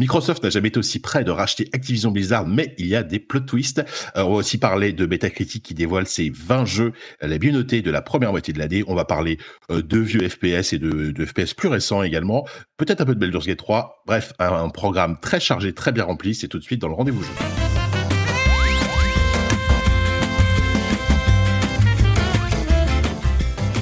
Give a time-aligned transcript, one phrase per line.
[0.00, 3.18] Microsoft n'a jamais été aussi près de racheter Activision Blizzard, mais il y a des
[3.18, 3.84] plot twists.
[4.16, 7.82] Euh, on va aussi parler de Metacritic qui dévoile ses 20 jeux les bien notés
[7.82, 8.82] de la première moitié de l'année.
[8.86, 9.36] On va parler
[9.70, 12.46] euh, de vieux FPS et de, FPS plus récents également.
[12.78, 14.02] Peut-être un peu de Baldur's Gate 3.
[14.06, 16.34] Bref, un, un programme très chargé, très bien rempli.
[16.34, 17.32] C'est tout de suite dans le rendez-vous jeu.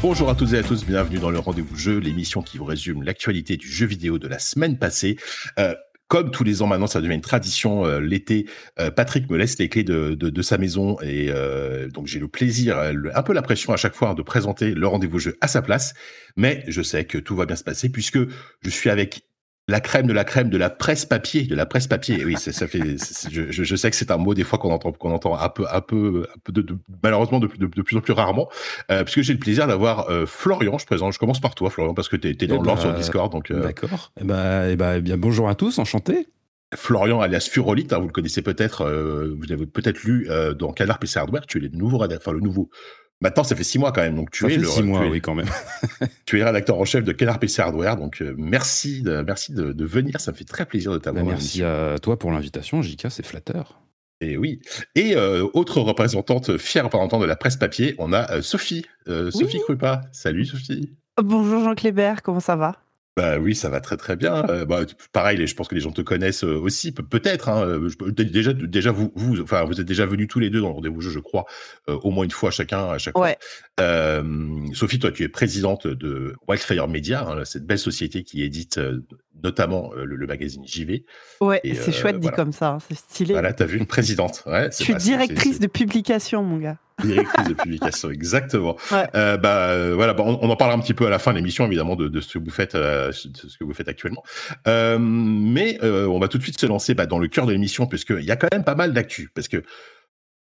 [0.00, 3.02] Bonjour à toutes et à tous, bienvenue dans le rendez-vous jeu, l'émission qui vous résume
[3.02, 5.16] l'actualité du jeu vidéo de la semaine passée.
[5.58, 5.74] Euh,
[6.08, 7.84] comme tous les ans maintenant, ça devient une tradition.
[7.84, 8.46] Euh, L'été,
[8.80, 12.78] euh, Patrick me laisse les clés de, sa maison et euh, donc j'ai le plaisir,
[12.78, 15.94] un peu la pression à chaque fois de présenter le rendez-vous jeu à sa place.
[16.36, 19.27] Mais je sais que tout va bien se passer puisque je suis avec
[19.68, 22.24] la crème de la crème de la presse papier, de la presse papier.
[22.24, 22.96] Oui, ça, ça fait.
[23.30, 25.80] Je, sais que c'est un mot des fois qu'on entend, qu'on entend un peu, un
[25.82, 28.48] peu, un peu de, de- malheureusement de, plus- de, de plus en plus rarement,
[28.90, 30.78] euh, puisque j'ai le plaisir d'avoir euh, Florian.
[30.78, 31.12] Je présente.
[31.12, 32.94] Je commence par toi, Florian, parce que t'es es dans Eh le l'ordre ben, sur
[32.94, 33.30] Discord.
[33.30, 34.12] Donc, euh, D'accord.
[34.20, 36.28] Eh ben, eh ben, eh bien, bonjour à tous, enchanté.
[36.74, 40.72] Florian alias Furolite, hein, vous le connaissez peut-être, euh, vous l'avez peut-être lu euh, dans
[40.72, 42.68] Canard PC Hardware, tu es le nouveau enfin le nouveau.
[43.20, 45.00] Maintenant, ça fait six mois quand même, donc tu Ça es fait le, six mois,
[45.00, 45.48] tu es, oui, quand même.
[46.24, 49.72] tu es rédacteur en chef de Canard PC Hardware, donc euh, merci, de, merci de,
[49.72, 51.24] de venir, ça me fait très plaisir de t'avoir.
[51.24, 53.80] Dans merci à toi pour l'invitation, Jika, c'est flatteur.
[54.20, 54.60] Et oui.
[54.94, 59.30] Et euh, autre représentante, fière représentante de la presse papier, on a euh, Sophie, euh,
[59.30, 59.62] Sophie Oui.
[59.64, 60.02] Krupa.
[60.12, 60.92] Salut Sophie.
[61.22, 62.76] Bonjour Jean Clébert, comment ça va?
[63.18, 64.44] Bah oui, ça va très très bien.
[64.48, 64.82] Euh, bah,
[65.12, 67.48] pareil, je pense que les gens te connaissent euh, aussi, peut-être.
[67.48, 70.60] Hein, euh, d- déjà, déjà vous, vous, enfin, vous êtes déjà venus tous les deux
[70.60, 71.44] dans le rendez-vous jeu, je crois,
[71.88, 73.26] euh, au moins une fois chacun à chaque fois.
[73.80, 74.22] Euh,
[74.72, 78.80] Sophie, toi, tu es présidente de Wildfire Media, hein, cette belle société qui édite
[79.42, 81.04] notamment le, le magazine JV.
[81.40, 83.32] ouais, c'est chouette dit comme ça, hein, c'est stylé.
[83.34, 84.42] Voilà, t'as vu une présidente.
[84.46, 86.78] Ouais, Je suis pas- directrice de publication, mon gars.
[87.04, 88.76] Directrice de publication, exactement.
[88.90, 89.06] Ouais.
[89.14, 91.30] Euh, bah euh, voilà, bah, on, on en parlera un petit peu à la fin
[91.32, 93.12] de l'émission, évidemment, de, de ce que vous faites, euh, de
[93.48, 94.24] ce que vous faites actuellement.
[94.66, 97.52] Euh, mais euh, on va tout de suite se lancer bah, dans le cœur de
[97.52, 99.30] l'émission, puisqu'il y a quand même pas mal d'actu.
[99.34, 99.62] Parce que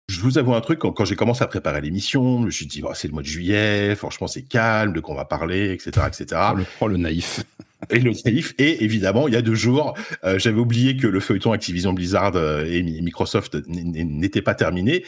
[0.10, 2.66] je vous avoue un truc, quand, quand j'ai commencé à préparer l'émission, je me suis
[2.66, 5.72] dit, bah, c'est le mois de juillet, franchement, c'est calme, de quoi on va parler,
[5.74, 6.42] etc., etc.
[6.54, 7.44] Oh, le, oh, le naïf.
[7.92, 8.56] Et le naïf.
[8.58, 9.94] Et évidemment, il y a deux jours,
[10.24, 12.36] euh, j'avais oublié que le feuilleton Activision Blizzard
[12.66, 15.06] et Mi- Microsoft n'était pas terminé.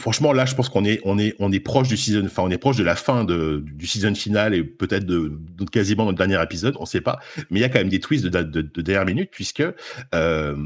[0.00, 2.50] Franchement, là, je pense qu'on est, on est, on est proche du season, enfin, on
[2.50, 5.38] est proche de la fin de, du season final et peut-être de,
[5.70, 7.18] quasiment notre dernier épisode, on sait pas.
[7.50, 9.62] Mais il y a quand même des twists de, de, de dernière minute puisque
[10.14, 10.56] euh,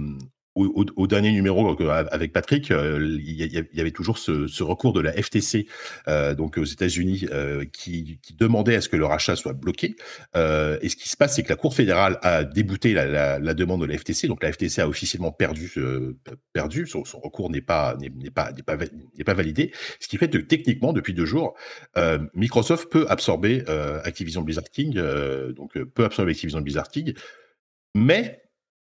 [0.56, 5.12] au, dernier numéro euh, avec Patrick, euh, il y, avait toujours ce, recours de la
[5.12, 5.66] FTC,
[6.08, 7.26] euh, donc aux États-Unis,
[7.72, 9.96] qui, demandait à ce que le rachat soit bloqué.
[10.34, 13.86] Et ce qui se passe, c'est que la Cour fédérale a débouté la, demande de
[13.86, 14.28] la FTC.
[14.28, 15.72] Donc la FTC a officiellement perdu,
[16.52, 16.86] perdu.
[16.86, 19.72] Son, recours n'est pas n'est pas n'est pas, validé.
[20.00, 21.54] Ce qui fait que techniquement, depuis deux jours,
[22.34, 23.64] Microsoft peut absorber
[24.04, 24.64] Activision Blizzard
[25.54, 27.14] donc peut absorber Activision Blizzard King,
[27.94, 28.45] mais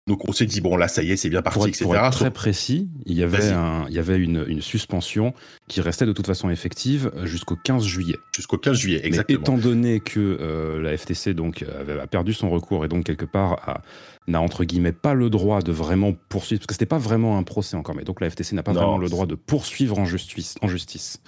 [0.08, 1.84] donc on s'est dit bon là ça y est c'est bien parti Pour être, etc.
[1.84, 5.34] pour être très précis, il y avait, un, il y avait une, une suspension
[5.69, 8.16] qui restait de toute façon effective jusqu'au 15 juillet.
[8.34, 9.38] Jusqu'au 15 juillet Mais exactement.
[9.38, 13.26] étant donné que euh, la FTC donc avait, a perdu son recours et donc quelque
[13.26, 13.82] part
[14.26, 17.42] n'a entre guillemets pas le droit de vraiment poursuivre, parce que c'était pas vraiment un
[17.42, 20.06] procès encore, mais donc la FTC n'a pas Non, vraiment le droit de poursuivre en
[20.06, 21.20] justice, en justice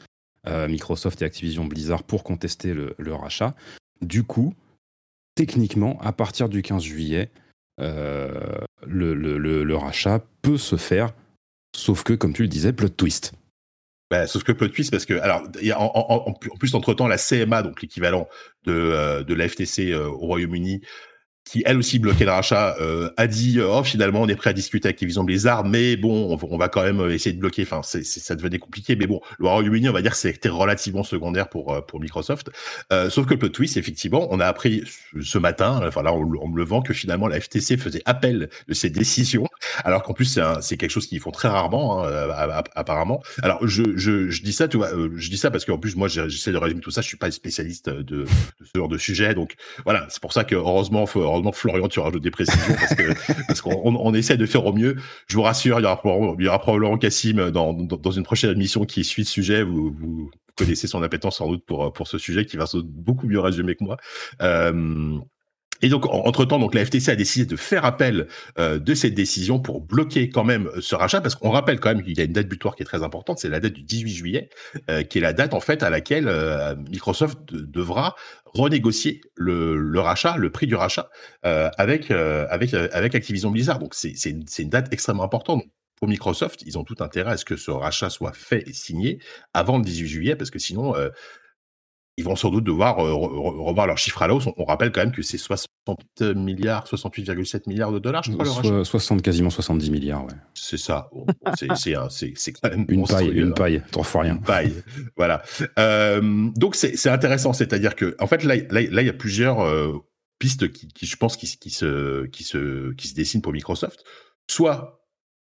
[0.48, 3.54] euh, Microsoft et Activision Blizzard pour contester le, le rachat.
[4.00, 4.54] Du coup,
[5.34, 7.49] techniquement, à partir du 15 juillet, euh,
[7.80, 11.12] le, le- rachat peut se faire,
[11.74, 13.32] sauf que, comme tu le disais, plot twist.
[14.10, 15.42] Bah, sauf que plot twist parce que alors
[15.76, 18.28] en, plus entre temps la CMA donc l'équivalent
[18.64, 20.80] de euh, la FTC euh, au Royaume-Uni
[21.44, 24.50] qui elle aussi bloquait le rachat euh, a dit euh, oh finalement on est prêt
[24.50, 27.62] à discuter avec Activision Blizzard mais bon on, va- quand même essayer de bloquer.
[27.62, 31.72] Enfin ça devenait compliqué mais bon le Royaume-Uni on va dire c'était relativement secondaire pour
[31.74, 32.50] euh, pour Microsoft.
[33.08, 34.84] Sauf que le twist effectivement on a appris
[35.20, 38.74] ce- matin enfin là en, en me levant que finalement la FTC faisait appel de
[38.74, 39.46] ces décisions
[39.84, 43.22] alors qu'en plus c'est quelque chose qu'ils font très rarement hein, app- apparemment.
[43.42, 46.52] Alors je, je, dis ça tu vois je dis ça parce qu'en plus moi j'essaie
[46.52, 48.24] de résumer tout ça je suis pas spécialiste de,
[48.62, 49.54] ce genre de sujet donc
[49.84, 53.60] voilà c'est pour ça que heureusement heureusement Florian tu rajoutes des précisions parce que parce
[53.60, 54.96] qu'on on, essaie de faire au mieux.
[55.28, 58.10] Je vous rassure il y aura probablement, il y aura probablement Cassim dans, dans, dans
[58.10, 59.62] une prochaine émission qui suit ce sujet.
[59.62, 63.26] Vous, vous connaissez son appétence sans doute pour pour ce sujet qui va se beaucoup
[63.26, 63.96] mieux résumer que moi.
[64.42, 65.18] Euh,
[65.82, 68.26] Et donc, entre temps, donc la FTC a décidé de faire appel
[68.58, 71.94] euh, de cette décision pour bloquer quand même euh, ce rachat, parce qu'on rappelle quand
[71.94, 73.82] même qu'il y a une date butoir qui est très importante, c'est la date du
[73.82, 74.50] 18 juillet,
[74.90, 79.76] euh, qui est la date en fait à laquelle euh, Microsoft de- devra renégocier le,
[79.76, 81.08] le rachat, le prix du rachat
[81.46, 83.78] euh, avec euh, avec avec Activision Blizzard.
[83.78, 85.62] Donc c'est une, une date extrêmement importante.
[85.96, 89.18] Pour Microsoft, ils ont tout intérêt à ce que ce rachat soit fait et signé
[89.52, 91.10] avant le 18 juillet, parce que sinon, euh,
[92.20, 94.46] ils vont sans doute devoir euh, re- re- revoir leurs chiffres à la hausse.
[94.46, 95.66] On, on rappelle quand même que c'est 60
[96.36, 98.68] milliards, 68,7 68,7 milliards de dollars, je crois, le rachat.
[98.68, 100.32] So- 60, quasiment 70 milliards, ouais.
[100.54, 101.10] C'est ça.
[101.56, 103.52] C'est quand même Une paille, une hein.
[103.52, 104.34] paille, trois fois rien.
[104.36, 104.74] Une paille.
[105.16, 105.42] voilà.
[105.78, 109.60] Euh, donc c'est intéressant, c'est-à-dire que en fait là là là il y a plusieurs
[109.60, 109.94] euh,
[110.38, 114.04] pistes qui, qui je pense qui, qui se qui se qui se dessinent pour Microsoft.
[114.48, 115.00] Soit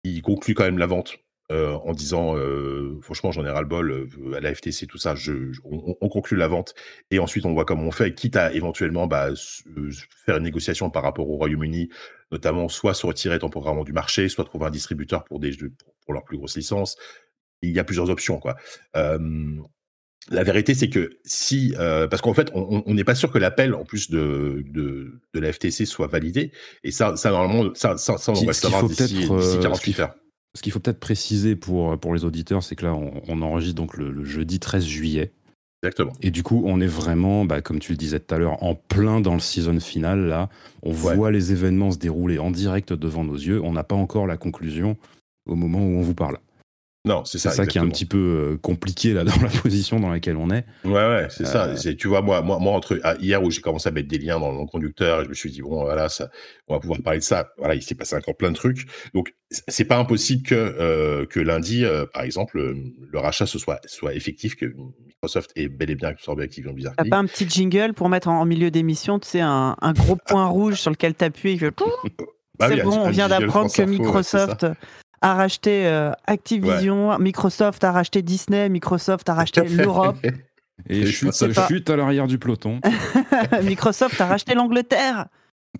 [0.04, 1.16] il conclut quand même la vente
[1.52, 4.96] euh, en disant euh, franchement j'en ai ras le bol euh, à la FTC tout
[4.96, 6.74] ça je, je- on, on conclut la vente
[7.10, 9.28] et ensuite on voit comment on fait quitte à éventuellement bah,
[10.24, 11.90] faire une négociation par rapport au Royaume-Uni
[12.32, 15.94] notamment soit se retirer temporairement du marché soit trouver un distributeur pour des jeux pour,
[16.06, 16.96] pour leurs plus grosses licences
[17.60, 18.56] il y a plusieurs options quoi
[20.30, 23.74] la vérité, c'est que si, euh, parce qu'en fait, on n'est pas sûr que l'appel,
[23.74, 26.50] en plus de, de, de la FTC, soit validé.
[26.82, 29.76] Et ça, ça normalement, ça, ça, ça on va savoir d'ici peut-être, d'ici euh, 48
[29.76, 30.14] ce qu'il heures.
[30.56, 33.74] Ce qu'il faut peut-être préciser pour, pour les auditeurs, c'est que là, on, on enregistre
[33.74, 35.32] donc le, le jeudi 13 juillet.
[35.82, 36.12] Exactement.
[36.22, 38.74] Et du coup, on est vraiment, bah, comme tu le disais tout à l'heure, en
[38.74, 40.20] plein dans le season final.
[40.28, 40.48] Là,
[40.82, 41.14] on Ouais.
[41.16, 43.60] voit les événements se dérouler en direct devant nos yeux.
[43.62, 44.96] On n'a pas encore la conclusion
[45.46, 46.38] au moment où on vous parle.
[47.06, 47.54] Non, c'est C'est ça.
[47.54, 48.16] ça, qui est un petit peu
[48.54, 50.64] euh, compliqué là dans la position dans laquelle on est.
[50.84, 51.66] Ouais, ouais, c'est ça.
[51.66, 54.16] Euh, tu vois, moi, moi, moi entre ah, hier où j'ai commencé à mettre des
[54.16, 56.30] liens dans le conducteur, je me suis dit bon, voilà, ça,
[56.66, 57.50] on va pouvoir parler de ça.
[57.58, 58.86] Voilà, il s'est passé encore plein de trucs.
[59.12, 59.34] Donc,
[59.68, 64.14] c'est pas impossible que euh, que lundi, euh, par exemple, le rachat ce soit soit
[64.14, 64.74] effectif, que
[65.06, 66.94] Microsoft ait bel et bien absorbé Activision Blizzard.
[66.96, 69.92] T'as pas un petit jingle pour mettre en, en milieu d'émission, tu sais, un, un
[69.92, 71.66] gros point rouge sur lequel t'appuies et que
[72.58, 73.84] Bah c'est oui, un- bon, on vient d'apprendre que ça.
[73.86, 74.66] Microsoft
[75.24, 80.16] a racheté euh, Activision, Microsoft a racheté Disney, Microsoft a racheté l'Europe,
[80.88, 81.66] Et Et chute, je sais pas.
[81.66, 82.80] chute à l'arrière du peloton.
[83.62, 85.26] Microsoft a racheté l'Angleterre.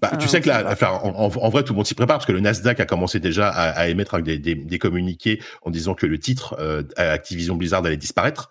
[0.00, 1.94] Bah, Ah, tu sais que là, enfin, en, en- en vrai, tout le monde s'y
[1.94, 5.40] prépare parce que le Nasdaq a commencé déjà à, à émettre des, des, des communiqués
[5.62, 8.50] en disant que le titre euh, Activision Blizzard allait disparaître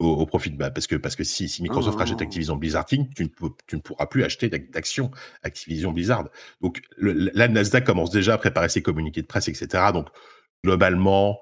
[0.00, 2.00] au, au profit de bah, parce que parce que si, si Microsoft Oh.
[2.00, 5.10] rachète Activision Blizzard Inc, tu ne, peux- tu ne pourras plus acheter d'ac- d'actions
[5.44, 6.24] Activision Blizzard.
[6.60, 9.68] Donc le, là, le Nasdaq commence déjà à préparer ses communiqués de presse, etc.
[9.94, 10.08] Donc
[10.64, 11.38] globalement.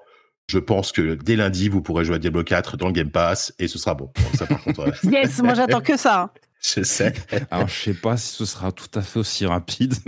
[0.47, 3.53] Je pense que dès lundi, vous pourrez jouer à Diablo 4 dans le Game Pass
[3.59, 4.05] et ce sera bon.
[4.05, 6.33] Donc ça, par contre, Yes, moi j'attends que ça.
[6.61, 7.13] Je sais.
[7.51, 9.93] Alors, je sais pas si ce sera tout à fait aussi rapide.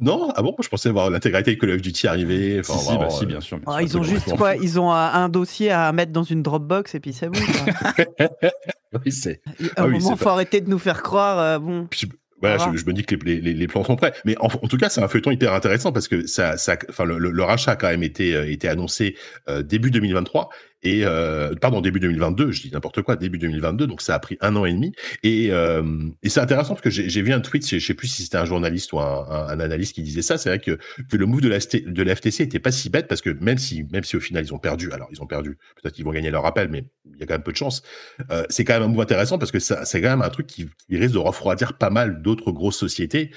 [0.00, 2.60] Non, ah bon, je pensais voir l'intégralité de Call of Duty arriver.
[2.60, 3.58] Enfin, si, si, bah, si, euh, bien sûr.
[3.58, 3.80] bien Oh, sûr.
[3.80, 4.56] ils ont juste quoi?
[4.56, 7.38] Ils ont un, dossier à mettre dans une Dropbox et puis c'est bon.
[9.04, 9.40] oui, c'est.
[9.46, 11.38] À un Ah oui, moment, faut arrêter de nous faire croire.
[11.38, 12.10] euh, bon, Puis,
[12.40, 14.12] voilà, je, je me dis que les, les, les plans sont prêts.
[14.24, 17.04] Mais en, en tout cas, c'est un feuilleton hyper intéressant parce que ça, ça, enfin,
[17.04, 19.16] le, le- le rachat a quand même été, euh, été annoncé
[19.48, 20.50] euh, début 2023
[20.84, 22.52] et euh, pardon début 2022.
[22.52, 23.86] Je dis n'importe quoi, début 2022.
[23.86, 24.92] Donc ça a pris un an et demi.
[25.22, 25.82] Et, euh,
[26.24, 28.92] c'est intéressant parce que j'ai vu un tweet, je sais plus si c'était un journaliste
[28.92, 30.36] ou un, analyste qui disait ça.
[30.36, 30.78] C'est vrai que,
[31.10, 33.84] que le move de la, de FTC était pas si bête parce que même si,
[33.92, 36.30] même si au final ils ont perdu, alors ils ont perdu, peut-être qu'ils vont gagner
[36.30, 37.82] leur appel, mais il y a quand même peu de chance.
[38.30, 40.68] Euh, c'est quand même un move intéressant parce que c'est quand même un truc qui,
[40.88, 43.30] qui risque de refroidir pas mal d'autres grosses sociétés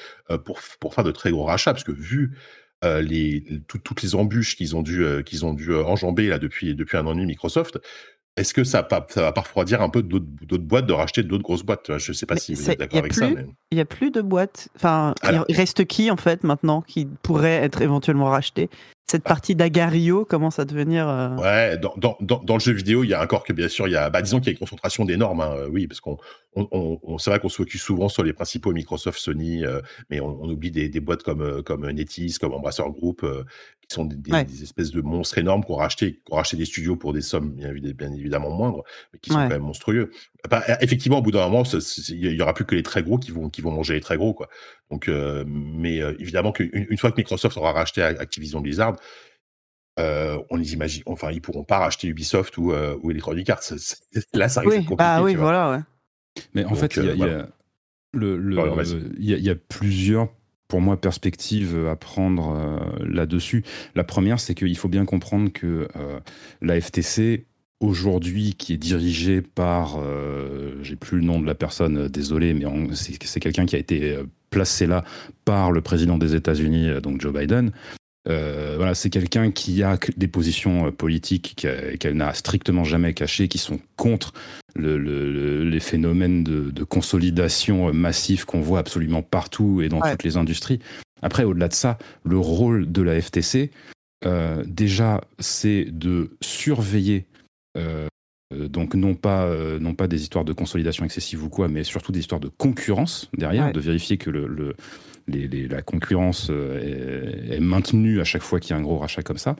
[0.43, 1.73] pour, pour faire de très gros rachats.
[1.73, 2.35] Parce que vu
[2.83, 6.27] euh, les, tout- toutes les embûches qu'ils ont dû, euh, qu'ils ont dû euh, enjamber
[6.27, 7.79] là, depuis, depuis un an et demi Microsoft,
[8.35, 11.23] est-ce que ça, va pas- ça va pas refroidir un peu d'autres boîtes de racheter
[11.23, 11.97] d'autres grosses boîtes?
[11.97, 13.29] Je sais pas Mais si vous êtes d'accord avec ça.
[13.29, 13.47] Mais...
[13.71, 14.69] il n'y a plus de boîtes.
[14.75, 15.45] Enfin, Alors.
[15.47, 18.69] il reste qui en fait maintenant qui pourrait être éventuellement racheté
[19.09, 21.07] Cette partie d'Agario commence à devenir.
[21.07, 23.91] euh, Ouais, dans, dans, le jeu vidéo, il y a encore que bien sûr, il
[23.91, 26.01] y a, bah, disons qu'il y a une concentration des normes, hein, euh, oui, parce
[26.01, 26.17] qu'on,
[26.55, 29.79] on, on, on- c'est vrai qu'on se focus souvent sur les principaux Microsoft, Sony, euh,
[30.09, 33.25] mais on, oublie des, boîtes comme, comme NetEase, comme Embracer Group,
[33.87, 34.43] qui sont des, des- Ouais.
[34.43, 37.71] des espèces de monstres énormes qu'on racheté, qu'on racheté des studios pour des sommes bien,
[37.71, 39.43] évi- bien évidemment moindres, mais qui sont Ouais.
[39.43, 40.11] quand même monstrueux.
[40.49, 43.31] Bah, effectivement, au bout d'un moment, il y aura plus que les très gros qui
[43.31, 44.49] vont, qui vont manger les très gros, quoi.
[44.91, 48.97] Donc, euh, mais euh, évidemment qu'une une fois que Microsoft aura racheté Activision Blizzard,
[49.99, 53.61] euh, on les imagine, enfin, ils pourront pas racheter Ubisoft ou, euh, ou Electronic Arts.
[54.33, 54.95] Là, ça risque Oui, compliqué.
[54.97, 55.45] bah oui, tu vois.
[55.51, 55.83] voilà, ouais.
[56.53, 57.49] Mais en Donc, fait, il y, a- euh, il y a voilà.
[58.13, 59.01] le- le- Alors, vas-y.
[59.17, 60.29] il y a- il y a plusieurs,
[60.67, 63.63] pour moi, perspectives à prendre euh, là-dessus.
[63.95, 66.19] La première, c'est qu'il faut bien comprendre que euh,
[66.61, 67.45] la FTC,
[67.79, 72.65] aujourd'hui, qui est dirigée par, euh, j'ai plus le nom de la personne, désolé, mais
[72.93, 74.17] c'est quelqu'un qui a été
[74.49, 75.03] placé là
[75.45, 77.71] par le président des États-Unis, donc Joe Biden.
[78.27, 81.65] Euh, voilà, c'est quelqu'un qui a des positions euh, politiques
[81.99, 84.33] qu'elle n'a strictement jamais cachées, qui sont contre
[84.75, 90.79] les phénomènes de, consolidation massif qu'on voit absolument partout et dans toutes les industries.
[91.21, 93.71] Après, au-delà de ça, le rôle de la FTC,
[94.25, 97.25] euh, déjà, c'est de surveiller
[98.51, 99.47] donc non pas,
[99.79, 103.29] non pas des histoires de consolidation excessive ou quoi, mais surtout des histoires de concurrence
[103.37, 104.75] derrière, de vérifier que le,
[105.27, 109.37] la concurrence euh, est, maintenue à chaque fois qu'il y a un gros rachat comme
[109.37, 109.55] ça.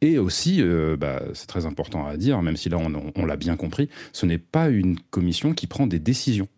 [0.00, 3.56] Et aussi, euh, bah, c'est très important à dire, même si là on, l'a bien
[3.56, 6.48] compris, ce n'est pas une commission qui prend des décisions.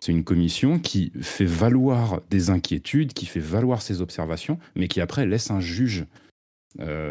[0.00, 5.00] C'est une commission qui fait valoir des inquiétudes, qui fait valoir ses observations, mais qui
[5.00, 6.04] après laisse un juge
[6.80, 7.10] euh,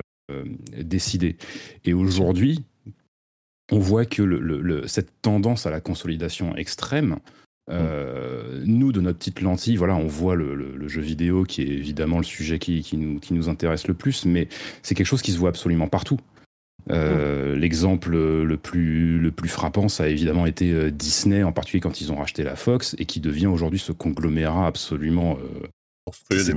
[0.78, 1.38] décider.
[1.86, 2.64] Et aujourd'hui,
[3.72, 7.20] on voit que cette tendance à la consolidation extrême,
[7.70, 12.18] euh, nous, de notre petite lentille, voilà, on voit le, jeu vidéo qui est évidemment
[12.18, 14.48] le sujet qui, nous, qui nous intéresse le plus, mais
[14.84, 16.20] c'est quelque chose qui se voit absolument partout.
[16.90, 21.82] Euh, l'exemple le plus, le plus frappant, ça a évidemment été euh, Disney, en particulier
[21.82, 25.38] quand ils ont racheté la Fox, et qui devient aujourd'hui ce conglomérat absolument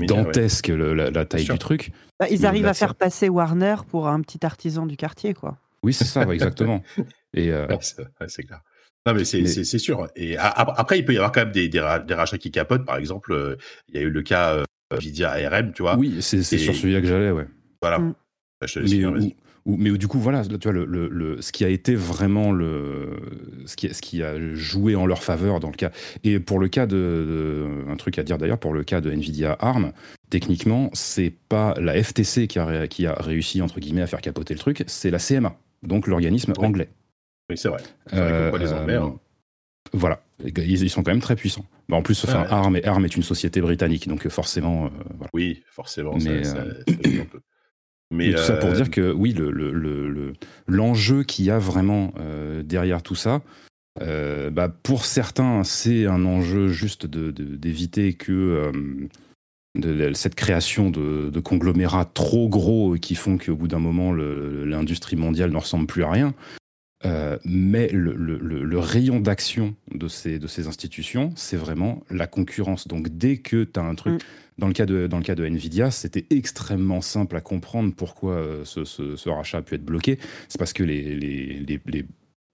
[0.07, 1.91] dantesque, la, taille du truc.
[2.21, 5.57] Bah, ils arrivent à faire passer Warner pour un petit artisan du quartier, quoi.
[5.83, 6.85] Oui, c'est ça, exactement.
[7.35, 7.53] Et,
[8.29, 8.61] c'est clair.
[9.07, 10.09] Non, mais c'est sûr.
[10.17, 12.85] Et après, il peut y avoir quand même des, des, rachats qui capotent.
[12.85, 13.57] Par exemple, euh,
[13.89, 15.97] il y a eu le cas euh, Nvidia ARM, tu vois.
[15.97, 17.47] Oui, c'est sur celui-là que j'allais, ouais.
[17.81, 17.99] Voilà.
[17.99, 18.15] Mm.
[18.61, 19.35] Bah, mais,
[19.67, 23.17] mais, du coup, voilà, tu vois, le, le, ce qui a été vraiment le,
[23.67, 25.91] ce qui, ce qui a joué en leur faveur dans le cas,
[26.25, 29.57] et pour le cas de, un truc à dire d'ailleurs, pour le cas de Nvidia
[29.61, 29.93] ARM,
[30.29, 34.55] techniquement, c'est pas la FTC qui a, qui a réussi entre guillemets à faire capoter
[34.55, 36.89] le truc, c'est la CMA, donc l'organisme anglais.
[37.51, 37.83] Oui, c'est vrai.
[38.13, 39.15] vrai les Anglais, hein.
[39.93, 41.65] Voilà, ils, sont quand même très puissants.
[41.89, 44.87] Bah, en plus, enfin, Arm, est, Arm est une société britannique, donc euh, forcément.
[44.87, 44.89] Euh,
[45.33, 46.15] oui, forcément.
[46.23, 47.25] Mais, ça, euh,
[48.13, 49.35] Mais tout ça pour dire que oui,
[50.67, 52.13] l'enjeu le, qu'il y a vraiment
[52.63, 53.43] derrière tout ça,
[53.99, 58.71] bah, pour certains, c'est un enjeu juste d'éviter que
[59.77, 65.17] de, cette création de, de, conglomérats trop gros qui font qu'au bout d'un moment, l'industrie
[65.17, 66.35] mondiale ne ressemble plus à rien.
[67.07, 72.89] Euh, mais le, le, rayon d'action de ces, de ces institutions, c'est vraiment la concurrence.
[72.89, 74.27] Donc dès que tu as un truc, mm.
[74.59, 78.35] dans, le cas de, dans le cas de Nvidia, c'était extrêmement simple à comprendre pourquoi
[78.35, 80.19] euh, ce, ce, rachat a pu être bloqué.
[80.49, 82.07] C'est parce que les, les, les,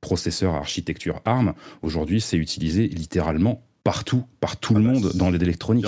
[0.03, 5.31] processeurs architecture ARM, aujourd'hui, c'est utilisé littéralement partout, par tout le ah bah, monde dans
[5.31, 5.87] l'électronique.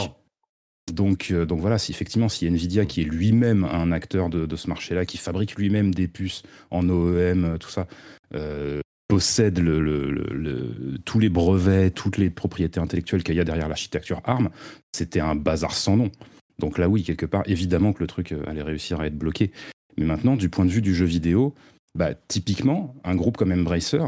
[0.92, 4.68] Donc, euh, donc voilà, si effectivement, si Nvidia, qui est lui-même un acteur de, ce
[4.68, 7.86] marché-là, qui fabrique lui-même des puces en OEM, tout ça,
[8.34, 9.54] euh, possède
[11.04, 14.50] tous les brevets, toutes les propriétés intellectuelles qu'il y a derrière l'architecture ARM,
[14.92, 16.10] c'était un bazar sans nom.
[16.58, 19.50] Donc là, oui, quelque part, évidemment que le truc euh, allait réussir à être bloqué.
[19.96, 21.54] Mais maintenant, du point de vue du jeu vidéo,
[21.96, 24.04] bah, typiquement, un groupe comme Embracer,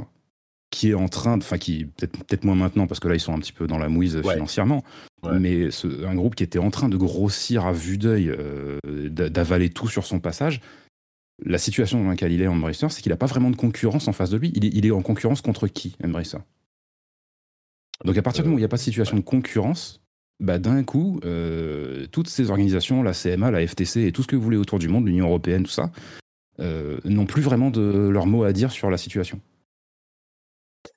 [0.71, 3.39] qui est en train, enfin, qui peut-être moins maintenant, parce que là, ils sont un
[3.39, 4.85] petit peu dans la mouise financièrement,
[5.33, 5.69] mais
[6.05, 10.07] un groupe qui était en train de grossir à vue d'œil, euh, d'avaler tout sur
[10.07, 10.61] son passage,
[11.45, 14.13] la situation dans laquelle il est, Embracer, c'est qu'il n'a pas vraiment de concurrence en
[14.13, 14.53] face de lui.
[14.55, 16.39] Il est, en concurrence contre qui, Embracer
[18.05, 20.01] Donc à partir du moment où il n'y a pas de situation de concurrence,
[20.39, 24.37] bah, d'un coup, euh, toutes ces organisations, la CMA, la FTC et tout ce que
[24.37, 25.91] vous voulez autour du monde, l'Union européenne, tout ça,
[26.61, 29.41] euh, n'ont plus vraiment de leur mot à dire sur la situation.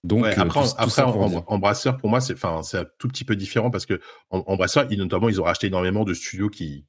[0.04, 0.62] Donc, euh, après,
[1.48, 4.00] Embracer, pour moi, c'est un tout petit peu différent parce que
[4.30, 6.86] Embracer, notamment, ils ont racheté énormément de studios qui,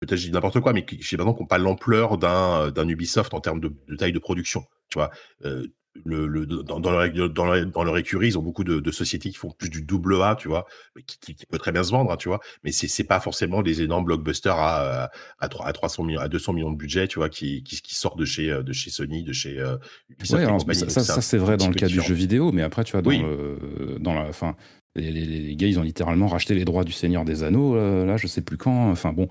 [0.00, 3.34] peut-être je dis n'importe quoi, mais qui, chez qui n'ont pas l'ampleur d'un, d'un Ubisoft
[3.34, 4.64] en termes de, taille de production.
[4.88, 5.10] Tu vois,
[5.44, 5.66] euh,
[6.04, 8.90] le, le, dans, dans, leur, dans, leur, dans, leur, écurie, ils ont beaucoup de, de,
[8.90, 10.66] sociétés qui font plus du double A, tu vois,
[11.06, 13.20] qui, qui, qui peut très bien se vendre, hein, tu vois, mais c'est, c'est pas
[13.20, 17.08] forcément des énormes blockbusters à, à, 3, à 300 millions, à 200 millions de budget,
[17.08, 19.76] tu vois, qui, qui, qui sortent de chez, euh, de chez Sony, de chez euh,
[20.22, 23.10] ça, ça, c'est vrai dans le cas du jeu vidéo, mais après, tu vois, dans,
[23.10, 24.56] le, dans la, fin,
[24.96, 28.16] les, les, les, gars, ils ont littéralement racheté les droits du Seigneur des Anneaux, là,
[28.16, 28.90] je sais plus quand.
[28.90, 29.28] Enfin bon,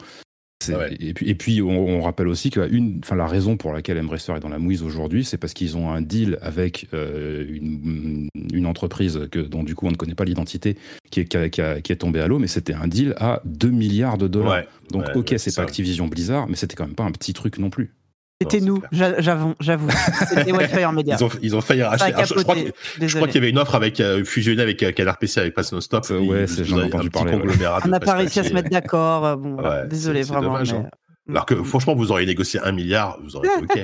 [0.69, 4.33] et, puis, et puis on, rappelle aussi que une, enfin, la raison pour laquelle Embracer
[4.33, 8.65] est dans la mouise aujourd'hui, c'est parce qu'ils ont un deal avec euh, une, une,
[8.65, 10.77] entreprise que, dont du coup on ne connaît pas l'identité,
[11.09, 14.17] qui est, qui, qui, est tombée à l'eau, mais c'était un deal à 2 milliards
[14.17, 14.63] de dollars.
[14.91, 17.69] Donc ok, c'est pas Activision Blizzard, mais c'était quand même pas un petit truc non
[17.69, 17.93] plus.
[18.41, 19.55] C'était nous, j'avoue.
[20.29, 21.15] C'était Wildfire Media.
[21.19, 22.11] Ils ont, ils ont failli racheter.
[22.25, 25.53] je, crois, qu'il y avait une offre avec euh, fusionnée avec euh, Canard PC avec
[25.53, 26.05] Pass No Stop.
[26.09, 27.39] Euh, ouais, j'en ai entendu parler.
[27.85, 29.37] On n'a pas réussi à se mettre d'accord.
[29.37, 29.57] Bon,
[29.87, 30.53] désolé vraiment.
[30.53, 30.89] Dommage, hein.
[31.29, 33.83] Alors que franchement, vous auriez négocié un milliard, vous auriez été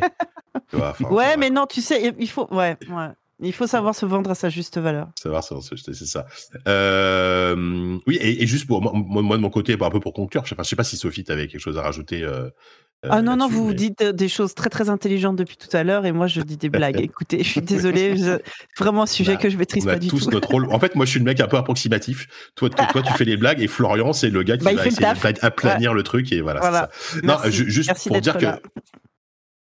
[0.73, 1.11] OK.
[1.11, 2.47] ouais, mais non, tu sais, il faut.
[2.51, 3.09] Ouais, ouais.
[3.39, 5.09] Il faut savoir se vendre à sa juste valeur.
[5.15, 6.25] Savoir se vendre, c'est ça.
[6.67, 10.43] Euh, oui, et, et, juste pour moi, moi, de mon côté, un peu pour conclure,
[10.45, 12.23] je ne sais, sais, pas si Sophie, tu avais quelque chose à rajouter.
[12.23, 12.49] Euh,
[13.03, 13.73] ah non, non, vous mais...
[13.75, 16.69] dites des choses très très intelligentes depuis tout à l'heure et moi je dis des
[16.69, 16.99] blagues.
[17.01, 18.39] Écoutez, je suis désolé, je...
[18.77, 20.31] vraiment un sujet bah, que je maîtrise on a pas du tous tout.
[20.31, 20.73] notre rôle.
[20.73, 22.27] En fait, moi je suis le mec un peu approximatif.
[22.55, 24.87] Toi, toi, toi tu fais les blagues et Florian, c'est le gars qui bah, va
[24.87, 25.97] essayer d'aplanir ouais.
[25.97, 26.59] le truc et voilà.
[26.59, 26.89] voilà.
[26.91, 27.19] Ça.
[27.23, 27.45] Merci.
[27.45, 28.59] Non, juste Merci pour dire que là.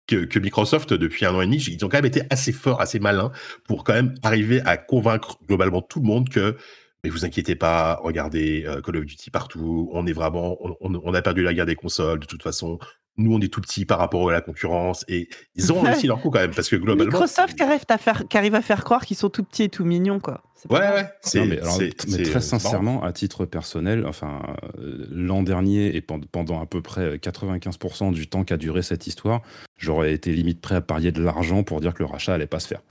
[0.09, 2.81] que, que, Microsoft, depuis un an et demi, ils ont quand même été assez forts,
[2.81, 3.31] assez malins
[3.65, 6.57] pour quand même arriver à convaincre globalement tout le monde que
[7.03, 11.23] mais vous inquiétez pas, regardez euh, Call of Duty partout, on est vraiment, on, a
[11.23, 12.79] perdu la guerre des consoles de toute façon.
[13.21, 16.21] Nous, on est tout petits par rapport à la concurrence et ils ont réussi leur
[16.21, 17.12] coup quand même parce que globalement.
[17.12, 19.69] Microsoft qui arrive à faire, qui arrive à faire croire qu'ils sont tout petits et
[19.69, 20.43] tout mignons, quoi.
[20.69, 21.09] Ouais, ouais.
[21.35, 24.43] Non, mais, alors, mais très sincèrement, à titre personnel, enfin,
[24.79, 29.43] euh, l'an dernier et pendant à peu près 95% du temps qu'a duré cette histoire,
[29.79, 32.61] j'aurais été limite prêt à parier de l'argent pour dire que le rachat allait pas
[32.61, 32.83] se faire.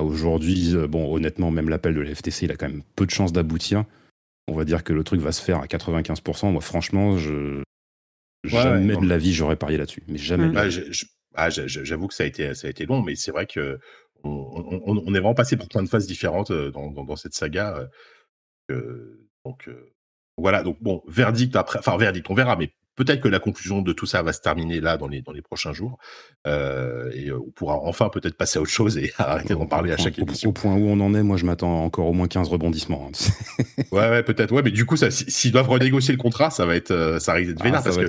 [0.00, 3.32] Aujourd'hui, bon, honnêtement, même l'appel de la FTC, il a quand même peu de chances
[3.32, 3.84] d'aboutir.
[4.46, 6.52] On va dire que le truc va se faire à 95%.
[6.52, 7.62] Moi, franchement, je
[8.44, 10.02] jamais ouais, de la vie j'aurais parié là-dessus.
[10.08, 10.48] Mais jamais.
[10.48, 10.52] Mmh.
[10.52, 10.64] Bah,
[11.34, 13.78] ah, J'avoue que ça a été, ça a été long, mais c'est vrai que
[14.24, 17.34] on, on, on, est vraiment passé par plein de phases différentes dans, dans, dans cette
[17.34, 17.88] saga.
[18.70, 19.92] Euh, donc euh,
[20.36, 20.62] voilà.
[20.62, 21.78] Donc bon, verdict après.
[21.78, 22.72] Enfin, verdict, on verra, mais
[23.04, 25.40] peut-être que la conclusion de tout ça va se terminer là dans les, dans les
[25.40, 25.98] prochains jours.
[26.46, 29.96] Euh, et on pourra enfin peut-être passer à autre chose et arrêter d'en parler à
[29.96, 30.50] chaque au, émission.
[30.50, 33.08] Au point où on en est, moi je m'attends encore au moins 15 rebondissements.
[33.08, 33.64] Hein.
[33.92, 34.52] ouais, ouais peut-être.
[34.52, 37.62] Ouais, mais du coup, s'ils doivent renégocier le contrat, ça va être, ça risque d'être
[37.62, 38.06] vénère ah, parce que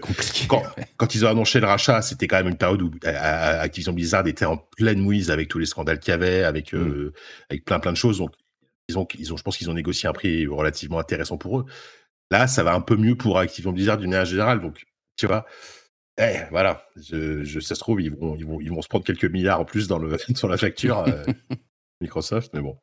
[0.48, 0.64] quand,
[0.98, 4.46] quand, ils ont annoncé le rachat, c'était quand même une période où Activision Blizzard était
[4.46, 6.78] en pleine mouise avec tous les scandales qu'il y avait, avec, mm.
[6.78, 7.14] euh,
[7.50, 8.18] avec plein plein de choses.
[8.18, 8.32] Donc,
[8.90, 11.66] ils ont, ils ont, je pense qu'ils ont négocié un prix relativement intéressant pour eux.
[12.32, 14.62] Là, ça va un peu mieux pour Activision Blizzard d'une manière générale.
[14.62, 14.86] Donc,
[15.18, 15.46] tu vois,
[16.18, 19.04] eh, voilà, je, je, ça se trouve, ils vont, ils, vont, ils vont se prendre
[19.04, 21.24] quelques milliards en plus dans le, sur la facture euh,
[22.02, 22.78] Microsoft, mais bon.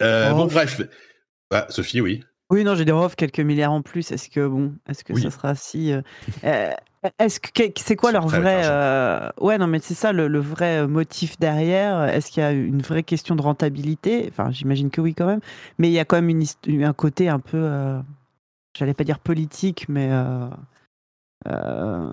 [0.00, 0.80] Euh, bon, bref.
[1.52, 2.22] Ah, Sophie, oui.
[2.48, 4.10] Oui, non, j'ai des offres quelques milliards en plus.
[4.12, 5.22] Est-ce que, bon, est-ce que oui.
[5.22, 5.92] ça sera si.
[5.92, 6.72] Euh,
[7.18, 8.66] est-ce que c'est quoi leur vrai.
[9.40, 12.04] Ouais, non, mais c'est ça le, le, vrai motif derrière.
[12.04, 14.26] Est-ce qu'il y a une vraie question de rentabilité?
[14.30, 15.40] Enfin, j'imagine que oui, quand même.
[15.78, 18.00] Mais il y a quand même une, un côté un peu.
[18.76, 20.10] J'allais pas dire politique, mais.
[21.46, 22.12] Euh,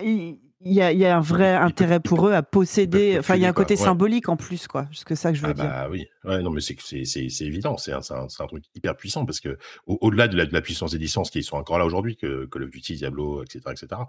[0.00, 3.16] il y, a, il y, a, un vrai intérêt pour eux à posséder.
[3.18, 3.88] Enfin, il y a un côté quoi, ouais.
[3.88, 4.86] symbolique en plus, quoi.
[4.92, 5.64] C'est ça que je veux ah dire.
[5.64, 7.76] Bah oui, ouais, non, mais c'est c'est évident.
[7.76, 10.92] C'est un, un, un, truc hyper puissant parce que au-delà de, la, de la puissance
[10.92, 14.02] des licences qui sont encore là aujourd'hui, que Call of Duty, Diablo, etc., etc.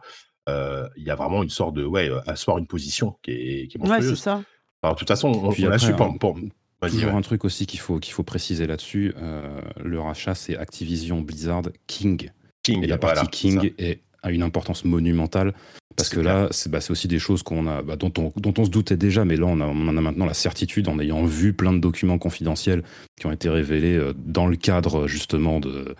[0.49, 3.77] Euh, il y a vraiment une sorte de ouais, asseoir une position qui est, qui
[3.77, 4.09] est monstrueuse.
[4.09, 4.43] Ouais, c'est ça.
[4.83, 6.37] Alors, de toute façon, on, on a su pour, pour...
[6.89, 7.17] Toujours ouais.
[7.17, 9.13] un truc aussi qu'il faut, qu'il faut préciser là-dessus.
[9.21, 12.29] Euh, le rachat, c'est Activision Blizzard King.
[12.63, 15.53] King et la partie voilà, King est a une importance monumentale
[15.95, 18.65] parce que là, c'est bah, aussi des choses qu'on a, bah, dont, on, dont on
[18.65, 21.23] se doutait déjà, mais là, on, a, on, en a maintenant la certitude en ayant
[21.25, 22.83] vu plein de documents confidentiels
[23.19, 25.95] qui ont été révélés euh, dans le cadre justement de,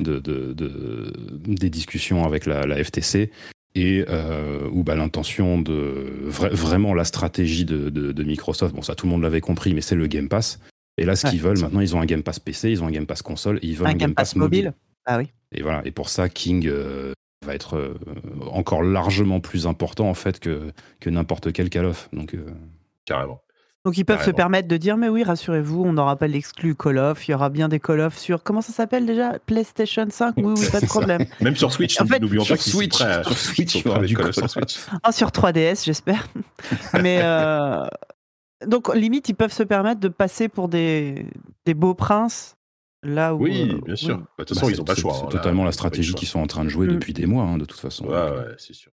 [0.00, 1.12] de, de, de
[1.46, 3.30] des discussions avec la, la FTC
[3.74, 8.94] et euh, où bah, l'intention de vra vraiment la stratégie de, de, Microsoft, bon ça
[8.94, 10.60] tout le monde l'avait compris, mais c'est le Game Pass.
[10.98, 12.90] Et là, ce qu'ils veulent maintenant, ils ont un Game Pass PC, ils ont un
[12.90, 14.64] Game Pass console, et ils veulent un, un Game, Pass, Pass mobile.
[14.66, 14.74] mobile.
[15.06, 15.28] Ah oui.
[15.52, 15.82] Et voilà.
[15.84, 17.12] Et pour ça, King euh,
[17.44, 17.94] va être euh,
[18.50, 22.08] encore largement plus important en fait que, que n'importe quel Call of.
[22.12, 22.44] Donc, euh...
[23.04, 23.40] Carrément.
[23.84, 24.32] Donc ils peuvent Carrément.
[24.32, 27.34] se permettre de dire mais oui rassurez-vous on n'aura pas l'exclu Call of, il y
[27.34, 29.38] aura bien des Call of sur comment ça s'appelle déjà?
[29.40, 31.26] PlayStation 5 oui oui pas de problème.
[31.40, 33.24] Même sur Switch en fait, n'oublions pas sur Switch, à...
[33.24, 34.76] sur Switch, il y aura du Call of sur Switch.
[35.02, 36.28] Ah, sur 3DS j'espère.
[37.02, 37.84] mais euh...
[38.66, 41.26] donc limite ils peuvent se permettre de passer pour des
[41.66, 42.56] des beaux princes
[43.04, 44.14] Là où, oui, euh, bien sûr.
[44.16, 44.22] oui.
[44.38, 45.12] Bah, de toute façon, ils n'ont pas le choix.
[45.14, 46.92] C'est hein, totalement là, la stratégie qu'ils sont en train de jouer Mm.
[46.92, 48.04] depuis des mois, hein, de toute façon.
[48.06, 48.92] Ouais, ouais, c'est sûr.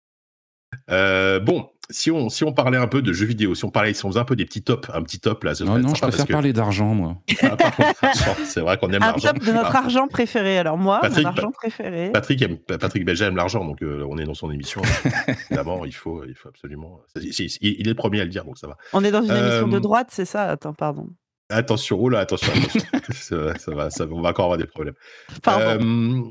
[0.90, 3.94] Euh, bon, si on, si on parlait un peu de jeux vidéo, si on parlait,
[3.94, 5.94] si on faisait un peu des petits tops, un petit top là, ce Non, non,
[5.94, 7.16] je préfère que- parler d'argent, moi.
[7.42, 7.56] Ah,
[8.44, 9.28] c'est vrai qu'on aime Un l'argent.
[9.32, 10.58] top de notre Ah, argent préféré.
[10.58, 12.10] Alors moi, Patrick, mon argent préféré.
[12.12, 14.82] Patrick, aime, Patrick aime l'argent, donc euh, on est dans son émission.
[15.50, 17.00] Évidemment, il faut, il faut absolument.
[17.16, 18.76] il il est le premier à le dire, donc ça va.
[18.92, 20.44] On est dans une émission de Euh, droite, c'est ça?
[20.44, 21.08] Attends, pardon.
[21.50, 22.80] Attention, oh là, attention, attention.
[23.12, 24.94] ça, va, ça va, ça on va encore avoir des problèmes.
[25.42, 25.84] Pardon.
[25.84, 26.22] Euh,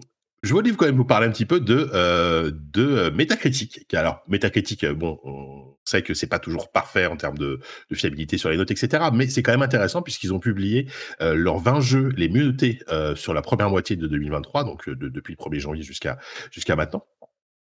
[0.43, 3.93] je voulais quand même vous parler un petit peu de, euh, de euh, Metacritic.
[3.93, 7.59] Alors, Metacritic, euh, bon, on sait que c'est pas toujours parfait en termes de,
[7.93, 9.03] fiabilité sur les notes, etc.
[9.13, 10.87] Mais c'est quand même intéressant puisqu'ils ont publié
[11.21, 12.79] euh, leurs 20 jeux les mieux notés
[13.15, 16.17] sur la première moitié de 2023, donc de- depuis le 1er janvier jusqu'à
[16.51, 17.05] jusqu'à maintenant.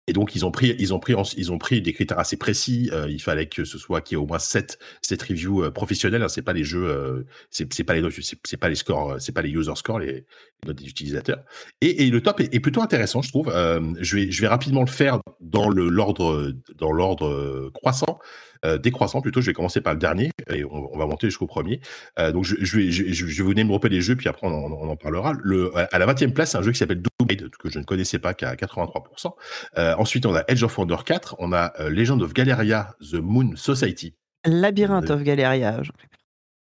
[0.09, 2.91] Et donc, ils ont pris, ils ont pris, ils ont pris des critères assez précis.
[2.93, 5.71] Euh, il fallait que ce soit qu'il y ait au moins 7, 7 reviews euh,
[5.71, 6.23] professionnelles.
[6.23, 8.09] Hein, c'est pas les jeux, euh, c'est pas les
[8.43, 10.27] c'est pas les scores, c'est pas les user scores, les,
[10.67, 11.45] des utilisateurs.
[11.81, 13.49] Et, et le top est, plutôt intéressant, je trouve.
[13.49, 18.19] je vais, je vais rapidement le faire dans le l'ordre, dans l'ordre croissant.
[18.65, 19.41] Euh, décroissant plutôt.
[19.41, 21.81] Je vais commencer par le dernier et on, va monter jusqu'au premier.
[22.19, 24.51] Euh, donc je, je, vais, je, je, vais vous développer les jeux puis après on
[24.51, 25.33] en, on en parlera.
[25.43, 28.19] Le, à la 20e place, c'est un jeu qui s'appelle Doom que je ne connaissais
[28.19, 29.33] pas, qui a 83%.
[29.79, 33.57] Euh, ensuite, on a Edge of Wonder 4, on a Legend of Galeria, The Moon
[33.57, 34.15] Society.
[34.45, 35.83] Labyrinthe of Galeria.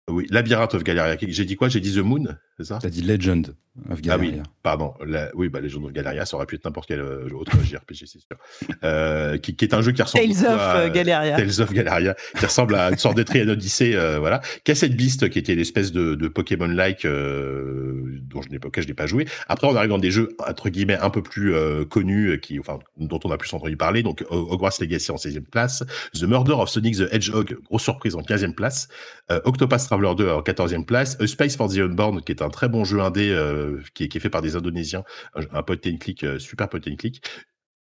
[0.10, 1.18] Oui, Labyrinth of Galeria.
[1.20, 1.68] J'ai dit quoi?
[1.68, 2.80] J'ai dit The Moon, c'est ça?
[2.82, 3.56] T'as dit Legend
[3.90, 4.32] of Galeria.
[4.38, 4.94] Ah oui, pardon.
[5.36, 8.20] oui, bah, Legend of Galeria, ça aurait pu être n'importe quel euh, autre JRPG, c'est
[8.20, 8.38] sûr.
[8.84, 11.38] Euh, qui, qui, est un jeu qui ressemble Tales of à, euh, Galeria.
[11.38, 14.42] Tales of Galeria, qui ressemble à une sorte de Triad Odyssey, euh, voilà.
[14.64, 18.94] Cassette Beast, qui était l'espèce de, de Pokémon-like euh, dont je n'ai pas, je n'ai
[18.94, 19.26] pas joué.
[19.48, 21.54] Après, on arrive dans des jeux entre guillemets un peu plus
[21.90, 24.04] connus, qui, enfin, dont on a plus entendu parler.
[24.04, 28.22] Donc, Hogwarts Legacy en 16e place, The Murder of Sonic the Hedgehog, grosse surprise en
[28.22, 28.88] 15e place,
[29.30, 32.70] Octopus Traveler 2 en 14e place, A Space for the Unborn, qui est un très
[32.70, 33.34] bon jeu indé
[33.68, 35.04] euh, qui, est, qui, est, fait par des Indonésiens,
[35.36, 37.22] un, un and click, euh, super point and click.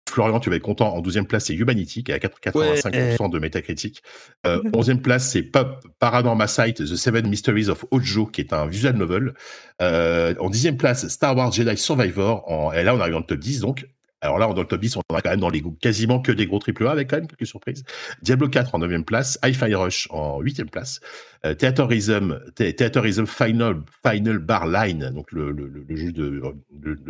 [0.09, 0.93] Florian, tu vas être content.
[0.93, 4.01] En 12e place, c'est Humanity, qui est à 85% de métacritique.
[4.45, 5.51] Euh, 11e place, c'est
[5.99, 9.33] Paranormal Sight, The Seven Mysteries of Ojo, qui est un visual novel.
[9.81, 12.49] Euh, en 10e place, Star Wars Jedi Survivor.
[12.49, 13.85] En, et là, on arrive dans le top 10, donc
[14.21, 16.47] alors là, dans le top 10, on a quand même dans les quasiment que des
[16.47, 17.83] gros triple A avec quand même quelques surprises.
[18.23, 20.99] Diablo 4 en 9e place, Hi-Fi Rush en 8e place,
[21.45, 25.55] euh, Theaterism, Theaterism Final, Final Bar Line, donc le,
[25.89, 26.41] jeu de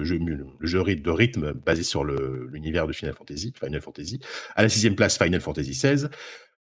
[0.04, 0.20] jeu,
[0.62, 4.20] jeu de rythme basé sur l'univers de Final Fantasy, Final Fantasy.
[4.56, 6.08] À la sixième place, Final Fantasy XVI.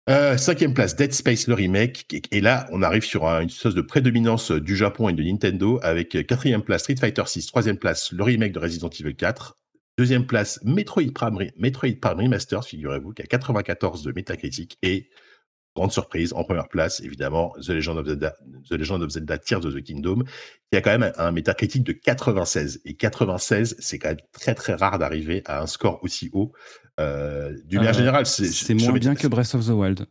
[0.10, 2.06] Euh, cinquième place, Dead Space le remake.
[2.32, 6.26] Et là, on arrive sur une sorte de prédominance du Japon et de Nintendo avec
[6.28, 9.58] quatrième place Street Fighter 6, troisième place le remake de Resident Evil 4,
[9.98, 14.78] Deuxième place, Metroid Prime, Metroid Prime Remastered, figurez-vous, qui a 94 de métacritique.
[14.84, 15.10] Et,
[15.76, 18.36] grande surprise, en première place, évidemment, The Legend of Zelda,
[18.70, 20.24] The Legend of Zelda Tears of the Kingdom,
[20.72, 22.82] qui a quand même un, métacritique de 96.
[22.86, 26.52] Et 96, c'est quand même très très rare d'arriver à un score aussi haut.
[27.00, 30.06] Euh, D'une manière euh, générale, c'est moins bien que Breath of the Wild.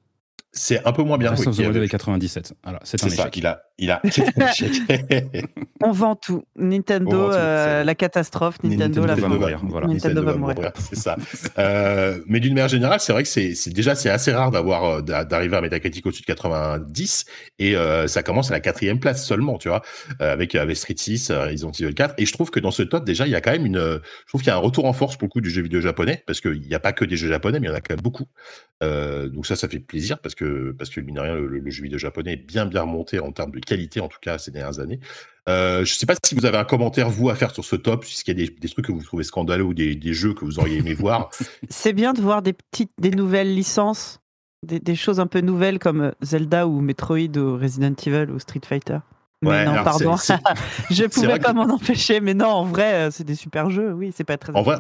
[0.56, 1.34] C'est un peu moins bien.
[1.34, 2.54] Wild avec 97.
[2.64, 3.36] Alors, c'est un échec.
[3.36, 4.00] il a, il a.
[5.82, 6.44] On vend tout.
[6.56, 8.56] Nintendo, euh, la catastrophe.
[8.64, 9.60] Nintendo, la va mourir.
[9.62, 9.86] Voilà.
[9.86, 10.72] Nintendo, va mourir.
[10.78, 11.16] C'est ça.
[11.58, 15.02] euh, mais d'une manière générale, c'est vrai que c'est déjà c'est assez rare d'avoir euh,
[15.02, 17.26] d'arriver à Metacritic au-dessus de 90
[17.58, 19.82] et euh, ça commence à la quatrième place seulement, tu vois,
[20.20, 22.14] avec avec Street 6, Resident Evil 4.
[22.16, 24.28] Et je trouve que dans ce top déjà, il y a quand même une, je
[24.28, 26.24] trouve qu'il y a un retour en force pour le coup du jeu vidéo japonais
[26.26, 27.94] parce qu'il n'y a pas que des jeux japonais, mais il y en a quand
[27.94, 28.26] même beaucoup.
[28.80, 30.45] donc ça, ça fait plaisir parce que
[30.76, 33.52] parce que mine rien, le, le, jeu vidéo japonais est bien bien remonté en termes
[33.52, 35.00] de qualité en tout cas ces dernières années.
[35.48, 37.76] Euh, je ne sais pas si vous avez un commentaire vous à faire sur ce
[37.76, 40.58] top, puisqu'il y a des, trucs que vous trouvez scandaleux ou des, jeux que vous
[40.58, 41.30] auriez aimé voir.
[41.68, 44.20] C'est bien de voir des petites, des nouvelles licences,
[44.64, 48.60] des, choses un peu nouvelles comme euh, Zelda ou Metroid ou Resident Evil ou Street
[48.66, 48.98] Fighter.
[49.42, 50.16] Mais non, pardon.
[50.90, 53.92] je pouvais pas m'en empêcher, mais non, en vrai, euh, c'est des super jeux.
[53.92, 54.52] Oui, c'est pas très.
[54.56, 54.78] En vrai,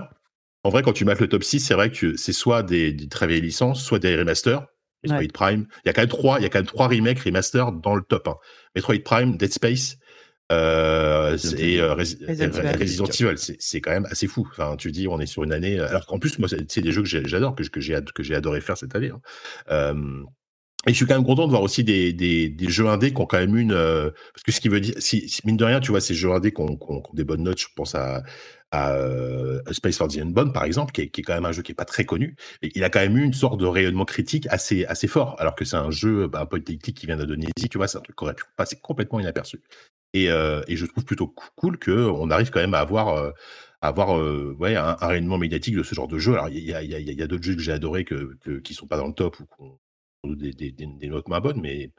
[0.64, 3.06] en vrai, quand tu mates le top 6, c'est vrai que c'est soit des, des,
[3.06, 4.66] très vieilles licences, soit des remasters.
[5.08, 5.66] Metroid Prime.
[5.84, 7.94] Il y a quand même trois, il y a quand même trois remakes, remasters dans
[7.94, 8.28] le top.
[8.28, 8.36] Hein.
[8.74, 9.96] Metroid Prime, Dead Space
[10.52, 13.34] euh, et euh, Resident Evil.
[13.58, 14.46] C'est quand même assez fou.
[14.50, 15.78] Enfin, tu dis, on est sur une année.
[15.80, 18.60] Alors qu'en plus, moi, c'est des jeux que j'adore, que, que j'ai que j'ai adoré
[18.60, 19.10] faire cette année.
[19.10, 19.20] Hein.
[19.70, 20.22] Euh,
[20.86, 23.26] et je suis quand même content de voir aussi des, des, jeux indés qui ont
[23.26, 23.72] quand même une.
[23.72, 26.30] Euh, parce que ce qui veut dire, si, mine de rien, tu vois, ces jeux
[26.30, 28.22] indés qui ont, qui ont, des bonnes notes, je pense à,
[28.70, 31.50] à, euh, Space for the Unbound, par exemple, qui est, qui est, quand même un
[31.50, 32.36] jeu qui est pas très connu.
[32.62, 35.64] Il a quand même eu une sorte de rayonnement critique assez, assez fort, alors que
[35.64, 38.24] c'est un jeu, bah, un peu qui vient d'Indonésie, tu vois, c'est un truc qui
[38.24, 39.60] aurait pu passer complètement inaperçu.
[40.14, 43.32] Et, euh, et je trouve plutôt cool qu'on arrive quand même à avoir.
[43.82, 44.18] Avoir
[44.58, 46.32] ouais, un, rayonnement médiatique de ce genre de jeu.
[46.32, 48.58] Alors, il y a, y a, y a d'autres jeux que j'ai adorés que, que,
[48.58, 49.78] qui sont pas dans le top ou
[50.24, 51.92] des, des, des, notes moins bonnes, mais,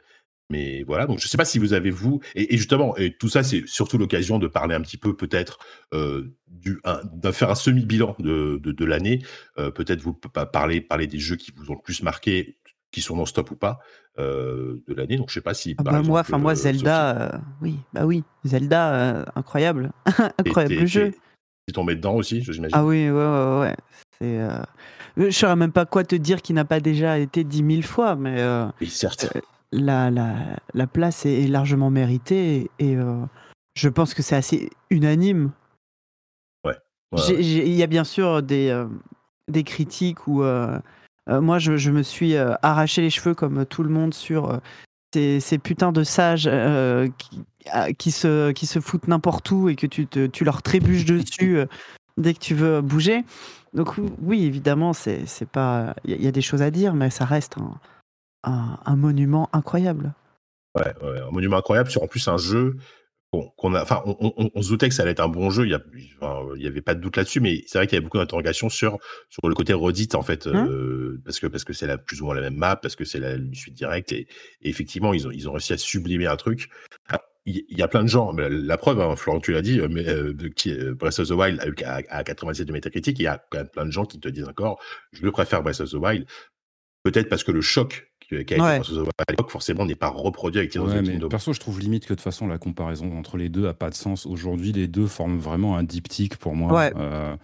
[0.50, 1.06] mais voilà.
[1.06, 3.68] Donc, je ne sais pas si vous avez, vous, et, justement, et tout ça, c'est
[3.68, 5.60] surtout l'occasion de parler un petit peu, peut-être,
[5.94, 9.24] euh, de faire un semi-bilan de, de, de l'année.
[9.58, 12.58] Euh, peut-être vous parler, parler des jeux qui vous ont le plus marqué,
[12.92, 13.80] qui sont non stop ou pas,
[14.20, 15.18] euh, de l'année.
[15.18, 15.76] Donc, je ne sais pas si.
[15.78, 19.92] Ah bah moi, enfin, moi, euh, Zelda, euh, oui, bah oui, Zelda, incroyable.
[20.40, 21.14] incroyable jeu.
[21.68, 22.70] Tu tombé dedans aussi, j'imagine?
[22.72, 23.76] Ah oui, ouais, ouais, ouais.
[24.20, 24.40] C'est.
[25.18, 27.86] Je ne saurais même pas quoi te dire qui n'a pas déjà été dit mille
[27.86, 29.32] fois, mais euh, certes.
[29.36, 30.36] Euh, la, la,
[30.76, 33.26] la, place est, largement méritée et, euh,
[33.74, 35.52] je pense que c'est assez unanime.
[36.64, 36.76] Ouais.
[37.30, 38.86] Il y a bien sûr des,
[39.48, 40.44] des critiques où
[41.28, 44.62] moi je, je, me suis arraché les cheveux comme tout le monde sur
[45.14, 46.50] ces, ces, putains de sages
[47.18, 47.44] qui,
[47.98, 51.60] qui, se, qui se foutent n'importe où et que tu, te, tu leur trébuches dessus
[52.18, 53.24] dès que tu veux bouger.
[53.74, 57.56] Donc oui, évidemment, c'est pas, il y, a des choses à dire, mais ça reste
[58.44, 60.14] un, un, monument incroyable.
[60.76, 62.78] Ouais, un monument incroyable sur en plus un jeu
[63.32, 65.66] qu'on a, enfin, on, se doutait que ça allait être un bon jeu.
[65.66, 68.70] Il y, avait pas de doute là-dessus, mais c'est vrai qu'il y avait beaucoup d'interrogations
[68.70, 68.98] sur
[69.30, 72.26] sur le côté redite en fait, hein euh, parce que parce que c'est plus ou
[72.26, 74.28] moins la même map, parce que c'est la suite directe et,
[74.62, 76.70] effectivement ils ont ils ont réussi à sublimer un truc.
[77.50, 80.06] Il y, a plein de gens, la preuve, hein, Florent, tu l'as dit, euh, mais
[80.08, 83.60] euh, qui, Breath of the Wild à, à 87 de métacritique, il y a quand
[83.60, 84.82] même plein de gens qui te disent encore,
[85.14, 86.26] je préfère Breath of the Wild,
[87.04, 88.82] peut-être parce que le choc qui a été à
[89.30, 92.24] l'époque, forcément, n'est pas reproduit avec Tears of Perso, je trouve limite que de toute
[92.24, 94.26] façon, la comparaison entre les deux a pas de sens.
[94.26, 96.74] Aujourd'hui, les deux forment vraiment un diptyque pour moi.
[96.74, 96.94] Ouais.
[96.98, 97.36] Euh,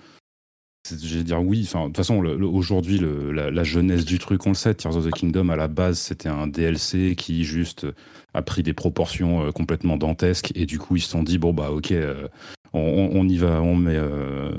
[0.89, 1.63] je vais dire oui.
[1.67, 4.73] Enfin, de toute façon, aujourd'hui, la, la, jeunesse du truc, on le sait.
[4.73, 7.87] Tears of the Kingdom, à la base, c'était un DLC qui juste
[8.33, 10.51] a pris des proportions euh, complètement dantesques.
[10.55, 12.27] Et du coup, ils se sont dit bon bah ok, euh,
[12.73, 13.99] on, y va, on met,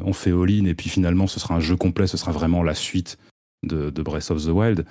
[0.05, 0.67] on fait all-in.
[0.67, 2.07] Et puis finalement, ce sera un jeu complet.
[2.07, 3.19] Ce sera vraiment la suite
[3.65, 4.85] de, Breath of the Wild.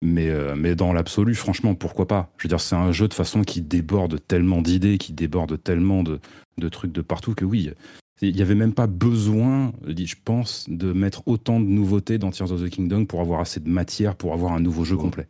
[0.00, 2.30] Mais, euh, mais dans l'absolu, franchement, pourquoi pas?
[2.38, 6.04] Je veux dire, c'est un jeu de façon qui déborde tellement d'idées, qui déborde tellement
[6.04, 6.20] de,
[6.68, 7.72] trucs de partout que oui,
[8.20, 12.52] il n'y avait même pas besoin, je pense, de mettre autant de nouveautés dans Tears
[12.52, 15.28] of the Kingdom pour avoir assez de matière pour avoir un nouveau jeu complet.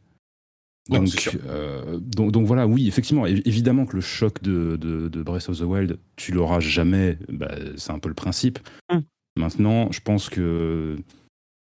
[0.91, 5.63] Euh, donc, donc, voilà, oui, effectivement, évidemment que le choc de, de, Breath of the
[5.63, 8.59] Wild, tu l'auras jamais, bah, c'est un peu le principe.
[8.91, 9.03] Hum.
[9.37, 10.97] Maintenant, je pense que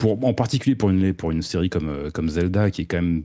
[0.05, 3.25] en particulier pour une, pour une série comme, euh, comme Zelda, qui, est quand même,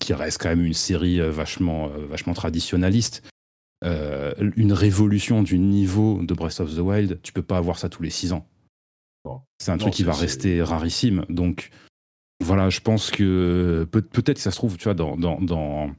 [0.00, 3.22] qui reste quand même une série euh, vachement, vachement traditionnaliste,
[3.84, 8.02] une révolution du niveau de Breath of the Wild, tu peux pas avoir ça tous
[8.02, 8.46] les six ans.
[9.58, 11.24] C'est un truc qui va rester rarissime.
[11.28, 11.70] Donc
[12.44, 15.90] voilà, je pense que peut-être ça se trouve, tu vois, dans, dans, dans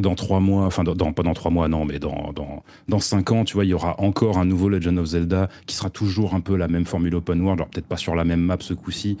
[0.00, 3.32] dans trois mois, enfin dans, pas dans trois mois, non, mais dans, dans, dans cinq
[3.32, 6.34] ans, tu vois, il y aura encore un nouveau Legend of Zelda qui sera toujours
[6.34, 8.72] un peu la même formule open world, alors peut-être pas sur la même map ce
[8.72, 9.18] coup-ci,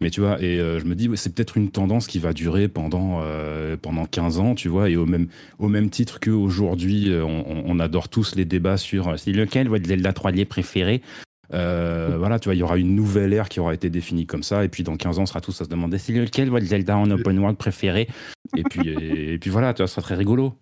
[0.00, 2.68] mais tu vois, et euh, je me dis, c'est peut-être une tendance qui va durer
[2.68, 5.28] pendant, euh, pendant 15 ans, tu vois, et au même,
[5.58, 9.86] au même titre qu'aujourd'hui, euh, on, on, adore tous les débats sur c'est lequel votre
[9.86, 11.00] Zelda 3D préféré?
[11.54, 14.42] Euh, voilà, tu vois, il y aura une nouvelle ère qui aura été définie comme
[14.42, 16.66] ça, et puis dans 15 ans, on sera tous à se demander c'est lequel votre
[16.66, 18.06] Zelda en open world préféré?
[18.54, 20.58] Et puis, et, puis voilà, tu vois, ça sera très rigolo.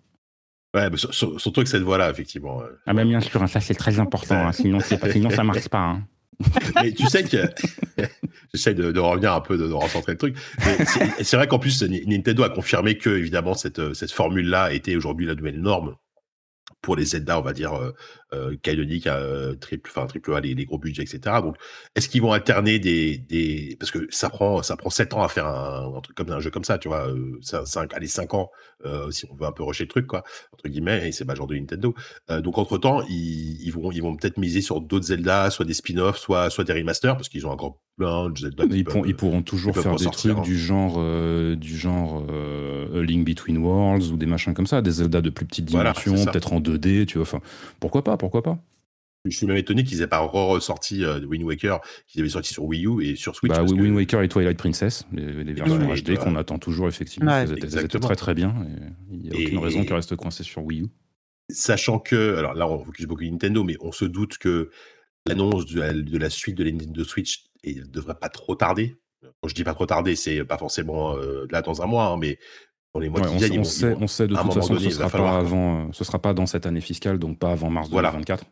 [0.73, 2.61] Ouais, mais surtout que cette voie-là, effectivement.
[2.85, 5.79] Ah, bah bien sûr, ça c'est très important, hein, sinon, pas, sinon ça marche pas.
[5.79, 6.03] Hein.
[6.75, 7.37] mais tu sais que
[8.53, 10.35] j'essaie de, revenir un peu, de, recentrer le truc.
[11.21, 15.35] C'est vrai qu'en plus, Nintendo a confirmé que, évidemment, cette, cette formule-là était aujourd'hui la
[15.35, 15.95] nouvelle norme
[16.81, 17.73] pour les Zelda, on va dire,
[18.33, 21.19] euh, euh, canoniques, euh, triple, enfin, triple A, les, gros budgets, etc.
[21.41, 21.55] Donc,
[21.95, 25.29] est-ce qu'ils vont alterner des, des, parce que ça prend, ça prend 7 ans à
[25.29, 27.07] faire un, truc comme un jeu comme ça, tu vois,
[27.41, 28.49] 5, allez, 5 ans,
[29.11, 31.37] si on veut un peu rusher le truc, quoi, entre guillemets, et c'est pas le
[31.37, 31.93] genre de Nintendo.
[32.29, 36.17] donc, entre temps, ils, vont, ils vont peut-être miser sur d'autres Zelda, soit des spin-offs,
[36.17, 38.65] soit, soit des remasters, parce qu'ils ont encore plein de Zelda.
[38.69, 40.99] Ils, ils, pourront toujours faire des trucs du genre,
[41.55, 42.25] du genre
[42.93, 46.53] Link Between Worlds ou des machins comme ça, des Zelda de plus petite dimension, peut-être
[46.53, 47.41] en 2D, tu vois, enfin,
[47.79, 48.59] pourquoi pas, pourquoi pas
[49.25, 52.63] je suis même étonné qu'ils aient pas ressorti euh, Wind Waker, qu'ils avaient sorti sur
[52.63, 53.51] Wii U et sur Switch.
[53.51, 57.35] Bah, Wind Waker et Twilight Princess, les, versions HD qu'on attend toujours effectivement.
[57.35, 58.53] elles, étaient, très très bien.
[59.11, 60.87] il n'y a aucune raison qu'elles restent coincées sur Wii U.
[61.49, 64.69] Sachant que, alors là on focus beaucoup Nintendo, mais on se doute que
[65.27, 68.95] l'annonce de, la, suite de la Nintendo Switch ne devrait pas trop tarder.
[69.41, 72.17] Quand je dis pas trop tarder, c'est pas forcément euh, là dans un mois, hein,
[72.17, 72.37] mais
[72.95, 73.59] dans les mois qui viennent.
[73.59, 76.33] On, sait, on sait de toute façon que ce sera pas avant, ce sera pas
[76.33, 78.43] dans cette année fiscale, donc pas avant mars 2024.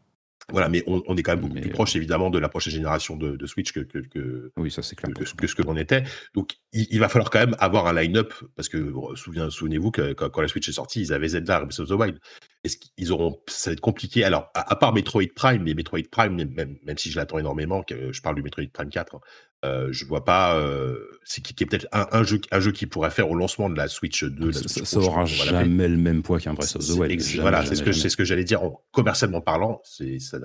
[0.51, 3.45] Voilà, mais on, est quand même beaucoup plus proche, évidemment, de la prochaine génération de,
[3.45, 6.03] Switch que, que, oui, ça, c'est clair, que, ce que l'on était.
[6.34, 10.49] Donc, il, va falloir quand même avoir un line-up, parce que souvenez-vous que quand, la
[10.49, 12.19] Switch est sortie, ils avaient Zelda Breath of the Wild.
[12.63, 13.41] Est-ce qu'ils auront.
[13.47, 14.23] Ça va être compliqué.
[14.23, 18.13] Alors, à, part Metroid Prime, mais Metroid Prime, même, même si je l'attends énormément, que
[18.13, 19.19] je parle du Metroid Prime 4,
[19.63, 20.58] euh, je vois pas.
[20.58, 23.76] Euh, c'est qui, est peut-être un, jeu, un jeu qui pourrait faire au lancement de
[23.76, 24.52] la Switch 2.
[24.52, 27.21] ça, aura jamais le même poids qu'un Breath of the Wild.
[27.39, 28.62] voilà, c'est ce que c'est ce que j'allais dire.
[28.91, 30.39] commercialement parlant, c'est ça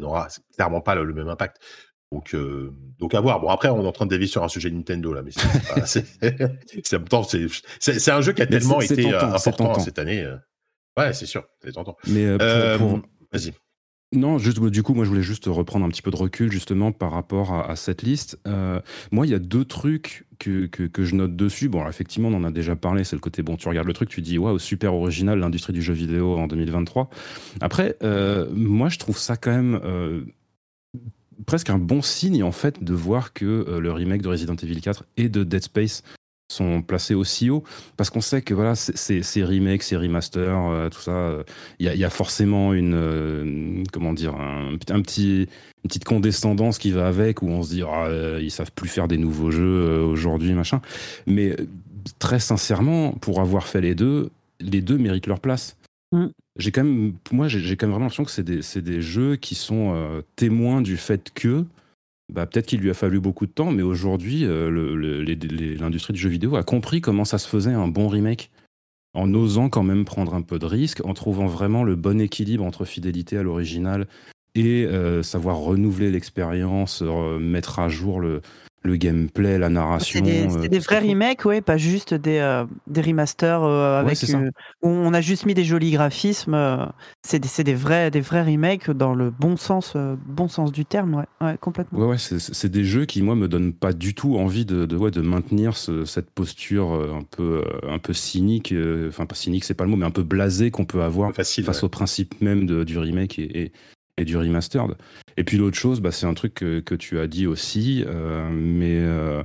[0.00, 1.58] n'aura clairement pas le, même impact.
[2.12, 3.40] Donc, euh, donc à voir.
[3.40, 5.32] Bon, après, on est en train de dévier sur un sujet Nintendo là, mais
[5.84, 6.06] c'est
[7.80, 10.24] c'est un jeu qui a tellement été important cette année.
[10.96, 11.96] Ouais, c'est sûr, c'est tentant.
[12.06, 12.36] Mais
[13.32, 13.52] vas-y.
[14.14, 16.92] Non, juste du coup, moi je voulais juste reprendre un petit peu de recul justement
[16.92, 18.38] par rapport à, cette liste.
[18.46, 18.80] Euh,
[19.10, 21.68] moi, il y a deux trucs que, que, je note dessus.
[21.68, 23.04] Bon, effectivement, on en a déjà parlé.
[23.04, 25.82] C'est le côté bon, tu regardes le truc, tu dis waouh, super original l'industrie du
[25.82, 27.10] jeu vidéo en 2023.
[27.60, 30.24] Après, euh, moi je trouve ça quand même euh,
[31.46, 35.04] presque un bon signe en fait de voir que le remake de Resident Evil 4
[35.16, 36.02] et de Dead Space
[36.48, 37.64] sont placés aussi haut
[37.96, 41.38] parce qu'on sait que voilà ces remakes, ces remasters, tout ça,
[41.78, 45.48] il y, a forcément une comment dire un, petit
[45.82, 48.08] une petite condescendance qui va avec où on se dit ah,
[48.40, 50.80] ils savent plus faire des nouveaux jeux aujourd'hui machin.
[51.26, 51.56] Mais
[52.18, 54.30] très sincèrement, pour avoir fait les deux,
[54.60, 55.76] les deux méritent leur place.
[56.12, 56.26] Mm.
[56.56, 59.54] J'ai quand même, moi, j'ai quand même vraiment l'impression que c'est des, des, jeux qui
[59.54, 61.64] sont euh, témoins du fait que,
[62.32, 64.70] bah, peut-être qu'il lui a fallu beaucoup de temps, mais aujourd'hui, euh,
[65.78, 68.50] l'industrie du jeu vidéo a compris comment ça se faisait un bon remake,
[69.14, 72.64] en osant quand même prendre un peu de risque, en trouvant vraiment le bon équilibre
[72.64, 74.08] entre fidélité à l'original
[74.54, 78.40] et euh, savoir renouveler l'expérience, mettre à jour le,
[78.84, 80.20] le gameplay, la narration.
[80.22, 84.18] C'est des, euh, vrais remakes, ouais, pas juste des, euh, des remasters euh, avec
[84.82, 86.92] où on a juste mis des jolis graphismes.
[87.22, 91.14] c'est des, des, vrais, des vrais remakes dans le bon sens, bon sens du terme,
[91.14, 91.98] ouais, ouais complètement.
[91.98, 95.10] Ouais, ouais c'est des jeux qui moi me donnent pas du tout envie de, de,
[95.10, 98.74] de maintenir cette posture un peu, un peu cynique,
[99.08, 101.82] enfin pas cynique, c'est pas le mot, mais un peu blasé qu'on peut avoir face
[101.82, 103.72] au principe même de, du remake et, et
[104.22, 104.94] du remastered.
[105.36, 109.00] Et puis l'autre chose, bah, c'est un truc que, tu as dit aussi, euh, mais
[109.00, 109.42] euh,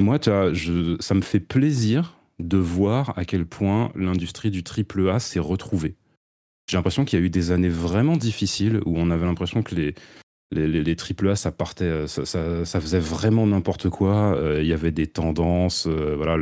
[0.00, 5.38] moi, ça me fait plaisir de voir à quel point l'industrie du triple A s'est
[5.38, 5.94] retrouvée.
[6.68, 9.74] J'ai l'impression qu'il y a eu des années vraiment difficiles où on avait l'impression que
[9.76, 9.94] les,
[10.50, 14.34] les, les, triple A, ça partait, ça, ça, faisait vraiment n'importe quoi.
[14.36, 16.38] Euh, il y avait des tendances, voilà,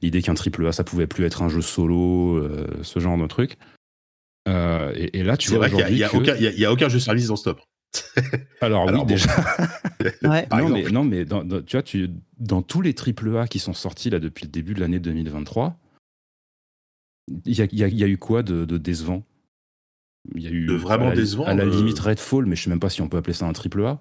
[0.00, 2.46] l'idée qu'un triple A, ça pouvait plus être un jeu solo,
[2.82, 3.56] ce genre de truc.
[4.46, 7.60] Et, là, tu vois, il n'y a, a, a, aucun jeu service dans Stop.
[8.60, 9.30] Alors, oui, déjà.
[10.22, 14.10] non, mais, non, mais dans, tu vois, tu, dans tous les AAA qui sont sortis
[14.10, 15.78] là depuis le début de l'année 2023,
[17.44, 19.24] il y a, y a, eu quoi de, décevant?
[20.34, 21.44] Il y a eu vraiment décevant.
[21.44, 23.52] À la limite Redfall, mais je sais même pas si on peut appeler ça un
[23.52, 24.00] AAA.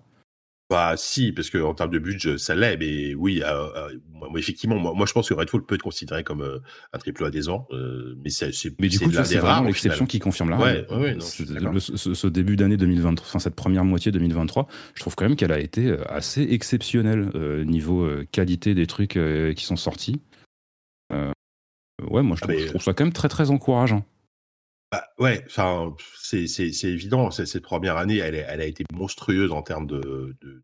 [0.72, 4.80] Bah si, parce qu'en termes de budget, ça l'est, mais oui, euh, euh, moi, effectivement,
[4.80, 6.60] moi, je pense que Redfall peut être considéré comme euh,
[6.94, 7.68] un triple A des ans,
[8.24, 11.22] mais c'est Mais du coup, c'est vraiment l'exception qui confirme la règle.
[11.22, 15.60] ce, début d'année 2023, enfin cette première moitié 2023, je trouve quand même qu'elle a
[15.60, 17.30] été assez exceptionnelle
[17.66, 19.20] niveau qualité des trucs
[19.56, 20.22] qui sont sortis.
[21.12, 24.06] ouais, moi je ah, trouve, ça quand même très très encourageant.
[24.92, 26.44] Bah, ouais, enfin, c'est
[26.84, 27.32] évident.
[27.32, 30.64] Cette première année, elle, elle, a été monstrueuse en termes de, de,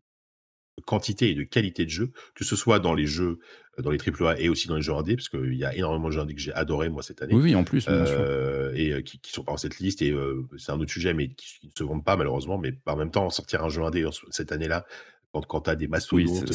[0.86, 3.38] quantité et de qualité de jeu, que ce soit dans les jeux,
[3.78, 6.08] euh, dans les AAA et aussi dans les jeux indés, parce qu'il y a énormément
[6.08, 7.34] de jeux indés que j'ai adoré moi cette année.
[7.34, 10.02] Oui, oui en plus, euh, et euh, qui, qui, sont pas dans cette liste.
[10.02, 12.58] Et euh, c'est un autre sujet, mais qui, ne se vendent pas malheureusement.
[12.58, 14.84] Mais en même temps, sortir un jeu indé cette année-là,
[15.32, 16.52] quand, quand tu as des mastodontes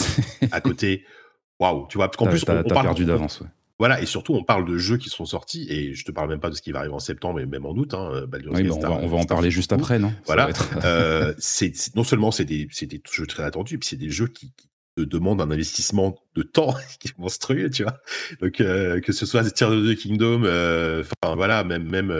[0.51, 1.05] à côté,
[1.59, 3.41] waouh, tu vois, parce qu'en plus, on, on perdu d'avance.
[3.41, 3.47] Ouais.
[3.79, 6.39] Voilà, et surtout, on parle de jeux qui sont sortis, et je te parle même
[6.39, 7.93] pas de ce qui va arriver en septembre et même en août.
[7.93, 10.13] Hein, oui, on, va, en parler juste après, non?
[10.25, 10.49] Voilà.
[10.83, 14.53] Euh, c'est non seulement c'est des, des, jeux très attendus, puis c'est des jeux qui,
[14.95, 17.99] te demandent un investissement de temps qui est monstrueux, tu vois?
[18.41, 22.11] Donc euh, que ce soit Tears of the Kingdom, euh, enfin voilà, même même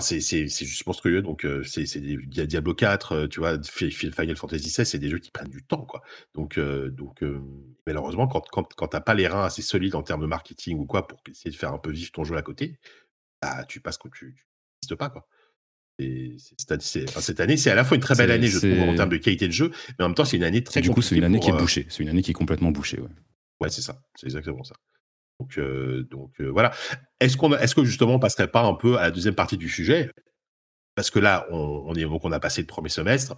[0.00, 1.22] c'est juste monstrueux.
[1.22, 5.62] Donc, c'est Diablo 4, tu vois, Final Fantasy XVI, c'est des jeux qui prennent du
[5.62, 6.02] temps, quoi.
[6.34, 7.22] Donc, donc
[7.86, 10.86] malheureusement, quand, quand, quand t'as pas les reins assez solides en termes de marketing ou
[10.86, 12.78] quoi pour essayer de faire un peu vivre ton jeu à côté,
[13.40, 15.28] bah, tu passes que tu n'existes pas, quoi.
[15.98, 19.10] Et cette année, c'est à la fois une très belle année, je trouve, en termes
[19.10, 21.16] de qualité de jeu, mais en même temps, c'est une année très Du coup, c'est
[21.16, 21.86] une année qui est bouchée.
[21.88, 23.10] C'est une année qui est complètement bouchée, ouais.
[23.60, 24.02] Ouais, c'est ça.
[24.16, 24.74] C'est exactement ça.
[25.44, 26.72] Donc, donc voilà.
[27.20, 29.68] Est-ce qu'on, est-ce que justement on passerait pas un peu à la deuxième partie du
[29.68, 30.10] sujet?
[30.94, 33.36] Parce que là, on, est donc on a passé le premier semestre.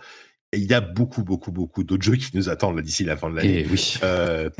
[0.53, 3.31] Et il y a beaucoup, beaucoup, beaucoup d'autres jeux qui nous attendent d'ici la fin
[3.31, 3.65] de l'année.
[3.67, 3.99] Eh oui.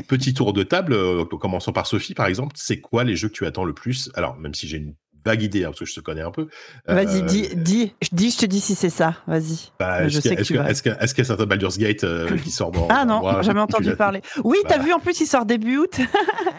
[0.07, 2.55] petit tour de table, commençons par Sophie, par exemple.
[2.57, 4.09] C'est quoi les jeux que tu attends le plus?
[4.15, 4.95] Alors, même si j'ai une
[5.27, 6.47] vague idée, hein, parce que je te connais un peu.
[6.87, 9.15] Vas-y, dis, dis, je dis, je te dis si c'est ça.
[9.27, 9.71] Vas-y.
[9.79, 12.87] Bah, est-ce qu'il y, a certains Baldur's Gate euh, qui sort dans.
[12.97, 14.21] Ah non, jamais entendu parler.
[14.43, 15.99] Oui, t'as vu, en plus, il sort début août.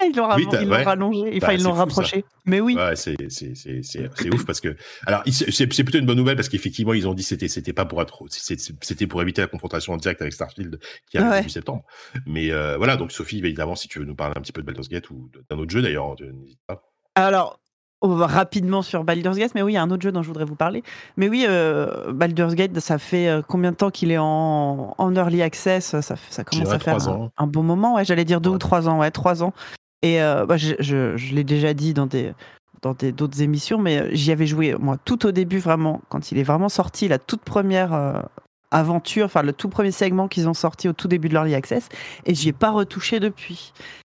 [0.05, 2.25] ils l'ont rallongé, enfin, bah, ils l'ont rapproché.
[2.45, 2.77] Mais oui.
[2.77, 4.77] Ouais, c'est ouf parce que.
[5.07, 8.01] Alors, c'est plutôt une bonne nouvelle parce qu'effectivement, ils ont dit que c'était pas pour
[8.03, 8.25] être.
[8.29, 10.79] C'était pour éviter la confrontation en direct avec Starfield
[11.11, 11.85] qui arrive début septembre.
[12.27, 14.67] Mais euh, voilà, donc Sophie, évidemment, si tu veux nous parler un petit peu de
[14.67, 16.83] Baldur's Gate ou d'un autre jeu d'ailleurs, n'hésite pas.
[17.15, 17.59] Alors,
[18.01, 20.23] on va rapidement sur Baldur's Gate, mais oui, il y a un autre jeu dont
[20.23, 20.83] je voudrais vous parler.
[21.17, 25.43] Mais oui, euh, Baldur's Gate, ça fait euh, combien de temps qu'il est en, early
[25.43, 26.01] access?
[26.01, 26.99] Ça, ça commence à faire
[27.37, 27.97] un, bon moment.
[27.97, 29.01] Ouais, j'allais dire deux ou trois ans.
[29.01, 29.53] Ouais, trois ans.
[30.03, 32.33] Et euh, bah, je, je, l'ai déjà dit dans des
[32.83, 36.45] dans d'autres émissions, mais j'y avais joué moi tout au début vraiment, quand il est
[36.45, 38.23] vraiment sorti, la toute première
[38.71, 41.89] aventure, enfin le tout premier segment qu'ils ont sorti au tout début de l'early access,
[42.25, 43.73] et j'y ai pas retouché depuis.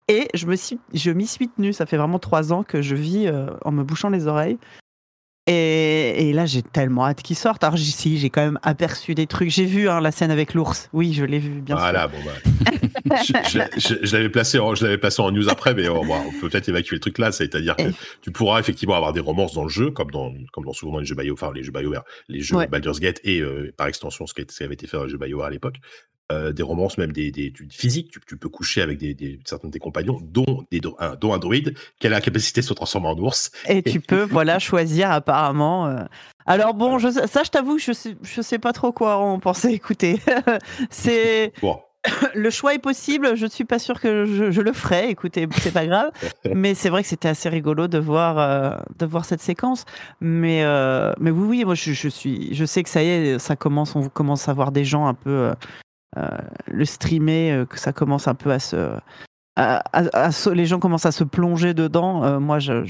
[0.08, 1.72] Et je me suis, je m'y suis tenue.
[1.72, 4.58] Ça fait vraiment trois ans que je vis euh, en me bouchant les oreilles.
[5.46, 7.64] Et, là, j'ai tellement hâte qu'ils sortent.
[7.64, 9.50] Alors, si, j'ai quand même aperçu des trucs.
[9.50, 10.88] J'ai vu hein, la scène avec l'ours.
[10.94, 13.16] Oui, je l'ai vu, bien voilà, bon, bah.
[13.22, 16.02] je, l'avais placé, en, je l'avais placé en news après, mais on,
[16.40, 17.30] peut peut-être évacuer le truc là.
[17.30, 17.82] C'est-à-dire que
[18.22, 21.00] tu pourras effectivement avoir des romances dans le jeu, comme dans, comme dans souvent dans
[21.00, 24.26] les jeux BioWare, enfin, les jeux BioWare, les jeux Baldur's Gate et euh, par extension
[24.26, 25.76] ce qui avait été fait dans les jeux BioWare à l'époque.
[26.32, 28.10] Euh, des romances, même des, des, physiques.
[28.26, 31.38] Tu, peux coucher avec des, des, certains de tes compagnons, dont, des, un, dont un
[31.38, 33.50] druide qui a la capacité de se transformer en ours.
[33.68, 35.86] Et tu peux, voilà, choisir apparemment.
[35.86, 36.04] Euh.
[36.46, 39.68] Alors bon, je, ça, je t'avoue, je sais, je sais pas trop quoi en penser.
[39.68, 40.18] Écoutez,
[40.90, 41.52] c'est.
[42.34, 45.72] Le choix est possible, je ne suis pas sûr que je, le ferai, écoutez, c'est
[45.72, 46.10] pas grave.
[46.54, 49.86] mais c'est vrai que c'était assez rigolo de voir, euh, de voir cette séquence.
[50.20, 50.64] Mais,
[51.18, 53.96] mais oui, oui, moi je, je, suis, je sais que ça y est, ça commence,
[53.96, 55.54] on commence à voir des gens un peu euh,
[56.66, 61.24] le streamer, euh, que ça commence un peu à se, les gens commencent à se
[61.24, 62.24] plonger dedans.
[62.24, 62.84] Euh, moi, je,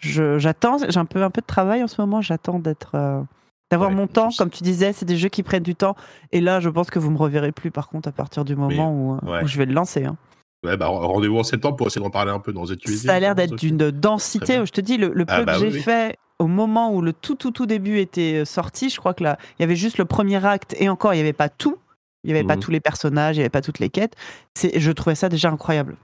[0.00, 0.78] j'attends.
[0.88, 2.20] j'ai un peu, un peu de travail en ce moment.
[2.20, 3.24] J'attends d'être,
[3.70, 4.30] d'avoir mon temps.
[4.36, 5.96] Comme tu disais, c'est des jeux qui prennent du temps.
[6.32, 7.70] Et là, je pense que vous me reverrez plus.
[7.70, 10.04] Par contre, à partir du moment où, je vais le lancer.
[10.04, 10.16] Hein.
[10.64, 13.20] Ouais, bah, rendez-vous en septembre pour essayer d'en parler un peu dans cette Ça a
[13.20, 14.64] l'air d'être d'une densité.
[14.64, 17.34] Je te dis, le, ah peu bah que j'ai fait au moment où le tout,
[17.34, 20.44] tout, tout début était sorti, je crois que là, il y avait juste le premier
[20.44, 21.78] acte et encore, il n'y avait pas tout.
[22.26, 24.14] Il n'y avait pas mmh tous les personnages, il n'y avait pas toutes les quêtes.
[24.60, 25.96] Je trouvais ça déjà incroyable.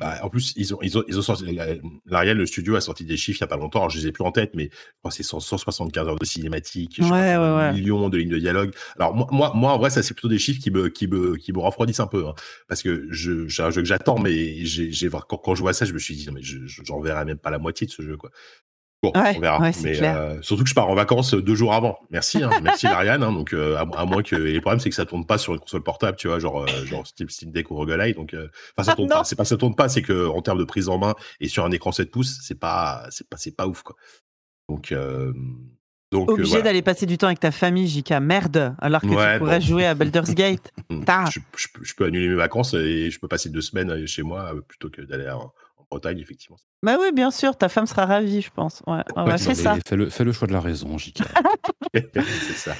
[0.00, 1.58] Bah, en plus, ils ont, ils ont, ils ont sorti,
[2.06, 4.08] l'Ariel, le studio a sorti des chiffres il n'y a pas longtemps, je ne les
[4.08, 4.70] ai plus en tête, mais
[5.10, 8.74] c'est 175 heures de cinématique, ouais, millions de lignes de dialogue.
[8.98, 11.52] Alors, moi, moi, en vrai, ça, c'est plutôt des chiffres qui me, qui me, qui
[11.52, 12.34] me refroidissent un peu, hein,
[12.66, 15.92] parce que j'ai un jeu que j'attends, mais j'ai, quand, quand, je vois ça, je
[15.92, 18.30] me suis dit, non, mais j'en verrai même pas la moitié de ce jeu, quoi.
[19.04, 19.70] Bon, on verra.
[19.82, 21.98] mais euh, surtout que je pars en vacances deux jours avant.
[22.10, 23.22] Merci, hein, merci Marianne.
[23.22, 25.52] Hein, donc euh, à, moins que et le problème c'est que ça tourne pas sur
[25.52, 28.84] une console portable, tu vois, genre euh, genre Steam, Steam Deck ou Rogue Donc enfin
[28.84, 29.24] ça tourne pas.
[29.24, 31.64] C'est pas ça tourne pas, c'est que en termes de prise en main et sur
[31.64, 33.96] un écran 7 pouces, c'est pas c'est pas c'est pas ouf quoi.
[34.68, 34.94] Donc
[36.12, 38.12] donc, Obligé d'aller passer du temps avec ta famille, JK.
[38.22, 40.70] Merde, alors que tu pourrais jouer à Baldur's Gate.
[40.88, 44.90] je, je, peux annuler mes vacances et je peux passer deux semaines chez moi plutôt
[44.90, 45.52] que d'aller en,
[45.94, 46.58] Bretagne, effectivement.
[46.82, 48.82] Bah oui, bien sûr, ta femme sera ravie, je pense.
[48.86, 49.76] Ouais, ouais, ça.
[49.86, 51.18] Fais le, fais le, choix de la raison, JK.
[51.94, 52.74] c'est ça.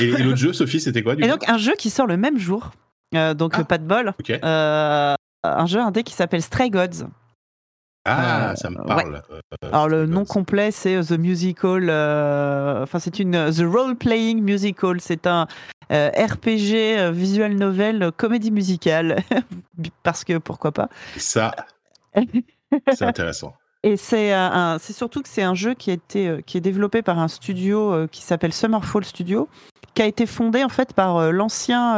[0.00, 2.70] Et, l'autre jeu, Sophie, c'était quoi Et donc, un jeu qui sort le même jour.
[3.14, 4.14] Euh, donc, ah, pas de bol.
[4.30, 7.08] Euh, un jeu indé qui s'appelle Stray Gods.
[8.04, 9.22] Ah, euh, ça me parle.
[9.62, 11.90] Alors le nom complet c'est The Musical.
[12.82, 15.02] Enfin c'est une The Role Playing Musical.
[15.02, 15.46] C'est un
[15.90, 19.22] RPG visual novel comédie musicale
[20.02, 20.88] parce que pourquoi pas.
[21.18, 21.54] Ça,
[22.92, 23.54] c'est intéressant.
[23.82, 26.60] Et c'est euh, c'est surtout que c'est un jeu qui a été euh, qui est
[26.60, 29.48] développé par un studio euh, qui s'appelle Summerfall Studio,
[29.94, 31.94] qui a été fondé en fait par l'ancien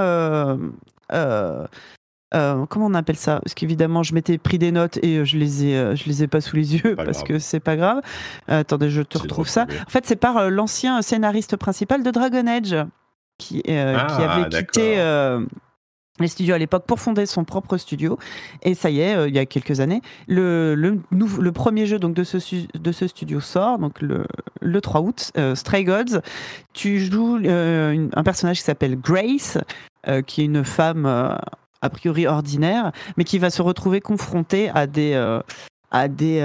[2.70, 3.40] comment on appelle ça?
[3.40, 6.40] Parce qu'évidemment, je m'étais pris des notes et je les ai, je les ai pas
[6.40, 8.00] sous les yeux parce que c'est pas grave.
[8.46, 9.66] attendez, je te retrouve ça.
[9.86, 12.76] En fait, c'est par l'ancien scénariste principal de Dragon Age
[13.38, 14.98] qui, qui ah, avait quitté
[16.20, 18.18] les studios à l'époque pour fonder son propre studio.
[18.62, 22.14] Et ça y est, euh, il y a quelques années, le, le, premier jeu donc,
[22.14, 22.38] de, ce,
[22.76, 24.26] de ce studio sort, donc le,
[24.60, 26.20] le 3 août, euh, Stray Gods.
[26.72, 29.58] Tu joues euh, un personnage qui s'appelle Grace,
[30.26, 35.14] qui est une femme a priori ordinaire, mais qui va se retrouver confrontée à des,
[35.93, 36.43] à des,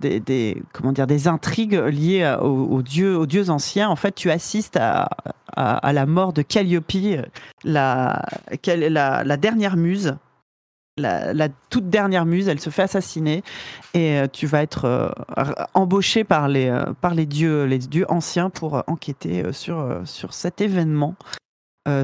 [0.00, 3.88] des, des, comment dire, des intrigues liées aux, dieux, aux dieux anciens.
[3.88, 5.08] En fait, tu assistes à,
[5.56, 6.92] à, la mort de Calliope,
[7.64, 8.22] la,
[8.66, 10.16] la, la dernière muse.
[10.98, 13.42] La, la, toute dernière muse, elle se fait assassiner
[13.94, 15.14] et tu vas être
[15.72, 16.70] embauché par les,
[17.00, 21.14] par les dieux, les dieux anciens pour enquêter sur, sur cet événement.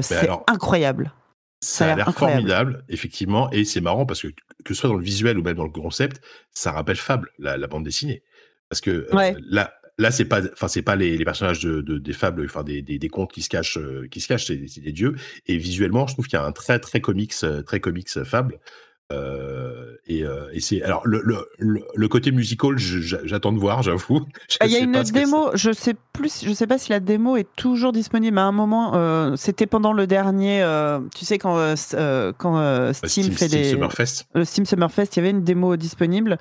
[0.01, 1.11] c'est incroyable.
[1.59, 4.27] Ça, a l'air formidable, effectivement, et c'est marrant parce que
[4.63, 7.57] que ce soit dans le visuel ou même dans le concept, ça rappelle Fable, la,
[7.67, 8.23] bande dessinée.
[8.69, 12.43] Parce que euh, là, là c'est pas, enfin c'est pas les, personnages de, des fables,
[12.45, 15.15] enfin des, des, contes qui se cachent, euh, qui se cachent, c'est des dieux.
[15.45, 18.59] Et visuellement, je trouve qu'il y a un très très comics, euh, très comics Fable.
[19.13, 24.25] Euh, et, euh, et c'est alors le, le, le, côté musical, j'attends de voir, j'avoue.
[24.65, 27.47] Il y a une démo, je sais plus, je sais pas si la démo est
[27.55, 28.37] toujours disponible.
[28.37, 30.61] À un moment, euh, c'était pendant le dernier,
[31.15, 31.55] tu sais quand
[32.37, 34.25] quand Steam, fait des Summerfest.
[34.33, 36.37] le Steam Summerfest, il y avait une démo disponible.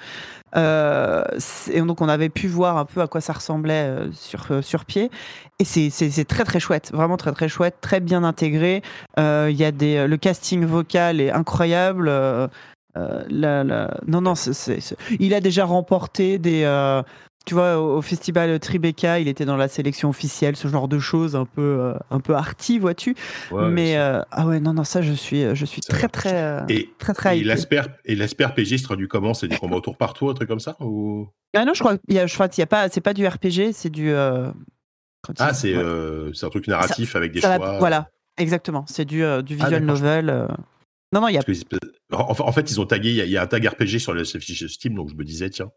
[0.56, 5.10] Et donc on avait pu voir un peu à quoi ça ressemblait sur sur pied.
[5.58, 8.82] Et c'est très très chouette, vraiment très très chouette, très bien intégré.
[9.18, 12.10] Il y a des, le casting vocal est incroyable.
[12.96, 13.64] Euh, la,
[14.06, 14.34] Non, non,
[15.20, 17.02] il a déjà remporté des, euh,
[17.46, 21.36] tu vois, au, festival Tribeca, il était dans la sélection officielle, ce genre de choses,
[21.36, 23.14] un peu, euh, un peu arty, vois-tu.
[23.52, 27.14] Mais euh, ah ouais, non, non, ça, je suis, je suis très, très, et, très,
[27.14, 27.38] très.
[27.38, 30.76] Et se traduit comment C'est des combats au tour par tour, un truc comme ça
[30.80, 31.28] ou...
[31.54, 33.14] Ah non, je crois, qu'il y a, je crois qu'il y a pas, c'est pas
[33.14, 34.12] du RPG, c'est du.
[34.12, 34.52] ah,
[35.54, 35.74] c'est,
[36.34, 37.78] c'est un truc narratif avec des choix.
[37.78, 38.84] voilà, exactement.
[38.88, 40.48] C'est du, du ah, visual novel.
[41.12, 41.42] Non, non, il y a.
[42.12, 44.94] En, fait, ils ont tagué, il y, a un tag RPG sur le fichier Steam,
[44.96, 45.70] donc je me disais, tiens.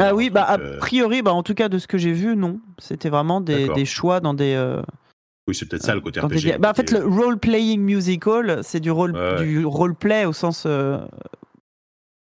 [0.00, 2.36] Ah oui, bah, a euh, priori, bah, en tout cas, de ce que j'ai vu,
[2.36, 2.60] non.
[2.78, 4.54] C'était vraiment des, des, choix dans des.
[4.54, 4.82] Euh,
[5.46, 6.58] oui, c'est peut-être ça le côté RPG.
[6.58, 10.64] Bah, en fait, le role-playing musical, c'est du role, du role-play au sens.
[10.66, 10.98] Euh,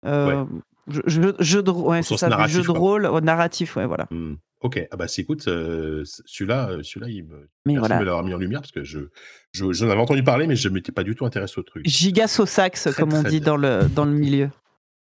[0.06, 0.46] euh
[0.88, 4.08] jeu, de, ouais, c'est ça, jeu de rôle narratif, ouais, voilà.
[4.12, 4.36] Mmh.
[4.62, 8.00] Ok, ah bah écoute, celui-là, celui-là, il me, Merci voilà.
[8.00, 9.00] de l'avoir mis en lumière parce que je,
[9.52, 11.86] je, j'en avais entendu parler, mais je m'étais pas du tout intéressé au truc.
[11.86, 14.50] Gigasosax, comme on dit dans le, dans le milieu.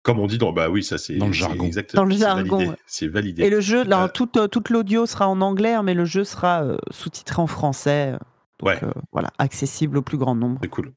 [0.04, 1.66] Comme on dit dans, bah oui, ça c'est dans le jargon.
[1.66, 2.04] Exactement.
[2.04, 2.76] Dans le jargon.
[2.86, 3.44] C'est validé.
[3.44, 6.78] Et le jeu, là, toute, toute l'audio sera en anglais, hein, mais le jeu sera
[6.92, 8.14] sous-titré en français.
[8.62, 8.80] ouais.
[9.12, 10.60] voilà, accessible au plus grand nombre.
[10.62, 10.94] C'est cool.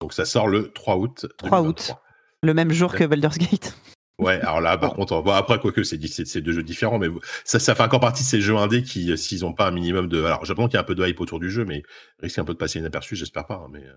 [0.00, 1.26] Donc ça sort le 3 août.
[1.38, 1.94] 3 août.
[2.42, 3.76] Le même jour que Baldur's Gate.
[4.18, 7.08] Ouais, alors là, par contre, bon, après, quoique, c'est, c'est, deux jeux différents, mais
[7.44, 9.70] ça, ça fait encore partie de ces jeux indés qui, euh, s'ils n'ont pas un
[9.70, 10.24] minimum de.
[10.24, 11.82] Alors, j'apprends qu'il y a un peu de hype autour du jeu, mais
[12.20, 13.92] risque un peu de passer inaperçu, j'espère pas, hein, mais, euh,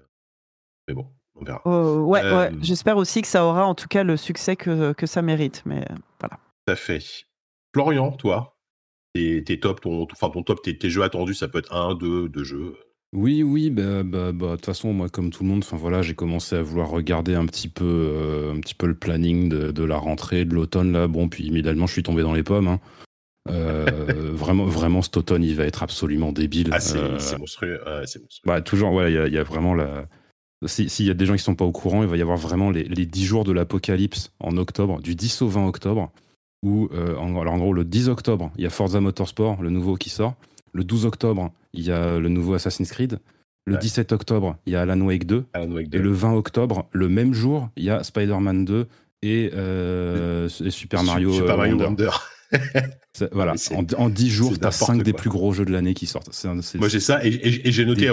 [0.89, 1.07] mais bon,
[1.39, 1.61] on verra.
[1.65, 4.93] Oh, ouais, ouais, euh, j'espère aussi que ça aura en tout cas le succès que,
[4.93, 5.85] que ça mérite, mais
[6.19, 6.39] voilà.
[6.65, 7.03] Tout à fait.
[7.73, 8.57] Florian, toi,
[9.13, 11.95] tes, tes top, ton, enfin, ton top, tes, tes jeux attendus, ça peut être un,
[11.95, 12.75] deux, deux jeux.
[13.11, 16.03] Oui, oui, bah, bah, bah, de toute façon, moi, comme tout le monde, enfin voilà,
[16.03, 19.83] j'ai commencé à vouloir regarder un petit peu, euh, un petit peu le planning de,
[19.83, 21.07] la rentrée, de l'automne là.
[21.07, 22.67] Bon, puis immédiatement, je suis tombé dans les pommes.
[22.67, 22.79] Hein.
[23.49, 23.85] Euh,
[24.33, 26.69] vraiment, vraiment, cet automne, il va être absolument débile.
[26.71, 27.81] Ah, c'est euh, monstrueux.
[28.45, 30.07] Bah, toujours, ouais, il y, a vraiment la.
[30.65, 32.69] S'il y a des gens qui sont pas au courant, il va y avoir vraiment
[32.69, 36.11] les, les 10 jours de l'apocalypse en octobre, du 10 au 20 octobre,
[36.63, 39.95] où, en, alors en gros, le 10 octobre, il y a Forza Motorsport, le nouveau
[39.95, 40.35] qui sort.
[40.73, 43.19] Le 12 octobre, il y a le nouveau Assassin's Creed.
[43.65, 45.45] Le 17 octobre, il y a Alan Wake 2.
[45.91, 48.87] Et le 20 octobre, le même jour, il y a Spider-Man 2
[49.25, 52.09] euh, et, Super Mario, Super Mario Wonder.
[53.31, 53.53] voilà,
[53.97, 56.31] en, 10 jours, tu as 5 des plus gros jeux de l'année qui sortent.
[56.75, 58.09] Moi j'ai ça et, j'ai noté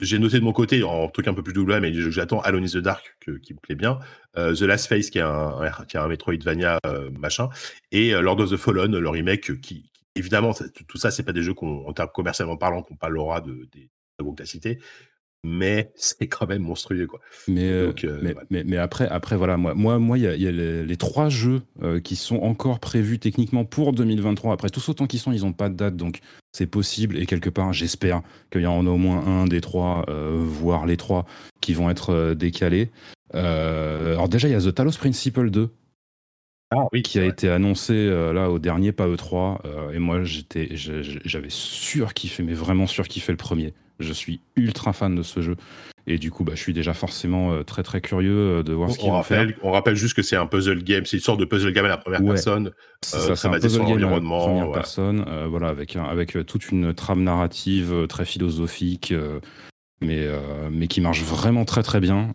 [0.00, 2.66] j'ai noté de mon côté, en truc un peu plus double, mais j'attends Alone in
[2.66, 3.98] the Dark, qui me plaît bien,
[4.36, 7.48] euh, The Last Face, qui est un, Metroidvania euh, machin,
[7.92, 10.52] et Lord of the Fallen, le remake, qui, évidemment,
[10.88, 13.68] tout ça, c'est pas des jeux qu'on, en termes commercialement parlant, qu'on pas l'aura de,
[13.72, 13.90] des
[15.44, 17.20] mais c'est quand même monstrueux quoi.
[17.48, 20.96] Mais, euh, euh, mais, mais, après, après voilà, moi, moi, moi, il y a, les,
[20.96, 24.52] trois jeux euh, qui sont encore prévus techniquement pour 2023.
[24.52, 26.20] Après tous autant qu'ils sont, ils n'ont pas de date, donc
[26.52, 30.04] c'est possible et quelque part, j'espère qu'il y en a au moins un des trois,
[30.08, 31.26] voire les trois,
[31.60, 32.90] qui vont être décalés.
[33.32, 35.70] alors déjà, il y a The Talos Principle 2
[36.72, 40.68] ah, oui, qui a été annoncé là au dernier PAE 3 euh, et moi j'étais
[40.74, 43.74] j'avais surkiffé mais vraiment surkiffé le premier.
[44.00, 45.56] Je suis ultra fan de ce jeu
[46.06, 48.98] et du coup bah, je suis déjà forcément euh, très très curieux de voir ce
[48.98, 49.46] qu'ils vont faire.
[49.62, 51.88] On rappelle juste que c'est un puzzle game, c'est une sorte de puzzle game à
[51.88, 52.72] la première personne.
[53.04, 57.22] Ça, c'est un puzzle game à la première personne, voilà avec avec toute une trame
[57.22, 59.14] narrative très philosophique
[60.00, 60.26] mais
[60.70, 62.32] mais qui marche vraiment très très bien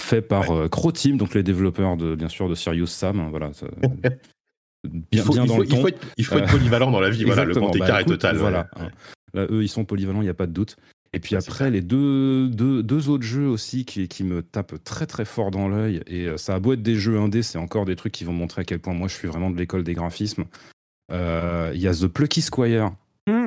[0.00, 0.68] fait par ouais.
[0.74, 3.20] Euh, donc les développeurs de bien sûr de Sirius Sam.
[3.20, 3.50] Hein, voilà,
[4.84, 5.84] bien, il dans le ton.
[6.16, 7.24] Il faut, être, polyvalent dans la vie.
[7.24, 8.36] voilà, le grand écart bah, est total.
[8.36, 8.68] Voilà.
[8.76, 8.90] Hein.
[9.34, 10.76] Là, eux, ils sont polyvalents, il n'y a pas de doute.
[11.12, 15.06] Et puis après, les deux, deux, deux, autres jeux aussi qui, qui, me tapent très
[15.06, 17.84] très fort dans l'œil, et euh, ça a beau être des jeux indés, c'est encore
[17.84, 19.94] des trucs qui vont montrer à quel point moi je suis vraiment de l'école des
[19.94, 20.44] graphismes.
[21.10, 22.92] Euh, il y a The Plucky Squire,
[23.26, 23.46] mmh.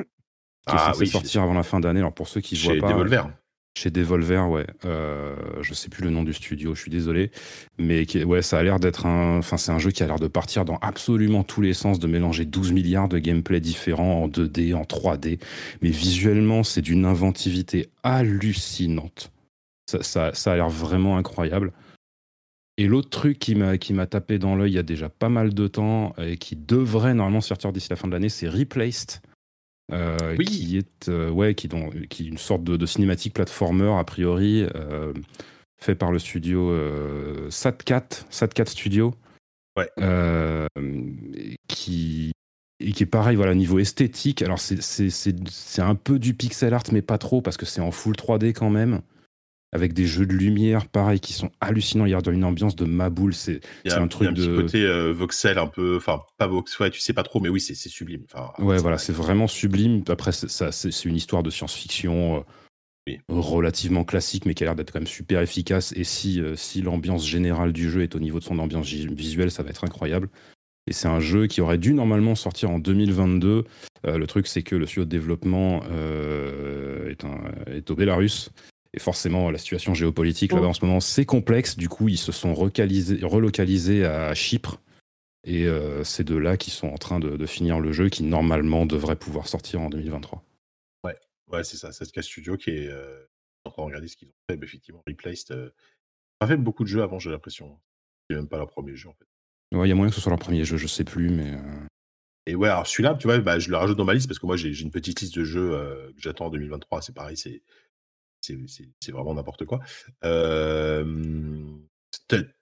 [0.66, 2.00] qui est ah, sortir avant la fin d'année.
[2.00, 2.92] Alors pour ceux qui ne voient pas.
[2.92, 3.30] Devolver.
[3.76, 4.66] Chez Devolver, ouais.
[4.84, 7.32] Euh, je sais plus le nom du studio, je suis désolé.
[7.76, 9.38] Mais ouais, ça a l'air d'être un.
[9.38, 12.06] Enfin, c'est un jeu qui a l'air de partir dans absolument tous les sens, de
[12.06, 15.40] mélanger 12 milliards de gameplay différents en 2D, en 3D.
[15.82, 19.32] Mais visuellement, c'est d'une inventivité hallucinante.
[19.86, 21.72] Ça, ça, a l'air vraiment incroyable.
[22.78, 25.28] Et l'autre truc qui m'a, qui m'a tapé dans l'œil il y a déjà pas
[25.28, 29.20] mal de temps et qui devrait normalement sortir d'ici la fin de l'année, c'est Replaced.
[29.92, 31.68] Euh, qui est euh, ouais, qui,
[32.08, 35.12] qui une sorte de, cinématique platformer a priori euh,
[35.78, 36.74] fait par le studio
[37.50, 39.14] Satcat Satcat Studio,
[39.76, 39.88] ouais.
[41.68, 42.32] qui
[42.80, 44.40] et qui est pareil voilà niveau esthétique.
[44.40, 47.90] Alors c'est c'est un peu du pixel art mais pas trop parce que c'est en
[47.90, 49.02] full 3D quand même
[49.74, 52.06] avec des jeux de lumière, pareil, qui sont hallucinants.
[52.06, 53.34] Il y a une ambiance de Maboule.
[53.34, 54.42] C'est un truc de.
[54.42, 55.96] Un petit côté euh, voxel, un peu.
[55.96, 58.22] Enfin, pas voxel, ouais, tu sais pas trop, mais oui, c'est sublime.
[58.32, 60.04] Enfin, ouais, voilà, c'est vraiment sublime.
[60.08, 62.38] Après, c'est une histoire de science-fiction.
[62.38, 62.40] Euh,
[63.28, 65.92] relativement classique, mais qui a l'air d'être quand même super efficace.
[65.94, 69.50] Et si, euh, si l'ambiance générale du jeu est au niveau de son ambiance visuelle,
[69.50, 70.30] ça va être incroyable.
[70.86, 73.64] Et c'est un jeu qui aurait dû normalement sortir en 2022.
[74.04, 75.82] le truc, c'est que le studio de développement
[77.10, 77.24] est,
[77.66, 78.50] est, au Bélarus.
[78.94, 81.76] Et forcément, la situation géopolitique là-bas en ce moment, c'est complexe.
[81.76, 84.80] Du coup, ils se sont relocalisés à Chypre.
[85.46, 85.66] Et
[86.04, 89.48] c'est de là qu'ils sont en train de, finir le jeu qui normalement devrait pouvoir
[89.48, 90.44] sortir en 2023.
[91.02, 91.18] Ouais,
[91.52, 91.90] ouais c'est ça.
[91.92, 92.90] C'est ce studio qui est
[93.64, 94.58] en train de regarder ce qu'ils ont fait.
[94.62, 95.70] effectivement, Replaced euh,
[96.40, 97.78] a fait beaucoup de jeux avant, j'ai l'impression.
[98.28, 99.26] C'est même pas leur premier jeu en fait.
[99.76, 101.54] Ouais, il y a moyen que ce soit leur premier jeu, je sais plus, mais.
[101.54, 101.86] Euh.
[102.46, 104.46] Et ouais, alors celui-là, tu vois, bah, je le rajoute dans ma liste parce que
[104.46, 107.02] moi j'ai une petite liste de jeux euh, que j'attends en 2023.
[107.02, 107.62] C'est pareil, c'est
[108.44, 109.80] c'est vraiment n'importe quoi.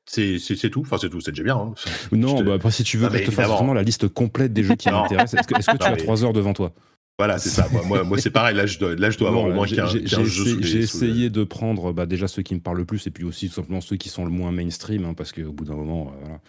[0.07, 1.57] c'est tout, enfin c'est tout, c'est déjà bien.
[1.57, 1.75] Hein.
[2.13, 4.63] Non, bah, après si tu veux que je te fasse vraiment la liste complète des
[4.63, 6.73] jeux qui m'intéressent, est-ce que, est que tu as 3 heures devant toi?
[7.19, 7.69] Voilà, c'est ça.
[7.87, 8.57] Moi, moi, c'est pareil.
[8.57, 10.61] Là, je dois, là, je dois avoir au moins 15, jeux.
[10.61, 13.49] J'ai essayé de prendre bah, déjà ceux qui me parlent le plus et puis aussi
[13.49, 16.21] tout simplement ceux qui sont le moins mainstream, hein, parce qu'au bout d'un moment, euh,
[16.21, 16.41] voilà.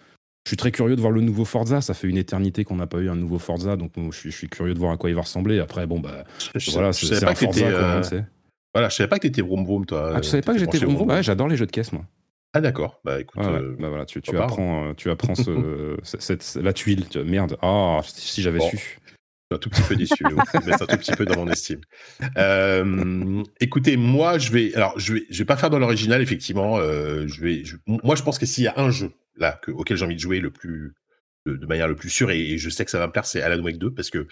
[0.44, 1.80] Je suis très curieux de voir le nouveau Forza.
[1.80, 4.74] Ça fait une éternité qu'on n'a pas eu un nouveau Forza, donc je suis, curieux
[4.74, 5.58] de voir à quoi il va ressembler.
[5.58, 6.24] Après, bon, bah,
[6.72, 8.02] voilà, c'est un Forza, euh...
[8.74, 10.12] Voilà, je savais pas que t'étais vroom vroom, toi.
[10.16, 12.04] Ah, tu savais pas que j'étais vroom vroom Ouais, j'adore les jeux de caisse, moi.
[12.56, 16.56] Ah d'accord, bah écoute, euh, bah, voilà, tu, tu apprends, euh, tu apprends ce, cette,
[16.62, 19.00] la tuile, merde, ah si j'avais su
[19.54, 20.24] un tout petit peu déçu,
[20.66, 21.80] mais un tout petit peu dans mon estime.
[22.36, 26.78] Euh, écoutez, moi, je vais, alors, je vais, je vais pas faire dans l'original, effectivement.
[26.78, 30.04] Euh, je vais, moi, je pense que s'il y a un jeu là auquel j'ai
[30.04, 30.94] envie de jouer le plus,
[31.46, 33.62] de, manière le plus sûre, et, je sais que ça va me plaire, c'est Alan
[33.62, 34.26] Wake 2, parce que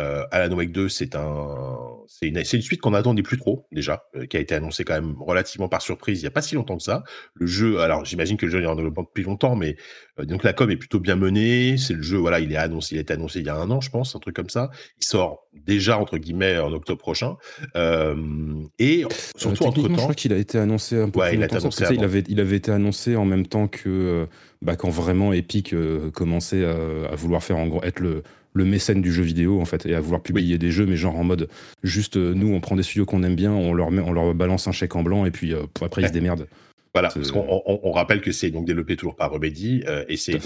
[0.00, 1.76] euh, Alan Wake 2, c'est un,
[2.06, 4.94] c'est une, une, suite qu'on n'attendait plus trop déjà, euh, qui a été annoncée quand
[4.94, 7.02] même relativement par surprise il n'y a pas si longtemps que ça.
[7.34, 9.76] Le jeu, alors j'imagine que le jeu est en développement depuis longtemps, mais
[10.20, 11.76] euh, donc la com est plutôt bien menée.
[11.78, 13.70] C'est le jeu, voilà, il est annoncé, il a été annoncé il y a un
[13.72, 14.70] an, je pense, un truc comme ça.
[15.00, 17.36] Il sort déjà entre guillemets en octobre prochain.
[17.74, 19.04] et
[19.36, 21.90] surtout entre temps, je crois qu'il a été annoncé un peu ouais, plus il, longtemps,
[21.90, 24.28] il avait, il avait été annoncé en même temps que
[24.62, 25.74] bah, quand vraiment Epic
[26.12, 28.22] commençait à, à, vouloir faire en gros être le
[28.52, 31.16] le mécène du jeu vidéo en fait et à vouloir publier des jeux mais genre
[31.16, 31.48] en mode
[31.82, 34.34] juste euh, nous on prend des studios qu'on aime bien on leur met, on leur
[34.34, 36.48] balance un chèque en blanc et puis euh, après ils se démerdent.
[36.94, 40.36] Voilà, parce qu'on on, rappelle que c'est donc développé toujours par Remedy euh, et c'est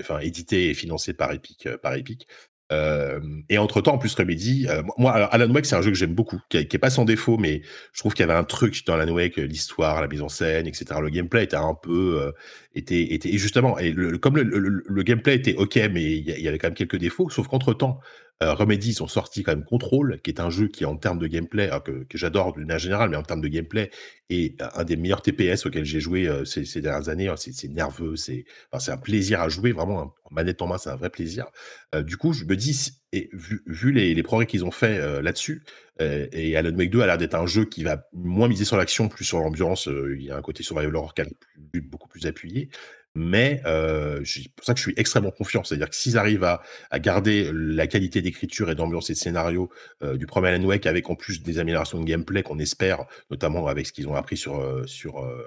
[0.00, 2.26] enfin édité et financé par Epic par Epic
[2.72, 5.96] euh, et entre temps, en plus, Remedy, euh, moi, Alan Wake, c'est un jeu que
[5.96, 7.62] j'aime beaucoup, qui, est pas sans défaut, mais
[7.92, 10.66] je trouve qu'il y avait un truc dans Alan Wake, l'histoire, la mise en scène,
[10.66, 10.86] etc.
[11.02, 12.32] Le gameplay était un peu, euh,
[12.74, 13.76] et justement,
[14.20, 17.74] comme le, gameplay était ok, mais il y, avait quand même quelques défauts, sauf qu'entre
[17.74, 20.96] temps, euh, Remedy, ils ont sorti quand même Control, qui est un jeu qui, en
[20.96, 23.90] termes de gameplay, que, j'adore d'une manière générale, mais en termes de gameplay,
[24.30, 27.28] est un des meilleurs TPS auxquels j'ai joué euh, ces, dernières années.
[27.28, 27.34] Hein.
[27.36, 31.10] C'est nerveux, c'est un plaisir à jouer, vraiment, en manette en main, c'est un vrai
[31.10, 31.46] plaisir.
[31.94, 35.62] Euh, du coup, je me dis, et vu, les, progrès qu'ils ont fait euh, là-dessus,
[36.00, 39.08] et Alan Wake 2 a l'air d'être un jeu qui va moins miser sur l'action,
[39.08, 39.88] plus sur l'ambiance.
[39.88, 42.70] il y a un côté survival horror qui est beaucoup plus appuyé
[43.14, 45.62] mais euh, c'est pour ça que je suis extrêmement confiant.
[45.64, 49.70] C'est-à-dire que s'ils arrivent à, à, garder la qualité d'écriture et d'ambiance et de scénario
[50.02, 53.66] euh, du premier Alan Wake, avec en plus des améliorations de gameplay qu'on espère, notamment
[53.66, 55.42] avec ce qu'ils ont appris sur, euh, sur euh,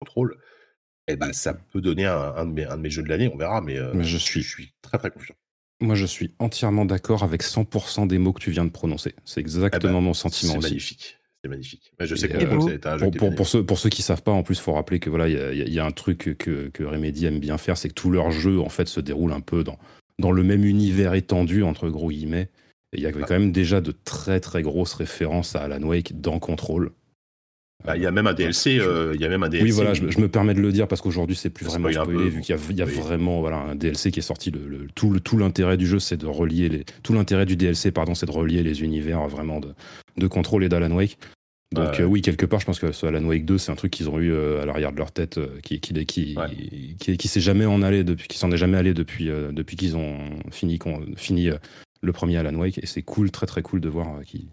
[0.00, 0.36] Control,
[1.08, 3.30] eh ben, ça peut donner un, un, de mes, un, de mes, jeux de l'année,
[3.32, 4.42] on verra, mais, mais je, suis...
[4.42, 5.34] je suis très très confiant.
[5.80, 9.16] Moi, je suis entièrement d'accord avec 100% des mots que tu viens de prononcer.
[9.24, 10.62] C'est exactement eh ben, mon sentiment aussi.
[10.62, 11.18] C'est magnifique.
[11.42, 11.92] C'est magnifique.
[11.98, 12.28] je sais
[13.18, 15.28] pour, pour, ceux, pour ceux qui savent pas, en plus, il faut rappeler que voilà,
[15.28, 18.10] il y, y, a un truc que, que Remedy aime bien faire, c'est que tous
[18.10, 19.78] leurs jeux en fait se déroulent un peu dans,
[20.18, 22.48] dans le même univers étendu entre gros guillemets.
[22.92, 26.38] il y avait quand même déjà de très très grosses références à Alan Wake dans
[26.38, 26.92] Control.
[27.84, 28.78] Bah, il y a même un DLC.
[28.78, 29.64] Euh, il y a même un DLC.
[29.64, 32.40] Oui, voilà, je, me permets de le dire parce qu'aujourd'hui c'est plus vraiment spoilé vu
[32.40, 34.50] qu'il y a, y a vraiment voilà un DLC qui est sorti.
[34.50, 36.84] Le, tout, tout l'intérêt du jeu, c'est de relier les.
[37.02, 39.74] Tout l'intérêt du DLC, pardon, c'est de relier les univers vraiment de,
[40.16, 41.18] de Control et d'Alan Wake.
[41.72, 43.90] Donc euh, oui, quelque part, je pense que ce Alan Wake 2, c'est un truc
[43.90, 46.36] qu'ils ont eu euh, à l'arrière de leur tête, qui, qui, qui,
[47.00, 49.96] qui, qui s'est jamais en allé depuis, qui s'en est jamais allé depuis, depuis qu'ils
[49.96, 50.18] ont
[50.50, 50.78] fini,
[51.16, 51.48] fini
[52.02, 52.78] le premier Alan Wake.
[52.78, 54.48] Et c'est cool, très très cool de voir qu'ils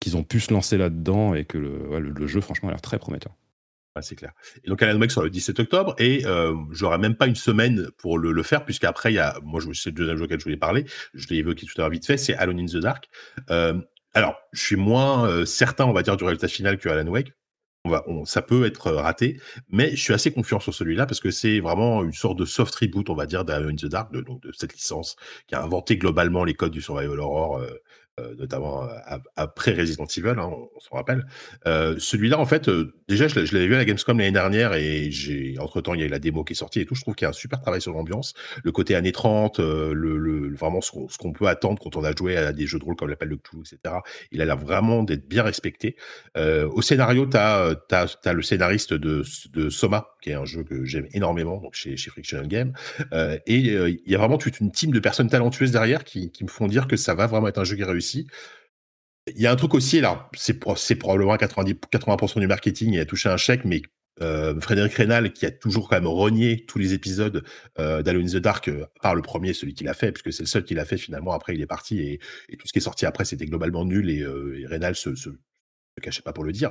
[0.00, 3.36] qu'ils ont pu se lancer là-dedans et que le, jeu, franchement, a l'air très prometteur.
[4.00, 4.32] c'est clair.
[4.64, 7.88] Et donc, Alan Wake sort le 17 octobre et euh, j'aurai même pas une semaine
[7.98, 10.44] pour le, le faire, puisqu'après, il y a, moi, c'est le deuxième jeu auquel je
[10.44, 13.08] voulais parler, je l'ai évoqué tout à l'heure vite fait, c'est Alone in the Dark.
[13.50, 13.80] Euh,
[14.14, 17.32] alors, je suis moins euh, certain, on va dire, du résultat final que Alan Wake.
[18.26, 19.40] Ça peut être raté,
[19.70, 22.74] mais je suis assez confiant sur celui-là parce que c'est vraiment une sorte de soft
[22.74, 24.22] reboot, on va dire, d'Alone in the Dark, de,
[24.52, 27.78] cette licence qui a inventé globalement les codes du survival horror euh, euh,
[28.38, 28.88] notamment euh,
[29.36, 31.26] après Resident Evil, hein, on, s'en rappelle.
[31.66, 32.70] Euh, celui-là, en fait,
[33.08, 36.02] déjà, je, l'avais vu à la Gamescom l'année dernière et j'ai, entre temps, il y
[36.02, 36.94] a eu la démo qui est sortie et tout.
[36.94, 40.54] Je trouve qu'il y a un super travail sur l'ambiance, le côté années 30, le,
[40.54, 43.08] vraiment ce qu'on, peut attendre quand on a joué à des jeux de rôle comme
[43.08, 43.96] l'appel de Cthulhu, etc.
[44.32, 45.96] Il a l'air vraiment d'être bien respecté.
[46.36, 51.06] au scénario, tu as, le scénariste de, de Soma, qui est un jeu que j'aime
[51.12, 52.72] énormément, donc chez, chez Frictional Game.
[53.12, 56.48] et il y a vraiment toute une team de personnes talentueuses derrière qui, qui me
[56.48, 58.28] font dire que ça va vraiment être un jeu qui réussit.
[59.26, 63.04] Il y a un truc aussi, là, c'est probablement 90, 80% du marketing, il a
[63.04, 63.82] touché un chèque, mais
[64.22, 67.42] euh, Frédéric Rénal, qui a toujours quand même renié tous les épisodes
[67.78, 70.64] euh, the Dark, euh, par le premier, celui qu'il a fait, puisque c'est le seul
[70.64, 71.32] qu'il a fait finalement.
[71.32, 72.20] Après, il est parti et,
[72.58, 75.10] tout ce qui est sorti après, c'était globalement nul et, euh, Rénal se,
[76.00, 76.70] cachait pas pour le dire.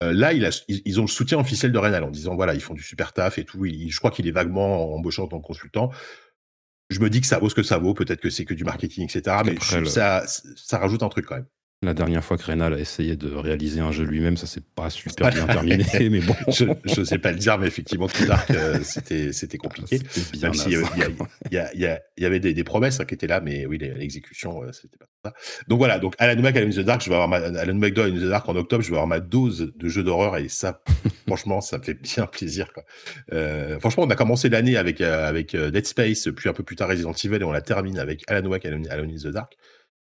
[0.00, 2.74] là, il a, ils, ont le soutien officiel de Rénal en disant voilà, ils font
[2.74, 3.64] du super taf et tout.
[3.64, 5.90] je crois qu'il est vaguement embauchant en tant que consultant
[6.90, 7.94] je me dis que ça vaut ce que ça vaut.
[7.94, 9.36] Peut-être que c'est que du marketing, etc.
[9.44, 9.56] Mais
[9.86, 11.46] ça, ça rajoute un truc quand même.
[11.80, 14.90] La dernière fois que Rénal a essayé de réaliser un jeu lui-même, ça s'est pas
[14.90, 16.34] super bien terminé, mais bon.
[16.48, 16.64] Je
[17.00, 20.00] ne sais pas le dire, mais effectivement, tout Dark, euh, c'était, c'était compliqué.
[20.42, 24.96] Même s'il y, avait des, promesses hein, qui étaient là, mais oui, l'exécution, euh, c'était
[24.96, 25.32] pas ça.
[25.68, 27.96] Donc voilà, donc Alan Wake, Alan in the Dark, je vais avoir ma, Alan Wake
[27.96, 30.82] in the Dark en octobre, je vais avoir ma dose de jeux d'horreur et ça,
[31.28, 32.72] franchement, ça me fait bien plaisir.
[32.72, 32.82] Quoi.
[33.32, 36.88] Euh, franchement, on a commencé l'année avec, avec Dead Space, puis un peu plus tard
[36.88, 39.56] Resident Evil et on la termine avec Alan Wake, Alan, Alan in the Dark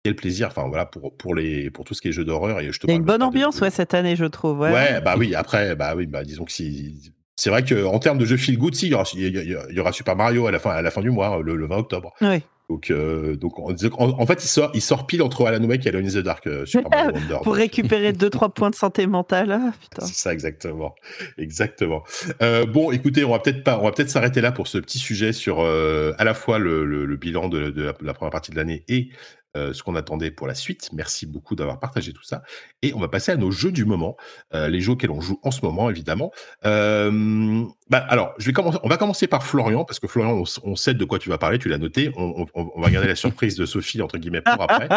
[0.04, 0.48] quel plaisir.
[0.48, 2.86] Enfin voilà pour pour les pour tout ce qui est jeux d'horreur et je te.
[2.86, 4.60] Il y a une bonne ambiance ouais cette année je trouve.
[4.60, 5.00] Ouais.
[5.00, 8.26] bah oui après bah oui bah disons que si c'est vrai que en termes de
[8.26, 10.70] jeux feel good si il y aura, il y aura Super Mario à la fin
[10.70, 12.12] à la fin du mois le, 20 octobre.
[12.20, 12.42] Oui.
[12.70, 15.90] Donc, euh, donc en, en, fait, il sort, il sort pile entre Alan Wake et
[15.90, 16.46] Alone in the Dark.
[16.46, 19.52] Euh, Super Mario Wonder, Pour récupérer 2-3 points de santé mentale.
[19.52, 20.94] Ah, c'est ça, exactement.
[21.36, 22.04] Exactement.
[22.40, 24.98] Euh, bon, écoutez, on va peut-être pas, on va peut-être s'arrêter là pour ce petit
[24.98, 28.32] sujet sur à la fois le, le, le bilan de, de, la, de, la, première
[28.32, 29.10] partie de l'année et
[29.56, 30.90] euh, ce qu'on attendait pour la suite.
[30.92, 32.42] Merci beaucoup d'avoir partagé tout ça.
[32.82, 34.16] Et on va passer à nos jeux du moment,
[34.52, 36.32] euh, les jeux auxquels on joue en ce moment, évidemment.
[36.66, 40.74] Euh, bah, alors, je vais commencer, on va commencer par Florian, parce que Florian, on,
[40.74, 42.10] sait de quoi tu vas parler, tu l'as noté.
[42.16, 42.46] On,
[42.80, 44.88] va garder la surprise de Sophie, entre guillemets, pour après.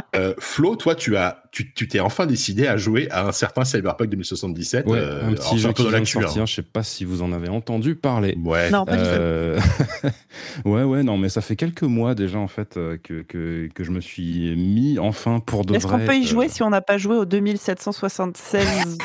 [0.38, 4.86] Flo, toi, tu as, tu t'es enfin décidé à jouer à un certain Cyberpunk 2077.
[4.86, 6.46] Ouais, un petit jeu qui vient de sortir, hein.
[6.46, 8.34] je sais pas si vous en avez entendu parler.
[8.42, 8.70] Ouais.
[8.70, 10.68] Non, pas du tout.
[10.70, 13.90] ouais, ouais, non, mais ça fait quelques mois déjà, en fait, que, que, que je
[13.90, 15.76] me suis mis enfin pour de vrai.
[15.78, 18.98] Est-ce qu'on peut y jouer euh, si on n'a pas joué au 2776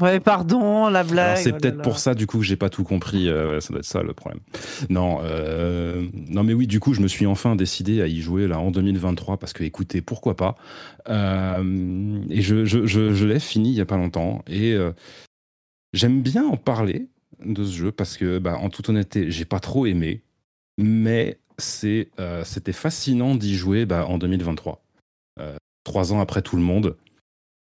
[0.00, 1.38] Ouais, pardon, la blague.
[1.38, 3.28] C'est oh peut-être pour ça, du coup, que j'ai pas tout compris.
[3.28, 4.40] Euh, ça doit être ça le problème.
[4.90, 8.46] Non, euh, non, mais oui, du coup, je me suis enfin décidé à y jouer
[8.46, 10.56] là en 2023 parce que, écoutez, pourquoi pas.
[11.08, 14.76] et je, je, je, l'ai fini il y a pas longtemps et
[15.92, 17.08] j'aime bien en parler
[17.44, 20.22] de ce jeu parce que, bah, en toute honnêteté, j'ai pas trop aimé,
[20.76, 21.38] mais
[22.18, 24.82] euh, c'était fascinant d'y jouer bah, en 2023.
[25.40, 26.96] Euh, trois ans après tout le monde,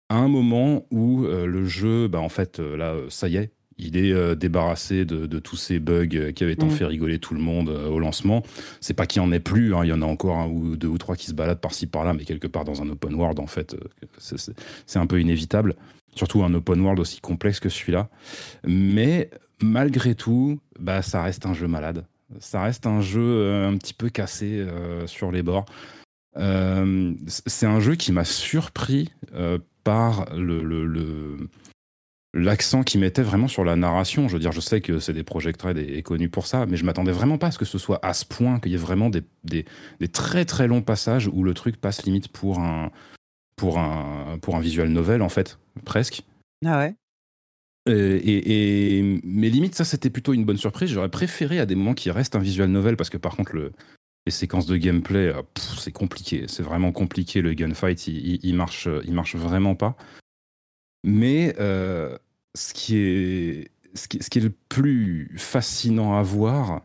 [0.08, 3.96] à un moment où euh, le jeu, bah, en fait, là, ça y est, il
[3.96, 6.70] est débarrassé de, tous ces bugs qui avaient tant mm.
[6.70, 8.42] fait rigoler tout le monde au lancement.
[8.80, 10.76] C'est pas qu'il y en ait plus, hein, il y en a encore un ou
[10.76, 13.38] deux ou trois qui se baladent par-ci par-là, mais quelque part dans un open world,
[13.38, 13.76] en fait,
[14.18, 15.76] c'est un peu inévitable.
[16.16, 18.08] Surtout un open world aussi complexe que celui-là.
[18.64, 19.30] Mais
[19.62, 22.04] malgré tout, bah, ça reste un jeu malade.
[22.40, 25.66] Ça reste un jeu euh, un petit peu cassé euh, sur les bords.
[26.36, 29.12] Euh, c'est un jeu qui m'a surpris
[29.82, 30.26] par
[32.34, 34.28] l'accent qu'il mettait vraiment sur la narration.
[34.28, 36.76] Je veux dire, je sais que c'est des Project Red et, connu pour ça, mais
[36.76, 38.78] je m'attendais vraiment pas à ce que ce soit à ce point, qu'il y ait
[38.78, 39.64] vraiment des, des,
[40.12, 42.90] très très longs passages où le truc passe limite pour un,
[43.56, 46.22] pour un, pour un visual novel, en fait, presque.
[46.64, 46.94] Ah ouais
[47.88, 50.90] euh, et, mais limite, ça c'était plutôt une bonne surprise.
[50.90, 53.72] J'aurais préféré à des moments qu'il reste un visual novel parce que par contre, le,
[54.26, 55.42] les séquences de gameplay, euh,
[55.78, 56.44] c'est compliqué.
[56.48, 57.40] C'est vraiment compliqué.
[57.40, 59.96] Le gunfight, il, marche, il marche vraiment pas.
[61.04, 62.16] Mais euh,
[62.54, 63.70] ce, qui est,
[64.08, 66.82] qui, qui le plus fascinant à voir,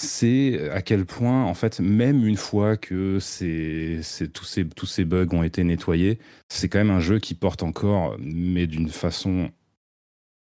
[0.00, 5.64] c'est à quel point, en fait, même une fois que tous ces bugs ont été
[5.64, 9.50] nettoyés, c'est quand même un jeu qui porte encore, mais d'une façon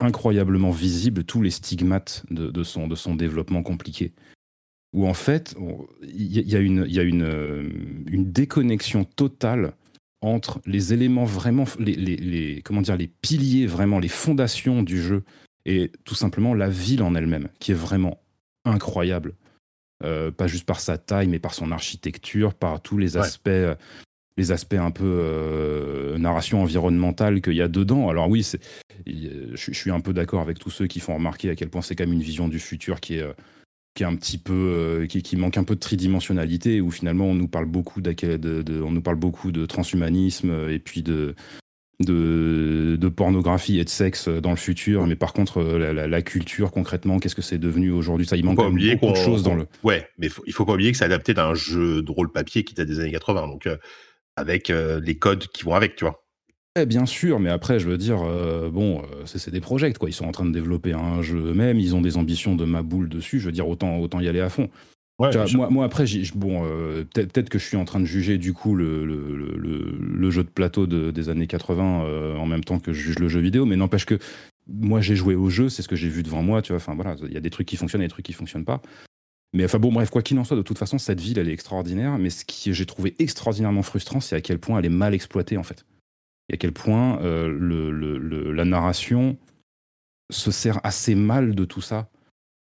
[0.01, 4.13] incroyablement visible tous les stigmates de, son, de son développement compliqué.
[4.93, 5.55] Où en fait,
[6.03, 7.69] il y, a, une, y a une, euh,
[8.07, 9.75] une déconnexion totale
[10.23, 15.23] entre les éléments vraiment, les, les, comment dire, les piliers, vraiment les fondations du jeu,
[15.67, 18.21] et tout simplement la ville en elle-même, qui est vraiment
[18.65, 19.35] incroyable.
[20.05, 23.75] Euh, pas juste par sa taille, mais par son architecture, par tous les aspects euh,
[24.37, 28.09] les aspects un peu euh, narration environnementale qu'il y a dedans.
[28.09, 28.47] Alors oui,
[29.07, 31.97] je, suis un peu d'accord avec tous ceux qui font remarquer à quel point c'est
[31.97, 33.33] quand même une vision du futur qui est, euh,
[33.95, 37.35] qui est un petit peu, euh, qui, manque un peu de tridimensionnalité, où finalement on
[37.35, 41.35] nous parle beaucoup de, on nous parle beaucoup de transhumanisme et puis de,
[42.01, 47.35] de, pornographie et de sexe dans le futur, mais par contre, la, culture, concrètement, qu'est-ce
[47.35, 48.27] que c'est devenu aujourd'hui?
[48.27, 49.67] Ça, il manque beaucoup de choses dans le.
[49.83, 52.75] Ouais, mais il faut pas oublier que c'est adapté d'un jeu de rôle papier qui
[52.75, 53.47] date des années 80.
[53.47, 53.67] Donc,
[54.37, 56.25] avec les codes qui vont avec, tu vois.
[56.87, 58.19] bien sûr, mais après, je veux dire,
[58.71, 60.09] bon, c'est des projets, quoi.
[60.09, 62.83] Ils sont en train de développer un jeu eux-mêmes, ils ont des ambitions de ma
[62.83, 63.41] boule dessus.
[63.41, 64.69] Je veux dire, autant, autant y aller à fond.
[65.19, 66.63] moi, moi, après, bon,
[67.15, 70.51] peut-être que je suis en train de juger du coup le, le, le, jeu de
[70.51, 74.05] plateau des années 80 en même temps que je juge le jeu vidéo, mais n'empêche
[74.05, 74.19] que
[74.67, 76.79] moi j'ai joué au jeu, c'est ce que j'ai vu devant moi, tu vois.
[76.79, 78.83] Enfin voilà, il y a des trucs qui fonctionnent et des trucs qui fonctionnent pas.
[79.57, 81.53] Mais enfin bon, bref, quoi qu'il en soit, de toute façon, cette ville, elle est
[81.53, 82.19] extraordinaire.
[82.19, 85.57] Mais ce que j'ai trouvé extraordinairement frustrant, c'est à quel point elle est mal exploitée,
[85.57, 85.87] en fait.
[86.51, 89.39] Et à quel point euh, la narration
[90.31, 92.11] se sert assez mal de tout ça.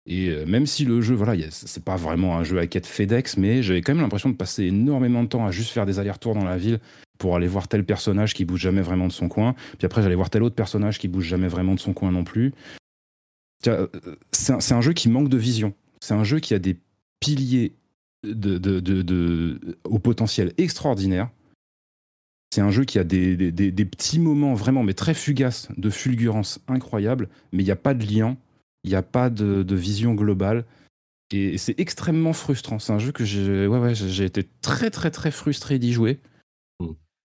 [0.07, 3.37] Et euh, même si le jeu, voilà, c'est pas vraiment un jeu à quête FedEx,
[3.37, 6.35] mais j'avais quand même l'impression de passer énormément de temps à juste faire des allers-retours
[6.35, 6.81] dans la ville
[7.19, 9.55] pour aller voir tel personnage qui bouge jamais vraiment de son coin.
[9.79, 12.25] Puis après, j'allais voir tel autre personnage qui bouge jamais vraiment de son coin non
[12.25, 12.53] plus.
[13.69, 13.87] Euh,
[14.33, 15.75] c'est un, jeu qui manque de vision.
[16.01, 16.77] C'est un jeu qui a des
[17.21, 17.75] piliers
[18.25, 21.31] de, de, au potentiel extraordinaire.
[22.53, 26.61] C'est un jeu qui a des, des, petits moments vraiment, mais très fugaces, de fulgurance
[26.67, 28.37] incroyable, mais il n'y a pas de lien,
[28.83, 30.65] il n'y a pas de, vision globale.
[31.33, 32.81] Et c'est extrêmement frustrant.
[32.81, 36.19] C'est un jeu que j'ai ouais, ouais, j'ai été très, très, très frustré d'y jouer.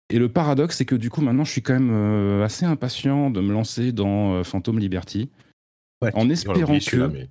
[0.08, 3.30] Et le paradoxe, c'est que du coup, maintenant, je suis quand même euh, assez impatient
[3.30, 5.30] de me lancer dans euh, Phantom Liberty.
[6.14, 7.28] en espérant que.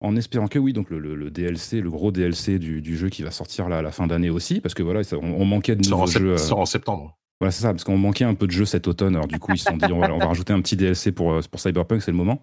[0.00, 3.68] En espérant que oui, donc le, DLC, le gros DLC du, jeu qui va sortir
[3.68, 6.32] là à la fin d'année aussi, parce que voilà, on, manquait de nouveaux jeux.
[6.32, 7.18] Euh, sort en septembre.
[7.40, 9.16] Voilà, c'est ça, parce qu'on manquait un peu de jeux cet automne.
[9.16, 11.60] Alors du coup, ils se sont dit, on va, rajouter un petit DLC pour, pour
[11.60, 12.40] Cyberpunk, c'est le moment.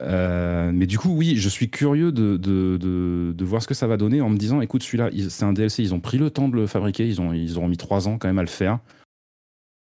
[0.00, 4.20] mais du coup, oui, je suis curieux de, de, voir ce que ça va donner
[4.20, 6.66] en me disant, écoute, celui-là, c'est un DLC, ils ont pris le temps de le
[6.66, 8.78] fabriquer, ils ont, ils ont mis trois ans quand même à le faire.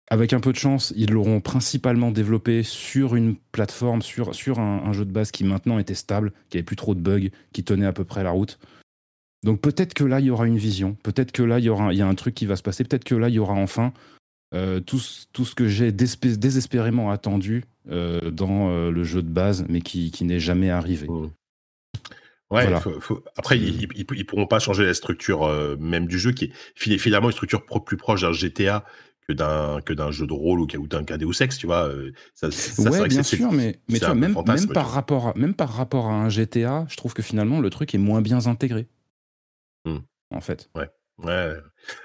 [0.09, 4.93] Avec un peu de chance, ils l'auront principalement développé sur une plateforme, sur, sur un,
[4.93, 7.87] jeu de base qui maintenant était stable, qui avait plus trop de bugs, qui tenait
[7.87, 8.59] à peu près la route.
[9.43, 11.93] Donc peut-être que là, il y aura une vision, peut-être que là, il y, aura,
[11.93, 13.55] il y a un truc qui va se passer, peut-être que là, il y aura
[13.55, 13.93] enfin
[14.55, 15.01] euh, tout,
[15.33, 20.11] tout, ce que j'ai désespérément attendu euh, dans euh, le jeu de base, mais qui,
[20.11, 21.09] qui n'est jamais arrivé.
[21.09, 21.31] Mmh.
[22.51, 22.67] Ouais,
[23.39, 25.49] après, ils, ils, pourront pas changer la structure
[25.81, 26.53] même du jeu, qui
[26.85, 28.85] est finalement une structure plus proche d'un GTA
[29.29, 31.89] que d'un que d'un jeu de rôle ou, d'un cas Deus Ex, tu vois.
[31.89, 35.33] Euh, ça, ça ouais, bien sûr, mais, mais tu vois, même, même, par rapport à,
[35.37, 38.47] même par rapport à un GTA, je trouve que finalement le truc est moins bien
[38.47, 38.89] intégré.
[39.85, 39.99] Mmh.
[40.31, 40.71] En fait.
[40.75, 40.91] Ouais.
[41.19, 41.55] Ouais,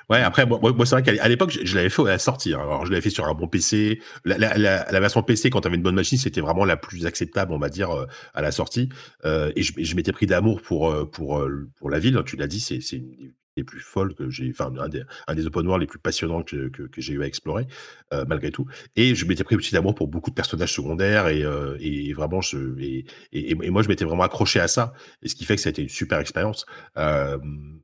[0.10, 0.22] ouais.
[0.22, 2.54] Après, moi, c'est vrai qu'à l'époque, je, l'avais fait à la sortie.
[2.54, 2.60] Hein.
[2.60, 4.00] Alors, je l'avais fait sur un bon PC.
[4.26, 7.06] La, la, la, version PC, quand tu avais une bonne machine, c'était vraiment la plus
[7.06, 8.06] acceptable, on va dire, euh,
[8.36, 8.90] à la sortie.
[9.26, 11.44] Euh, et je, je m'étais pris d'amour pour, pour,
[11.78, 12.22] pour la ville.
[12.26, 15.46] Tu l'as dit, c'est une les plus folles que j'ai, enfin un des, un des
[15.46, 17.68] open world les plus passionnants que, que, j'ai eu à explorer
[18.14, 18.68] euh, malgré tout.
[18.96, 22.40] Et je m'étais pris aussi d'amour pour beaucoup de personnages secondaires et, euh, et vraiment
[22.40, 25.62] je et, et, moi je m'étais vraiment accroché à ça et ce qui fait que
[25.62, 26.66] ça a été une super expérience.
[26.98, 27.38] Euh,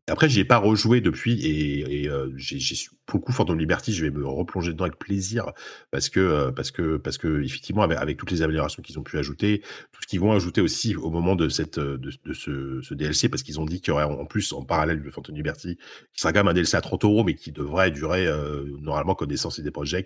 [0.08, 4.06] après j'y ai pas rejoué depuis et, et j'ai, pour le coup Phantom Liberty je
[4.06, 5.52] vais me replonger dedans avec plaisir
[5.92, 10.20] parce que que effectivement avec, toutes les améliorations qu'ils ont pu ajouter, tout ce qu'ils
[10.20, 13.92] vont ajouter aussi au moment de de ce, DLC parce qu'ils ont dit qu'il y
[13.92, 15.78] aurait en plus en parallèle de Phantom Liberty
[16.14, 19.16] qui sera quand même un DLC à 30 euros, mais qui devrait durer euh, normalement
[19.16, 20.06] connaissance et des projets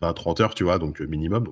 [0.00, 1.44] 20-30 heures, tu vois, donc euh, minimum,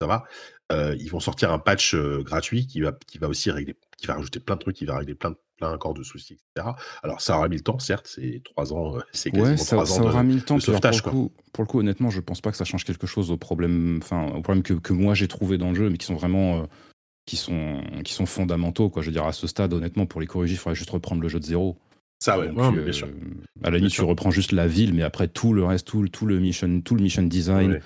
[0.00, 0.24] ça va.
[0.72, 4.14] Euh, ils vont sortir un patch gratuit qui va, qui va aussi régler, qui va
[4.14, 6.68] rajouter plein de trucs, qui va régler plein, plein encore de soucis, etc.
[7.02, 9.86] Alors ça aura mis le temps, certes, c'est 3 ans, c'est quasiment ouais, ça, 3
[9.86, 10.60] ça aura mis le temps.
[10.60, 13.06] Sauvetage, pour, le coup, pour, le coup, honnêtement, je pense pas que ça change quelque
[13.06, 15.96] chose au problème, enfin, au problème que, que moi j'ai trouvé dans le jeu, mais
[15.96, 16.66] qui sont vraiment
[17.26, 18.88] qui sont, qui sont fondamentaux.
[18.88, 19.02] Quoi.
[19.02, 21.28] Je veux dire, à ce stade, honnêtement, pour les corriger, il faudrait juste reprendre le
[21.28, 21.76] jeu de zéro.
[22.18, 23.08] Ça, ouais, bien euh, sûr.
[23.62, 26.24] À la limite, tu reprends juste la ville, mais après tout le reste, tout, tout
[26.24, 27.80] le mission, tout le mission design,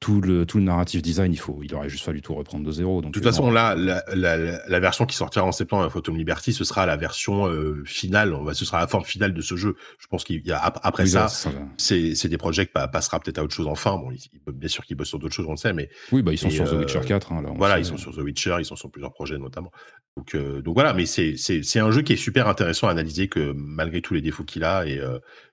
[0.00, 2.72] tout le, tout le narrative design, il, faut, il aurait juste fallu tout reprendre de
[2.72, 3.02] zéro.
[3.02, 6.54] Donc, de toute façon, là, la, la, version qui sortira en septembre à Phantom Liberty,
[6.54, 9.56] ce sera la version euh, finale, on va, ce sera la forme finale de ce
[9.56, 9.76] jeu.
[9.98, 11.28] Je pense qu'il y a après ça,
[11.76, 13.98] c'est des projets qui passera peut-être à autre chose enfin.
[13.98, 14.10] Bon,
[14.52, 15.90] bien sûr qu'ils bossent sur d'autres choses, on le sait, mais.
[16.12, 17.32] Oui, bah, ils sont sur The Witcher 4.
[17.32, 19.70] Euh, hein, voilà, ils sont sur The Witcher, ils sont sur plusieurs projets notamment.
[20.16, 24.00] Donc, donc voilà, mais c'est un jeu qui est super intéressant à analyser que malgré
[24.00, 24.98] tous les défauts qu'il a et,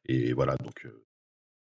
[0.06, 0.86] et voilà, donc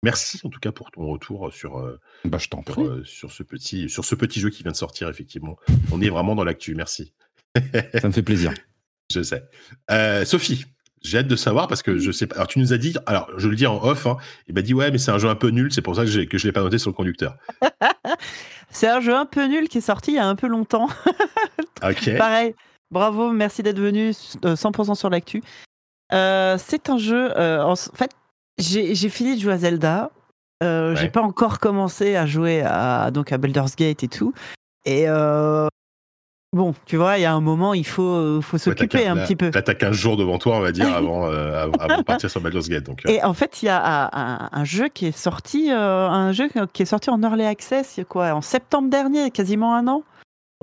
[0.03, 2.49] Merci en tout cas pour ton retour sur, euh, bah, je
[2.81, 5.57] euh, sur, ce petit, sur ce petit jeu qui vient de sortir, effectivement.
[5.93, 7.13] On est vraiment dans l'actu, merci.
[7.55, 8.53] Ça me fait plaisir.
[9.13, 9.45] je sais.
[9.91, 10.65] Euh, Sophie,
[11.03, 12.35] j'ai hâte de savoir parce que je sais pas.
[12.35, 14.73] Alors, tu nous as dit, alors je le dis en off, hein, il m'a dit
[14.73, 16.51] ouais, mais c'est un jeu un peu nul, c'est pour ça que, je ne l'ai
[16.51, 17.37] pas noté sur le conducteur.
[18.69, 20.89] c'est un jeu un peu nul qui est sorti il y a un peu longtemps.
[21.81, 22.09] ok.
[22.17, 22.55] Pareil,
[22.91, 25.41] bravo, merci d'être venu 100% sur l'actu.
[26.11, 28.11] c'est un jeu, en fait,
[28.57, 30.11] j'ai fini de jouer à Zelda.
[30.63, 34.33] Euh, J'ai pas encore commencé à jouer à, donc à Baldur's Gate et tout.
[34.85, 35.67] Et euh,
[36.53, 39.49] Bon, tu vois, il y a un moment, il faut, faut s'occuper un petit peu.
[39.49, 42.83] T'as 15 jours devant toi, on va dire, avant, avant de partir sur Baldur's Gate.
[42.83, 46.83] Donc, Et en fait, il y a un, jeu qui est sorti, un jeu qui
[46.83, 50.03] est sorti en early access, quoi, en septembre dernier, quasiment un an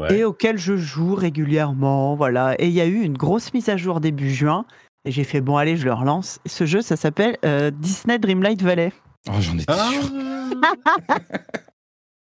[0.09, 2.15] et auquel je joue régulièrement.
[2.15, 2.55] Voilà.
[2.59, 4.65] Et il y a eu une grosse mise à jour début juin.
[5.05, 6.41] Et j'ai fait, bon, allez, je le relance.
[6.47, 8.93] Ce jeu, ça s'appelle euh, Disney Dreamlight Valley.
[9.29, 9.91] Oh, j'en étais ah.
[9.91, 10.11] sûr.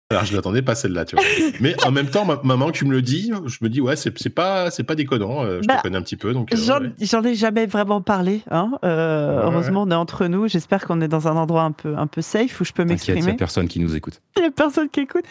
[0.09, 1.25] Alors, je l'attendais pas celle-là, tu vois.
[1.59, 4.69] Mais en même temps, maman, tu me le dis, je me dis, ouais, c'est pas,
[4.69, 5.43] pas déconnant.
[5.43, 6.33] Euh, je te bah, connais un petit peu.
[6.33, 6.53] donc.
[6.53, 8.41] Euh, j'en ai jamais vraiment parlé.
[8.49, 8.71] Hein.
[8.83, 10.47] heureusement, on est entre nous.
[10.47, 13.19] J'espère qu'on est dans un endroit un peu, un peu safe où je peux m'exprimer.
[13.19, 14.21] Il n'y a personne qui nous écoute.
[14.37, 15.25] Il n'y a personne qui écoute.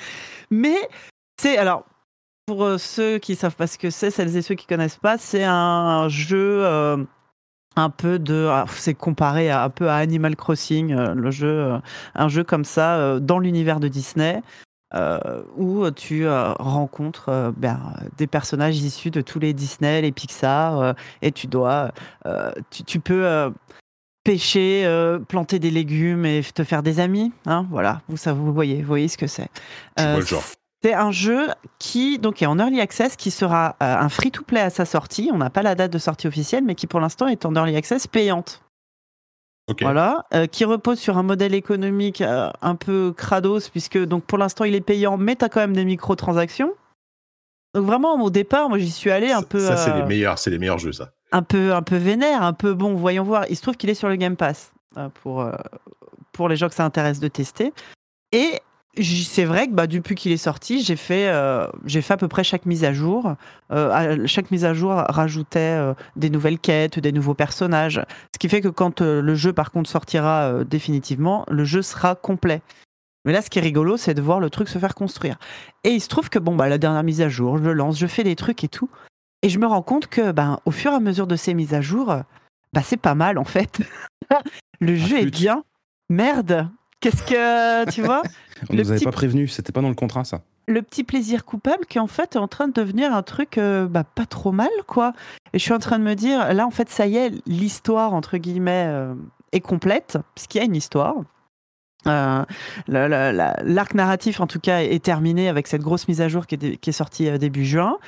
[0.51, 0.77] Mais,
[1.41, 1.57] c'est.
[1.57, 1.87] Alors,
[2.47, 5.45] pour ceux qui savent pas ce que c'est, celles et ceux qui connaissent pas, c'est
[5.45, 6.99] un jeu euh,
[7.77, 11.73] un peu de, ah, c'est comparé à, un peu à Animal Crossing, euh, le jeu,
[12.15, 14.43] un jeu comme ça dans l'univers de Disney.
[15.57, 17.79] où tu rencontres ben,
[18.17, 21.93] des personnages issus de tous les Disney, les Pixar, et tu dois,
[22.71, 23.53] tu, peux
[24.25, 24.89] pêcher,
[25.29, 27.33] planter des légumes et te faire des amis.
[27.45, 29.51] Hein, voilà, vous, ça, vous voyez, vous voyez ce que c'est.
[30.83, 31.49] C'est un jeu
[31.79, 35.31] qui donc est en early access, qui sera euh, un free-to-play à sa sortie.
[35.33, 37.77] On n'a pas la date de sortie officielle, mais qui pour l'instant est en early
[37.77, 38.63] access payante.
[39.81, 44.39] Voilà, euh, qui repose sur un modèle économique euh, un peu crados, puisque donc pour
[44.39, 46.73] l'instant il est payant, mais tu as quand même des microtransactions.
[47.75, 49.59] Donc vraiment au départ, moi j'y suis allé un peu.
[49.59, 51.11] Ça c'est les meilleurs, c'est les meilleurs jeux ça.
[51.33, 52.95] Un peu, un peu vénère, un peu bon.
[52.95, 53.47] Voyons voir.
[53.51, 54.73] Il se trouve qu'il est sur le Game Pass
[55.23, 55.45] pour
[56.33, 57.73] pour les gens que ça intéresse de tester.
[58.31, 58.61] Et
[59.03, 62.29] c'est vrai que bah, depuis qu'il est sorti, j'ai fait, euh, j'ai fait à peu
[62.29, 63.35] près chaque mise à jour.
[63.71, 68.03] Euh, chaque mise à jour rajoutait euh, des nouvelles quêtes, des nouveaux personnages.
[68.35, 72.63] Ce qui fait que quand le jeu, par contre, sortira définitivement, le jeu sera complet.
[73.25, 75.37] Mais là, ce qui est rigolo, c'est de voir le truc se faire construire.
[75.85, 77.99] Et il se trouve que bon, bah, la dernière mise à jour, je le lance,
[77.99, 78.89] je fais des trucs et tout.
[79.43, 81.75] Et je me rends compte que, ben, au fur et à mesure de ces mises
[81.75, 82.15] à jour,
[82.73, 83.83] bah, c'est pas mal en fait.
[84.81, 85.65] le jeu est bien.
[86.09, 86.71] Merde,
[87.01, 88.23] Qu'est-ce que tu vois?
[88.71, 90.43] On ne nous avait pas prévenu, c'était pas dans le contrat ça.
[90.69, 93.87] Le petit plaisir coupable qui en fait est en train de devenir un truc euh,
[93.87, 95.13] bah, pas trop mal quoi.
[95.53, 98.15] Et je suis en train de me dire là en fait ça y est l'histoire
[98.15, 99.15] entre guillemets euh,
[99.53, 101.15] est complète puisqu'il y a une histoire.
[102.07, 102.45] Euh,
[102.87, 106.77] l'arc narratif en tout cas est terminé avec cette grosse mise à jour qui est,
[106.77, 107.99] qui est sortie début juin.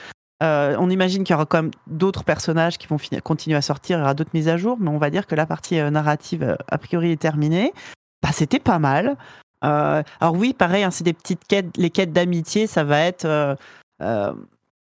[0.40, 4.00] on imagine qu'il y aura quand même d'autres personnages qui vont continuer à sortir, il
[4.00, 6.78] y aura d'autres mises à jour, mais on va dire que la partie narrative a
[6.78, 7.72] priori est terminée
[8.22, 9.16] bah, c'était pas mal.
[9.64, 13.24] Euh, alors oui, pareil, hein, c'est des petites quêtes, les quêtes d'amitié, ça va être
[13.24, 13.54] euh,
[14.02, 14.32] euh,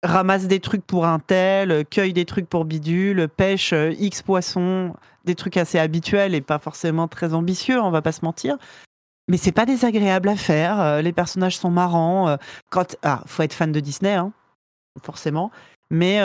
[0.03, 4.93] ramasse des trucs pour un tel, cueille des trucs pour bidule, pêche X poissons,
[5.25, 8.57] des trucs assez habituels et pas forcément très ambitieux, on va pas se mentir.
[9.29, 11.01] Mais c'est pas désagréable à faire.
[11.01, 12.37] les personnages sont marrants.
[12.69, 14.33] quand ah, faut être fan de Disney, hein,
[15.01, 15.49] forcément.
[15.93, 16.19] Mais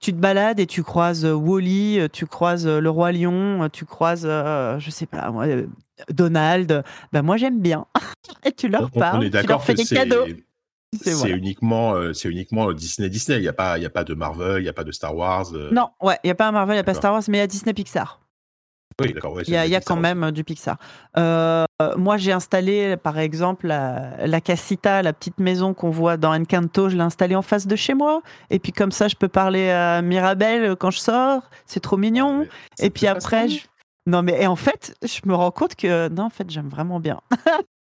[0.00, 4.90] tu te balades et tu croises Wally, tu croises le roi lion, tu croises, je
[4.90, 5.32] sais pas,
[6.08, 7.86] Donald, ben moi j'aime bien.
[8.44, 10.26] et tu leur parles, tu leur fais des cadeaux.
[10.92, 13.38] C'est uniquement, euh, c'est uniquement Disney Disney.
[13.38, 14.90] Il n'y a pas, il y a pas de Marvel, il n'y a pas de
[14.90, 15.54] Star Wars.
[15.54, 15.70] Euh.
[15.70, 17.40] Non, ouais, il n'y a pas Marvel, il n'y a pas Star Wars, mais il
[17.40, 18.20] y a Disney Pixar.
[19.00, 19.40] Oui, d'accord.
[19.46, 20.76] il y a, quand même euh, du Pixar.
[21.16, 26.88] moi, j'ai installé, par exemple, la, la, casita, la petite maison qu'on voit dans Encanto.
[26.88, 28.22] Je l'ai installée en face de chez moi.
[28.50, 31.42] Et puis comme ça, je peux parler à Mirabelle quand je sors.
[31.66, 32.46] C'est trop mignon.
[32.78, 33.60] et puis après, je,
[34.06, 37.00] non, mais et en fait, je me rends compte que non, en fait, j'aime vraiment
[37.00, 37.20] bien.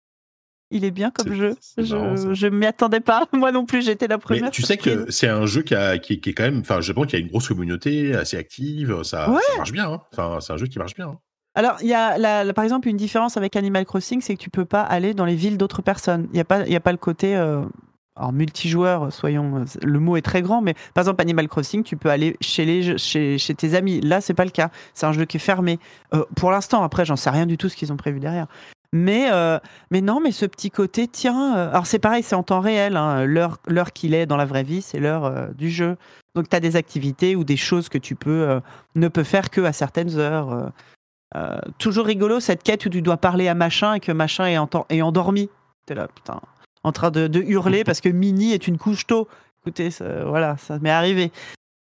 [0.71, 1.55] Il est bien comme jeu.
[1.77, 3.25] je ne m'y attendais pas.
[3.33, 4.45] Moi non plus, j'étais la première.
[4.45, 6.59] Mais tu sais que c'est un jeu qui, a, qui, est quand même.
[6.59, 9.03] Enfin, je pense qu'il y a une grosse communauté assez active.
[9.03, 9.91] Ça, marche bien.
[9.91, 10.01] Hein.
[10.13, 11.07] Enfin, c'est un jeu qui marche bien.
[11.07, 11.19] Hein.
[11.55, 14.65] Alors, il y a par exemple une différence avec Animal Crossing, c'est que tu peux
[14.65, 16.27] pas aller dans les villes d'autres personnes.
[16.31, 17.35] Il n'y a, pas, a pas le côté.
[17.35, 17.63] Euh,
[18.15, 22.09] alors multijoueur, soyons, le mot est très grand, mais par exemple Animal Crossing, tu peux
[22.09, 24.01] aller chez les chez, chez tes amis.
[24.01, 24.71] Là, c'est pas le cas.
[24.93, 25.79] C'est un jeu qui est fermé.
[26.13, 28.47] Euh, pour l'instant, après, j'en sais rien du tout ce qu'ils ont prévu derrière.
[28.91, 29.59] Mais euh,
[29.91, 31.55] mais non, mais ce petit côté, tiens.
[31.57, 32.97] Euh, alors c'est pareil, c'est en temps réel.
[32.97, 35.97] Hein, l'heure l'heure qu'il est dans la vraie vie, c'est l'heure du jeu.
[36.35, 38.59] Donc tu as des activités ou des choses que tu peux
[38.95, 40.71] ne peux faire que à certaines heures.
[41.77, 44.69] toujours rigolo cette quête où tu dois parler à machin et que machin est, en
[44.89, 45.49] est endormi.
[45.85, 46.41] T'es là, putain
[46.83, 49.27] en train de, hurler parce que Mini est une couche tôt.
[49.61, 51.31] Écoutez, ça, voilà, ça m'est arrivé.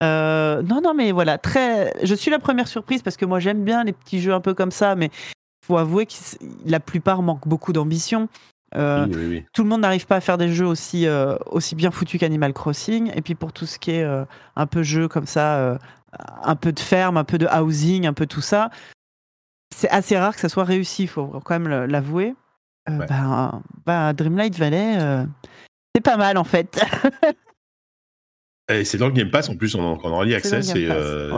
[0.03, 1.93] Euh, non, non, mais voilà, très.
[2.03, 4.53] Je suis la première surprise parce que moi j'aime bien les petits jeux un peu
[4.53, 5.09] comme ça, mais
[5.67, 6.13] faut avouer que
[6.65, 8.29] la plupart manquent beaucoup d'ambition.
[8.75, 12.19] Euh, tout le monde n'arrive pas à faire des jeux aussi, euh, aussi bien foutus
[12.19, 13.11] qu'Animal Crossing.
[13.15, 14.05] Et puis pour tout ce qui est
[14.55, 15.77] un peu jeu comme ça,
[16.43, 18.69] un peu de ferme, un peu de housing, un peu tout ça,
[19.75, 22.33] c'est assez rare que ça soit réussi, il faut quand même l'avouer.
[22.89, 25.25] Euh, ben, ben, Dreamlight Valley, euh,
[25.93, 26.79] c'est pas mal en fait.
[28.83, 30.87] c'est dans le Game Pass en plus, on en, on en access et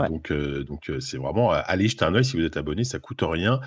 [0.08, 3.60] donc donc c'est vraiment allez jeter un œil si vous êtes abonné, ça coûte rien.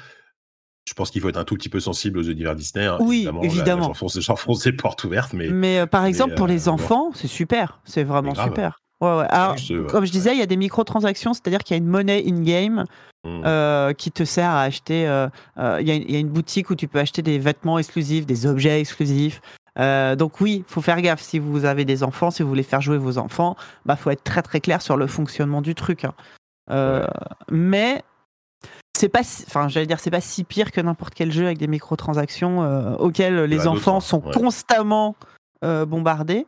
[0.86, 2.86] Je pense qu'il faut être un tout petit peu sensible aux univers Disney.
[2.86, 3.94] Hein, oui, évidemment.
[3.94, 5.50] J'enfonce les portes ouvertes, mais.
[5.50, 8.80] Mais par exemple, pour les enfants, c'est super, c'est vraiment super.
[9.04, 9.26] Ouais, ouais.
[9.30, 9.56] Alors,
[9.90, 12.86] comme je disais, il y a des microtransactions, c'est-à-dire qu'il y a une monnaie in-game
[13.26, 13.42] mmh.
[13.46, 15.08] euh, qui te sert à acheter.
[15.08, 15.28] Euh,
[15.58, 18.80] euh, il y, a une boutique où tu peux acheter des vêtements exclusifs, des objets
[18.80, 19.42] exclusifs.
[19.78, 21.22] donc oui, il faut faire gaffe.
[21.22, 24.24] Si vous avez des enfants, si vous voulez faire jouer vos enfants, bah faut être
[24.24, 26.06] très très clair sur le fonctionnement du truc.
[26.06, 27.08] Hein.
[27.52, 28.04] Mais
[28.96, 31.68] c'est pas, enfin j'allais dire, c'est pas si pire que n'importe quel jeu avec des
[31.68, 35.16] microtransactions auxquels les enfants sont constamment
[35.62, 36.46] bombardés.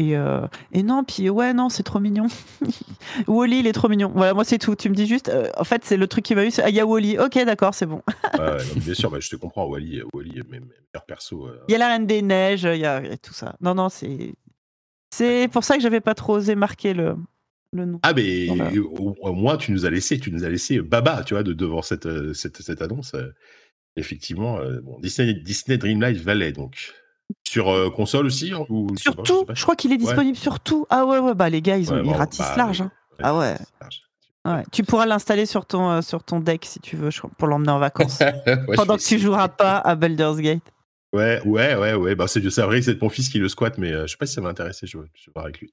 [0.00, 2.28] Et, euh, et, non, puis ouais, non, c'est trop mignon.
[3.26, 4.12] Wally, il est trop mignon.
[4.14, 4.76] Voilà, moi, c'est tout.
[4.76, 6.52] Tu me dis juste, euh, en fait, c'est le truc qui m'a eu.
[6.58, 7.18] Ah, il y a Wally.
[7.18, 8.00] Ok, d'accord, c'est bon.
[8.38, 9.66] ouais, bien sûr, bah, je te comprends.
[9.66, 11.48] Wally, Wally mes meilleurs perso.
[11.48, 11.64] Euh.
[11.68, 13.56] Il y a la Reine des Neiges, il y, a, tout ça.
[13.60, 14.34] Non, non, c'est.
[15.10, 17.16] C'est pour ça que j'avais pas trop osé marquer le,
[17.72, 18.00] le nom.
[18.02, 21.42] Ah, mais au, moins, tu nous as laissé, tu nous as laissé Baba, tu vois,
[21.42, 23.14] de, devant cette, cette, cette annonce.
[23.96, 26.92] effectivement, bon, Disney, Disney Dreamlight Valley, donc.
[27.46, 28.64] Sur euh, console aussi hein,
[28.96, 30.86] Sur tout je, crois qu'il est disponible sur tout.
[30.88, 32.80] Ah ouais, ouais, bah les gars, ils, ont, ratissent bah, large.
[32.82, 32.90] Hein.
[33.22, 33.56] Ah ouais.
[34.72, 37.78] Tu pourras l'installer sur ton, euh, sur ton deck si tu veux, pour l'emmener en
[37.78, 38.18] vacances.
[38.76, 40.62] pendant que tu joueras pas à Baldur's Gate.
[41.12, 42.14] Ouais, ouais, ouais, ouais.
[42.14, 44.26] Bah, c'est vrai que c'est mon fils qui le squatte, mais euh, je sais pas
[44.26, 44.86] si ça va intéresser.
[44.86, 45.70] Je, je vais voir avec lui.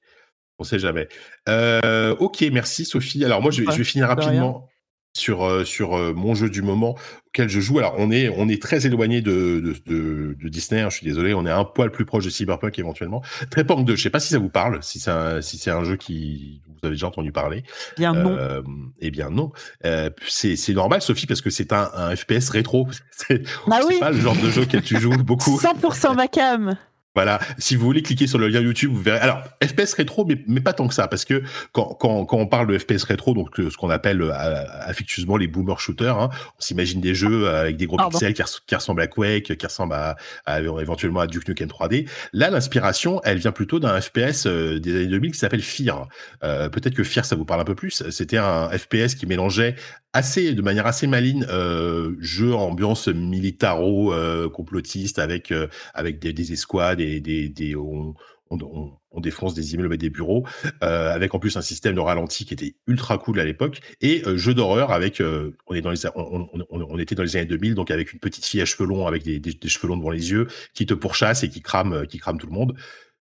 [0.58, 1.08] On sait jamais.
[1.48, 3.24] ok, merci Sophie.
[3.24, 4.68] Alors moi, je, je vais finir rapidement
[5.16, 6.96] sur, euh, sur euh, mon jeu du moment
[7.28, 7.78] auquel je joue.
[7.78, 11.34] Alors, on est, on est très éloigné de, de, de, Disney, hein, je suis désolé,
[11.34, 13.22] on est un poil plus proche de Cyberpunk éventuellement.
[13.50, 15.84] Trépang 2, je sais pas si ça vous parle, si c'est un, si c'est un
[15.84, 17.64] jeu qui vous avez déjà entendu parler.
[17.96, 18.36] Bien non.
[18.38, 18.62] Euh,
[19.00, 19.52] eh bien non.
[19.84, 22.86] Euh, c'est, c'est normal, Sophie, parce que c'est un, un FPS rétro.
[23.10, 23.98] C'est, bah oui.
[23.98, 25.58] pas le genre de jeu que tu joues beaucoup.
[25.58, 26.76] 100% ma cam.
[27.16, 29.20] Voilà, si vous voulez cliquer sur le lien YouTube, vous verrez.
[29.20, 31.42] Alors, FPS rétro, mais, mais pas tant que ça, parce que
[31.72, 34.32] quand, quand, quand on parle de FPS rétro, donc ce qu'on appelle euh,
[34.80, 38.74] affectueusement les boomer shooters, hein, on s'imagine des jeux avec des gros pixels qui, qui,
[38.74, 42.06] ressemblent à Quake, qui ressemblent à, à, éventuellement à Duke Nukem 3D.
[42.34, 46.08] Là, l'inspiration, elle vient plutôt d'un FPS euh, des années 2000 qui s'appelle Fear.
[46.44, 48.02] Euh, Peut-être que Fear, ça vous parle un peu plus.
[48.10, 49.74] C'était un FPS qui mélangeait
[50.16, 56.32] assez, de manière assez maligne, euh, jeu ambiance militaro euh, complotiste avec euh, avec des,
[56.32, 58.14] des escouades des, on,
[58.50, 60.46] on, on, défonce des immeubles et des bureaux,
[60.82, 64.22] euh, avec en plus un système de ralenti qui était ultra cool à l'époque, et
[64.26, 67.74] euh, jeu d'horreur avec, euh, on, est dans les, on, était dans les années 2000,
[67.74, 70.10] donc avec une petite fille à cheveux longs, avec des, des, des, cheveux longs devant
[70.10, 72.76] les yeux, qui te pourchasse et qui crame, qui crame tout le monde.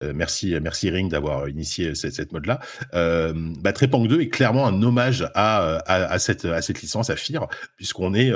[0.03, 2.61] Merci, merci Ring d'avoir initié cette, mode-là.
[2.93, 7.17] Euh, bah, Trepang 2 est clairement un hommage à, à, cette, à cette licence, à
[7.17, 7.47] FIR,
[7.79, 8.31] puisqu'on est.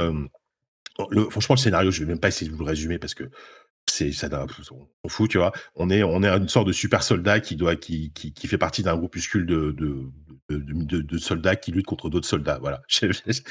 [1.11, 3.24] Le, franchement, le scénario, je vais même pas essayer de vous le résumer parce que
[3.89, 4.28] c'est ça
[5.03, 7.76] on fout tu vois on est on est une sorte de super soldat qui doit
[7.76, 10.11] qui qui, qui fait partie d'un groupuscule de, de
[10.59, 12.59] de, de, soldats qui luttent contre d'autres soldats.
[12.61, 13.43] Voilà, je ne sais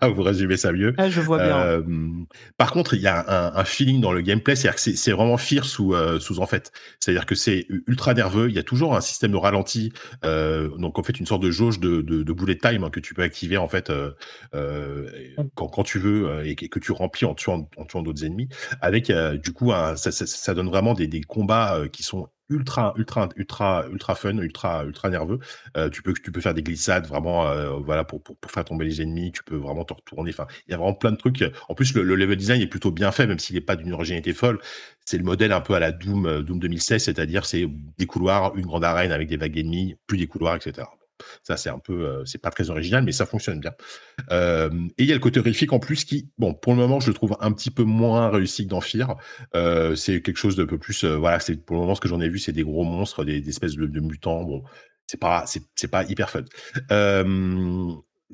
[0.00, 0.94] pas vous résumer ça mieux.
[0.98, 1.58] Ah, je vois bien.
[1.58, 1.82] Euh,
[2.56, 5.36] par contre, il y a un, un, feeling dans le gameplay, c'est-à-dire que c'est vraiment
[5.36, 6.72] Fear sous, euh, sous en fait.
[7.00, 8.48] C'est-à-dire que c'est ultra nerveux.
[8.48, 9.92] Il y a toujours un système de ralenti,
[10.24, 13.14] euh, donc en fait une sorte de jauge de, de, bullet time hein, que tu
[13.14, 14.12] peux activer en fait euh,
[14.54, 15.08] euh,
[15.54, 18.48] quand, quand, tu veux et que tu remplis en tuant, en tuant d'autres ennemis.
[18.80, 19.12] Avec
[19.42, 24.14] du coup, un, ça, ça, donne vraiment des, combats qui sont ultra, ultra, ultra, ultra
[24.14, 25.38] fun, ultra, ultra nerveux.
[25.76, 28.64] Euh, tu peux, tu peux faire des glissades vraiment, euh, voilà, pour, pour, pour, faire
[28.64, 29.32] tomber les ennemis.
[29.32, 30.30] Tu peux vraiment te retourner.
[30.30, 31.44] Enfin, il y a vraiment plein de trucs.
[31.68, 33.92] En plus, le, le level design est plutôt bien fait, même s'il n'est pas d'une
[33.92, 34.60] originalité folle.
[35.04, 37.66] C'est le modèle un peu à la Doom, euh, Doom 2016, c'est-à-dire c'est
[37.98, 40.86] des couloirs, une grande arène avec des vagues ennemies, plus des couloirs, etc.
[41.42, 43.72] Ça, c'est un peu, euh, c'est pas très original, mais ça fonctionne bien.
[44.30, 47.00] Euh, et il y a le côté horrifique en plus qui, bon, pour le moment,
[47.00, 49.16] je le trouve un petit peu moins réussi que dans Fear.
[49.54, 52.28] Euh, c'est quelque chose de peu plus, voilà, pour le moment ce que j'en ai
[52.28, 54.44] vu, c'est des gros monstres, des, espèces de, mutants.
[54.44, 54.62] Bon,
[55.06, 55.44] c'est pas,
[55.74, 56.44] c'est pas hyper fun.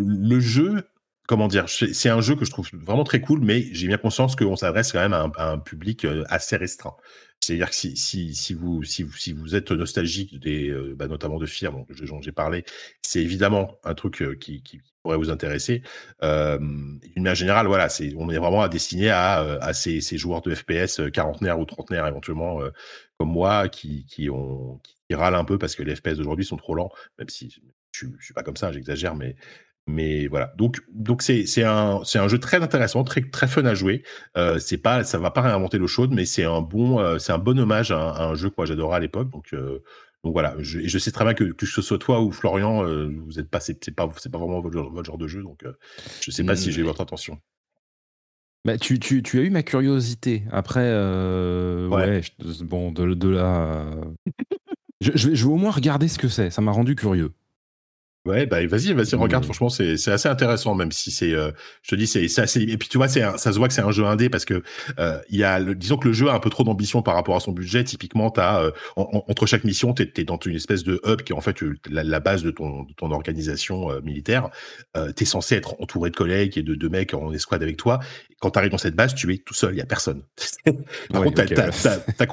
[0.00, 0.88] Le jeu,
[1.26, 4.36] comment dire, c'est un jeu que je trouve vraiment très cool, mais j'ai bien conscience
[4.36, 6.94] qu'on s'adresse quand même à un, public assez restreint.
[7.40, 11.38] C'est-à-dire que si, si, vous, si, vous, si vous êtes nostalgique des, euh, bah, notamment
[11.38, 11.86] de FIR, dont,
[12.20, 12.64] j'ai parlé,
[13.02, 14.62] c'est évidemment un truc euh, qui,
[15.02, 15.82] pourrait vous intéresser.
[16.22, 20.42] Euh, D'une manière générale, voilà, on est vraiment à destiner à, à ces, ces joueurs
[20.42, 22.60] de FPS quarantenaires ou trentenaires éventuellement,
[23.18, 24.28] comme moi, qui, qui,
[25.08, 27.48] qui râlent un peu parce que les FPS d'aujourd'hui sont trop lents, même si
[27.92, 29.36] je, je suis pas comme ça, j'exagère, mais
[29.88, 30.52] mais voilà.
[30.58, 34.02] Donc, donc c'est, c'est un, c'est un jeu très intéressant, très, très fun à jouer.
[34.36, 37.32] Euh, c'est pas, ça va pas réinventer l'eau chaude, mais c'est un bon, euh, c'est
[37.32, 39.30] un bon hommage à, à, un jeu que j'adorais à l'époque.
[39.30, 39.82] Donc, euh,
[40.24, 40.54] donc voilà.
[40.58, 43.48] Je, je sais très bien que, que ce soit toi ou Florian, euh, vous êtes
[43.48, 45.42] pas, c'est, c'est pas, c'est pas vraiment votre, votre, genre de jeu.
[45.42, 45.64] Donc,
[46.20, 47.38] je sais pas si j'ai votre attention.
[48.66, 50.42] Bah, tu, tu, tu, as eu ma curiosité.
[50.52, 51.88] Après, ouais.
[51.88, 52.22] ouais,
[52.60, 53.90] bon, de, de là
[55.00, 56.50] Je, je, vais, au moins regarder ce que c'est.
[56.50, 57.32] Ça m'a rendu curieux.
[58.28, 59.44] Ouais, bah vas-y, vas-y, regarde.
[59.44, 61.50] Franchement, c'est c'est assez intéressant, même si c'est, euh,
[61.82, 62.60] je te dis, c'est c'est assez.
[62.60, 64.62] Et puis tu vois, c'est ça se voit que c'est un jeu indé parce que
[64.98, 67.36] euh, y a, le, disons que le jeu a un peu trop d'ambition par rapport
[67.36, 67.84] à son budget.
[67.84, 71.36] Typiquement, t'as euh, entre chaque mission, t'es es dans une espèce de hub qui est
[71.36, 71.56] en fait
[71.88, 74.50] la, base de ton de ton organisation militaire.
[75.16, 77.98] T'es censé être entouré de collègues et de, de mecs en escouade avec toi.
[78.40, 80.22] Quand t'arrives dans cette base, tu es tout seul, il y a personne.
[81.10, 82.26] par contre, t'as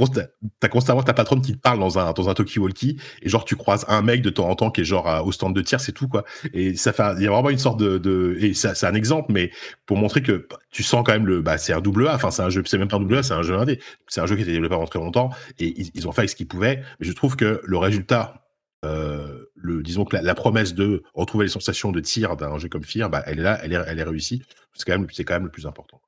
[0.60, 3.56] t'as constamment ta patronne qui te parle dans un dans un talkie-walkie et genre tu
[3.56, 5.92] croises un mec de temps en temps qui est genre au stand de tir c'est
[5.92, 6.24] tout quoi.
[6.54, 9.32] Et ça fait, il y a vraiment une sorte de, et ça, c'est un exemple,
[9.32, 9.52] mais
[9.86, 12.42] pour montrer que tu sens quand même le, bah c'est un double A, enfin c'est
[12.42, 14.36] un jeu, c'est même pas un double A, c'est un jeu indé, c'est un jeu
[14.36, 15.30] qui a été développé pendant très longtemps
[15.60, 16.82] et ils, ont fait ce qu'ils pouvaient.
[17.00, 18.46] Mais je trouve que le résultat
[18.84, 22.84] euh, le, disons que la, promesse de retrouver les sensations de tir d'un jeu comme
[22.84, 24.44] Fear, bah, elle est là, elle est, elle est réussie.
[24.74, 26.02] C'est quand même, c'est quand même le plus important.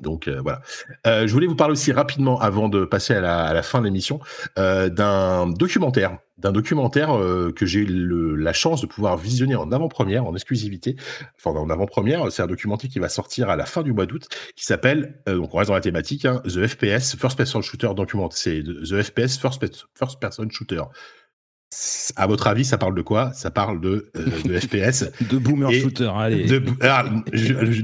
[0.00, 0.62] Donc euh, voilà.
[1.06, 4.20] Euh, je voulais vous parler aussi rapidement, avant de passer à la, fin de l'émission,
[4.58, 7.08] euh, d'un documentaire, d'un documentaire
[7.54, 10.96] que j'ai la chance de pouvoir visionner en avant-première, en exclusivité.
[11.36, 14.26] Enfin, en avant-première, c'est un documentaire qui va sortir à la fin du mois d'août,
[14.56, 18.28] qui s'appelle, donc on reste dans la thématique, hein, The FPS First Person Shooter Document.
[18.32, 19.60] C'est The FPS First
[20.20, 20.82] Person Shooter.
[22.16, 23.32] À votre avis, ça parle de quoi?
[23.32, 25.10] Ça parle de, euh, de FPS.
[25.30, 26.46] de boomer shooter, allez.
[26.82, 27.04] Ah,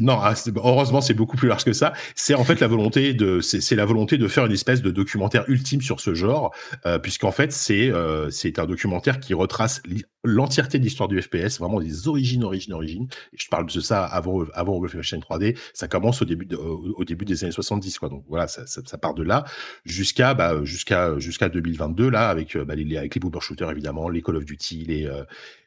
[0.00, 1.92] non, ah, heureusement, c'est beaucoup plus large que ça.
[2.14, 5.44] C'est en fait la volonté de, c'est la volonté de faire une espèce de documentaire
[5.48, 6.54] ultime sur ce genre,
[6.86, 9.82] euh, puisqu'en fait, c'est euh, c'est un documentaire qui retrace
[10.24, 13.08] l'entièreté de l'histoire du FPS, vraiment des origines, origines, origines.
[13.32, 15.56] Et je parle de ça avant, avant Wolfenstein 3D.
[15.74, 18.08] Ça commence au début, au, début des années 70, quoi.
[18.08, 19.44] Donc voilà, ça, ça, part de là
[19.84, 24.22] jusqu'à, bah, jusqu'à, jusqu'à 2022, là, avec, bah, les, avec les boomer shooters, évidemment, les
[24.22, 25.24] Call of Duty, les, euh,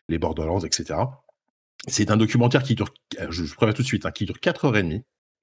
[0.09, 0.99] les Borderlands, etc.
[1.87, 2.93] C'est un documentaire qui dure,
[3.29, 4.39] je, je préviens tout de suite, hein, qui dure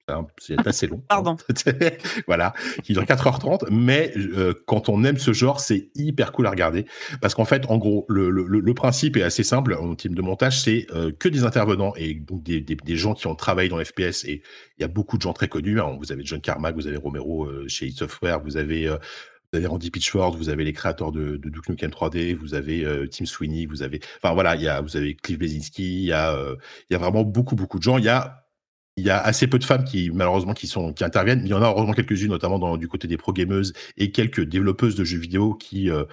[0.09, 0.27] 4h30.
[0.37, 1.03] C'est assez long.
[1.07, 1.37] Pardon.
[2.27, 2.53] voilà,
[2.83, 6.85] qui dure 4h30, mais euh, quand on aime ce genre, c'est hyper cool à regarder.
[7.21, 10.21] Parce qu'en fait, en gros, le, le, le, principe est assez simple en team de
[10.21, 13.69] montage, c'est euh, que des intervenants et donc des, des, des, gens qui ont travaillé
[13.69, 14.25] dans FPS.
[14.25, 14.41] Et
[14.77, 15.79] il y a beaucoup de gens très connus.
[15.79, 15.97] Hein.
[15.99, 18.89] Vous avez John Carmack, vous avez Romero chez id Software, vous avez
[19.51, 22.85] vous avez Randy Pitchford, vous avez les créateurs de, de Duke Nukem 3D, vous avez
[22.85, 26.05] euh, Tim Sweeney, vous avez, enfin voilà, il y a, vous avez Cliff Blazinski, il
[26.05, 26.55] y a, euh,
[26.89, 27.97] il y a vraiment beaucoup beaucoup de gens.
[27.97, 28.45] Il y a,
[28.99, 31.41] il y a assez peu de femmes qui malheureusement qui sont qui interviennent.
[31.43, 34.95] Il y en a heureusement quelques-unes, notamment du côté des pro gameuses et quelques développeuses
[34.95, 36.03] de jeux vidéo qui euh,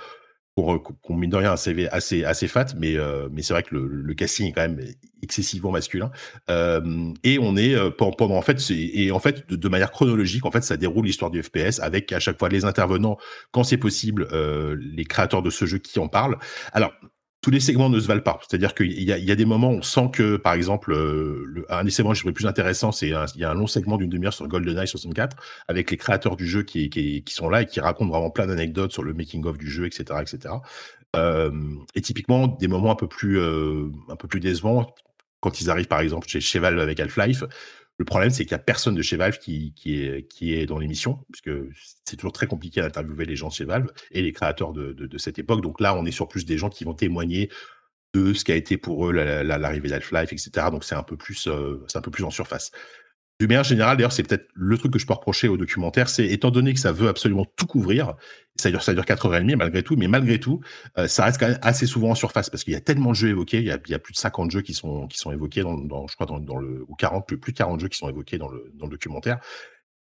[0.58, 3.62] euh, qu'on mine de rien un CV assez assez fat, mais euh, mais c'est vrai
[3.62, 4.80] que le, casting est quand même
[5.22, 6.10] excessivement masculin.
[6.48, 10.50] Euh, et on est pendant en fait et en fait de, de, manière chronologique en
[10.50, 13.18] fait ça déroule l'histoire du FPS avec à chaque fois les intervenants
[13.50, 14.28] quand c'est possible
[14.80, 16.38] les créateurs de ce jeu qui en parlent.
[16.72, 16.92] Alors
[17.42, 18.40] tous les segments ne se valent pas.
[18.48, 21.90] C'est-à-dire qu'il y, a, des moments où on sent que, par exemple, le, un des
[21.90, 24.48] segments que je plus intéressant, c'est il y a un long segment d'une demi-heure sur
[24.48, 25.36] GoldenEye 64
[25.68, 29.04] avec les créateurs du jeu qui sont là et qui racontent vraiment plein d'anecdotes sur
[29.04, 30.54] le making-of du jeu, etc., etc.
[31.16, 31.50] Euh,
[31.94, 34.94] et typiquement, des moments un peu plus, euh, un peu plus décevants
[35.40, 37.44] quand ils arrivent, par exemple, chez Cheval avec Half-Life,
[37.98, 41.50] le problème, c'est qu'il n'y a personne de chez Valve qui, est, dans l'émission, puisque
[42.04, 45.38] c'est toujours très compliqué d'interviewer les gens de chez Valve et les créateurs de, cette
[45.38, 45.62] époque.
[45.62, 47.50] Donc là, on est sur plus des gens qui vont témoigner
[48.12, 50.68] de ce qu'a été pour eux l'arrivée d'Half-Life, etc.
[50.70, 52.70] Donc euh, c'est un peu plus en surface.
[53.38, 56.26] Du manière générale, d'ailleurs, c'est peut-être le truc que je peux reprocher au documentaire, c'est
[56.26, 58.14] étant donné que ça veut absolument tout couvrir,
[58.56, 60.62] ça dure, ça dure 4h30 malgré tout, mais malgré tout,
[60.96, 63.16] euh, ça reste quand même assez souvent en surface parce qu'il y a tellement de
[63.16, 65.76] jeux évoqués, il y a, plus de 50 jeux qui sont, qui sont évoqués dans,
[65.76, 68.08] dans je crois, dans, dans, le, ou 40, plus, plus de 40 jeux qui sont
[68.08, 69.38] évoqués dans le, dans le documentaire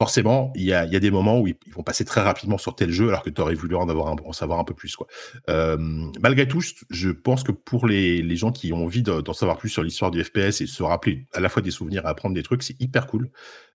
[0.05, 3.09] forcément, il y a, des moments où ils, vont passer très rapidement sur tel jeu
[3.09, 4.95] alors que tu aurais voulu en, avoir en savoir un peu plus.
[4.97, 5.07] Quoi.
[5.49, 5.79] Euh,
[6.21, 6.61] malgré tout,
[6.91, 10.23] je pense que pour les, gens qui ont envie d'en savoir plus sur l'histoire du
[10.23, 13.31] FPS et se rappeler à la fois des souvenirs, apprendre des trucs, c'est hyper cool.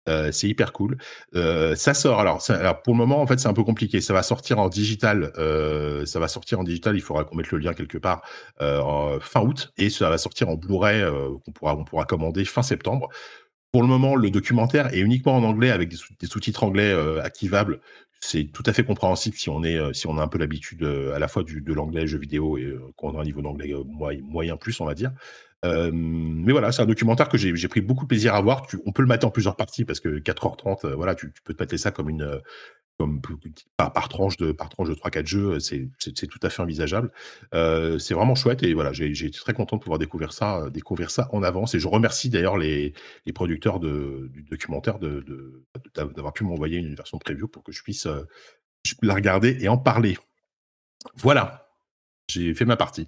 [0.07, 0.97] Euh, c'est hyper cool.
[1.35, 2.19] Euh, ça sort.
[2.19, 2.41] Alors,
[2.83, 3.99] pour le moment, en fait, c'est un peu compliqué.
[3.99, 5.31] Ça va sortir en digital.
[6.05, 6.95] Ça va sortir en digital.
[6.95, 8.21] Il faudra qu'on mette le lien quelque part
[8.59, 11.03] fin août et ça va sortir en Blu-ray
[11.43, 13.09] qu'on pourra, on pourra commander fin septembre.
[13.71, 17.79] Pour le moment, le documentaire est uniquement en anglais avec des sous-titres anglais euh, activables.
[18.19, 20.83] C'est tout à fait compréhensible si on est euh, si on a un peu l'habitude
[20.83, 23.73] euh, à la fois du, de l'anglais jeu vidéo et qu'on a un niveau d'anglais
[23.85, 25.11] moyen, plus, on va dire.
[25.63, 28.65] mais voilà, c'est un documentaire que j'ai pris beaucoup de plaisir à voir.
[28.85, 31.61] On peut le mater en plusieurs parties parce que 4h30, voilà, tu, tu peux te
[31.61, 32.41] mater ça comme une
[32.99, 33.21] comme
[33.77, 35.89] par, par, tranche de par tranche de 3-4 jeux, c'est
[36.27, 37.11] tout à fait envisageable.
[37.53, 40.69] Euh, c'est vraiment chouette et voilà, j'ai été très content de pouvoir découvrir ça, euh,
[40.69, 41.73] découvrir ça en avance.
[41.73, 42.93] Et je remercie d'ailleurs les,
[43.25, 47.71] les, producteurs de, du documentaire d'avoir de, de, pu m'envoyer une version preview pour que
[47.71, 48.27] je puisse euh,
[49.01, 50.17] la regarder et en parler.
[51.15, 51.69] Voilà,
[52.27, 53.07] j'ai fait ma partie.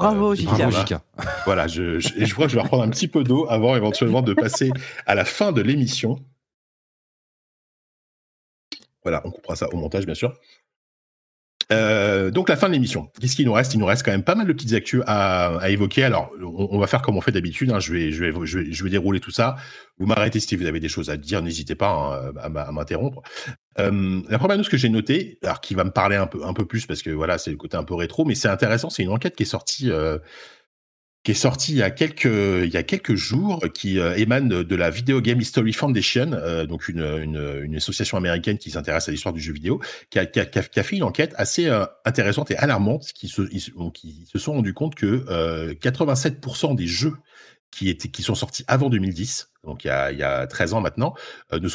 [0.00, 1.02] Bravo, Jika.
[1.44, 4.20] Voilà, je, je, je crois que je vais reprendre un petit peu d'eau avant éventuellement
[4.20, 4.72] de passer
[5.06, 6.18] à la fin de l'émission.
[9.06, 10.34] Voilà, on coupera ça au montage, bien sûr.
[11.70, 13.08] Euh, donc la fin de l'émission.
[13.20, 13.72] Qu'est-ce qu'il nous reste?
[13.72, 16.02] Il nous reste quand même pas mal de petites actus à, évoquer.
[16.02, 17.70] Alors on, va faire comme on fait d'habitude.
[17.70, 17.78] Hein.
[17.78, 19.54] Je, vais, je, vais, je, vais, dérouler tout ça.
[19.96, 21.40] Vous m'arrêtez si vous avez des choses à dire.
[21.40, 23.22] N'hésitez pas hein, à, m'interrompre.
[23.78, 26.52] Euh, la première chose que j'ai notée, alors qui va me parler un peu un
[26.52, 28.90] peu plus parce que voilà c'est le côté un peu rétro, mais c'est intéressant.
[28.90, 30.18] C'est une enquête qui est sortie euh,
[31.26, 34.48] qui est sorti il y a quelques il y a quelques jours, qui euh, émane
[34.48, 39.32] de, la Video Game History Foundation, euh, donc une, association américaine qui s'intéresse à l'histoire
[39.32, 40.26] du jeu vidéo, qui a,
[40.84, 43.42] fait une enquête assez euh, intéressante et alarmante, qui se,
[44.36, 47.16] sont rendus compte que 87% des jeux
[47.72, 51.14] qui, sont sortis avant 2010, donc il y a, il y a 13 ans maintenant,
[51.50, 51.66] ne,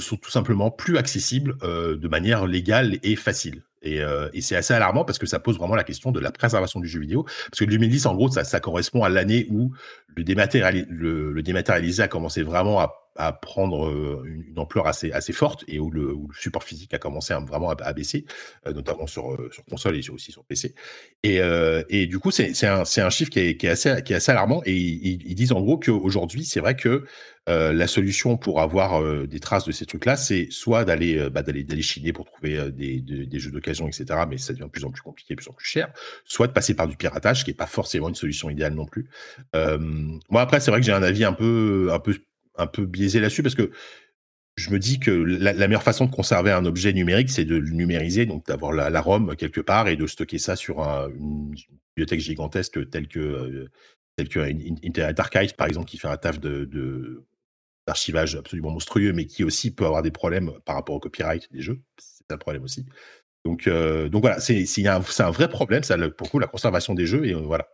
[0.00, 3.62] sont tout simplement plus accessibles de manière légale et facile.
[3.82, 6.32] Et, euh, et c'est assez alarmant parce que ça pose vraiment la question de la
[6.32, 7.24] préservation du jeu vidéo.
[7.24, 9.72] Parce que 2010, en gros, ça, ça correspond à l'année où
[10.16, 15.32] le, le, le, dématérialisé a commencé vraiment à, à prendre euh, une, ampleur assez, assez
[15.32, 18.24] forte et où le, support physique a commencé vraiment à, baisser,
[18.66, 20.74] euh, notamment sur, sur console et aussi sur PC.
[21.22, 21.40] Et,
[21.88, 24.32] et du coup, c'est un, un chiffre qui est, qui est, assez, qui est assez
[24.32, 24.62] alarmant.
[24.64, 27.04] Et ils, disent en gros qu'aujourd'hui, c'est vrai que
[27.48, 31.30] euh, la solution pour avoir euh, des traces de ces trucs-là, c'est soit d'aller euh,
[31.30, 31.42] bah,
[31.80, 34.20] chiner pour trouver des, des, jeux d'occasion, etc.
[34.28, 35.90] Mais ça devient de plus en plus compliqué, de plus en plus cher.
[36.24, 39.08] Soit de passer par du piratage, qui est pas forcément une solution idéale non plus.
[39.54, 42.14] moi après, c'est vrai que j'ai un avis un peu un peu
[42.58, 43.70] un peu biaisé là-dessus parce que
[44.56, 47.70] je me dis que la, meilleure façon de conserver un objet numérique, c'est de le
[47.70, 51.54] numériser, donc d'avoir la, la, ROM quelque part et de stocker ça sur une
[51.96, 53.68] bibliothèque gigantesque telle que
[54.18, 54.40] telle que
[54.84, 57.24] Internet Archive, par exemple, qui fait un taf de,
[57.86, 61.62] d'archivage absolument monstrueux, mais qui aussi peut avoir des problèmes par rapport au copyright des
[61.62, 61.80] jeux.
[61.98, 62.84] C'est un problème aussi.
[63.44, 67.06] Donc, euh, donc voilà, c'est un, un, vrai problème, ça, pour coup, la conservation des
[67.06, 67.26] jeux.
[67.26, 67.68] Et euh, voilà.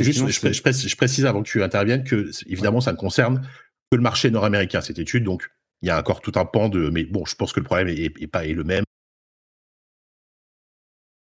[0.00, 3.46] juste, je, précise, avant que tu interviennes que, évidemment, ça ne concerne
[3.90, 5.24] que le marché nord-américain, cette étude.
[5.24, 5.50] Donc,
[5.82, 6.90] il y a encore tout un pan de.
[6.90, 8.84] Mais bon, je pense que le problème est, pas est le même.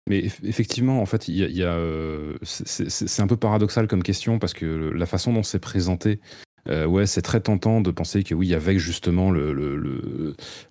[0.08, 4.54] Mais effectivement, en fait, il y a, euh, c'est un peu paradoxal comme question parce
[4.54, 4.64] que
[4.94, 6.20] la façon dont c'est présenté,
[6.68, 9.76] euh, ouais, c'est très tentant de penser que oui, avec justement le, le,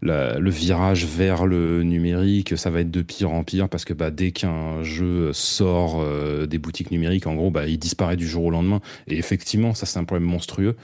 [0.02, 4.10] le, virage vers le numérique, ça va être de pire en pire parce que bah,
[4.10, 8.46] dès qu'un jeu sort euh, des boutiques numériques, en gros, bah, il disparaît du jour
[8.46, 8.80] au lendemain.
[9.08, 10.78] Et effectivement, ça, c'est un problème monstrueux.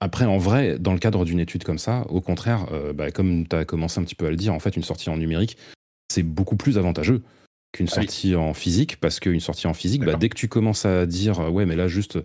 [0.00, 3.46] Après, en vrai, dans le cadre d'une étude comme ça, au contraire, euh, bah, comme
[3.46, 5.58] tu as commencé un petit peu à le dire, en fait, une sortie en numérique,
[6.10, 7.22] c'est beaucoup plus avantageux
[7.72, 10.86] qu'une ah sortie en physique, parce qu'une sortie en physique, bah, dès que tu commences
[10.86, 12.18] à dire ouais, mais là juste,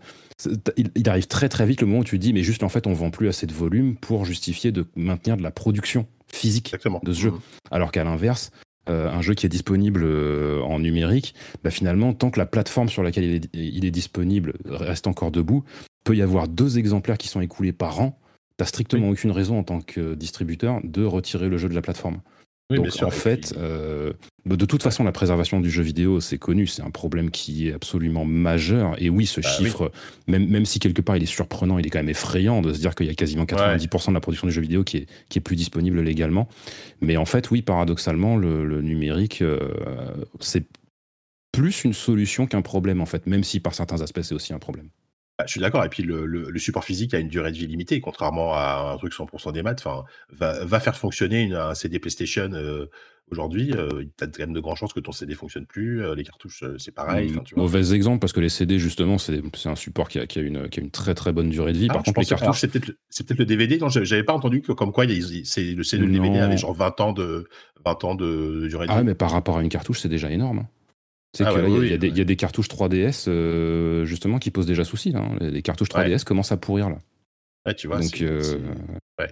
[0.76, 2.94] il, arrive très très vite le moment où tu dis mais juste en fait on
[2.94, 7.20] vend plus assez de volume pour justifier de maintenir de la production physique de ce
[7.20, 7.40] jeu, mmh.
[7.72, 8.52] alors qu'à l'inverse.
[8.88, 11.34] Euh, un jeu qui est disponible euh, en numérique,
[11.64, 15.32] bah, finalement, tant que la plateforme sur laquelle il est, il est, disponible reste encore
[15.32, 15.64] debout,
[16.06, 18.18] peut y avoir deux exemplaires qui sont écoulés par an.
[18.56, 22.22] T'as strictement aucune raison en tant que distributeur de retirer le jeu de la plateforme.
[22.72, 24.14] Donc en fait, euh,
[24.46, 27.74] de toute façon, la préservation du jeu vidéo, c'est connu, c'est un problème qui est
[27.74, 28.96] absolument majeur.
[28.98, 29.92] Et oui, ce bah chiffre,
[30.28, 32.80] Même, même si quelque part il est surprenant, il est quand même effrayant de se
[32.80, 35.38] dire qu'il y a quasiment 90% de la production du jeu vidéo qui est, qui
[35.38, 36.48] est plus disponible légalement.
[37.02, 39.60] Mais en fait, oui, paradoxalement, le, numérique, euh,
[40.40, 40.66] c'est
[41.52, 44.60] plus une solution qu'un problème, en fait, même si par certains aspects, c'est aussi un
[44.60, 44.90] problème.
[45.38, 45.84] Bah, je suis d'accord.
[45.84, 49.14] Et puis le, support physique a une durée de vie limitée, contrairement à un truc
[49.14, 49.84] 100% des maths.
[49.86, 52.86] Enfin, va, faire fonctionner une, un CD PlayStation euh,
[53.30, 53.74] aujourd'hui.
[53.74, 56.02] Euh, tu as quand même de grandes chances que ton CD fonctionne plus.
[56.02, 57.32] Euh, les cartouches, c'est pareil.
[57.32, 60.42] Mmh, mauvais exemple parce que les CD justement, c'est un support qui a, qui a,
[60.42, 61.88] une, qui a une très très bonne durée de vie.
[61.90, 62.72] Ah, Par contre, les cartouches, c'est
[63.28, 63.78] peut-être le DVD.
[63.78, 65.06] Non, j'avais pas entendu que comme quoi
[65.44, 67.50] c'est le CD, le DVD avait genre 20 ans de
[67.84, 69.02] 20 ans de durée de ah vie.
[69.02, 70.66] Ah mais par rapport à une cartouche, c'est déjà énorme.
[71.42, 71.54] Hein.
[71.56, 75.12] Ah il y, a des cartouches 3DS euh, justement qui posent déjà souci.
[75.12, 75.38] Là, hein.
[75.40, 77.74] Les cartouches 3DS commencent à pourrir là.
[77.74, 78.00] tu vois.
[78.00, 78.60] Donc, euh,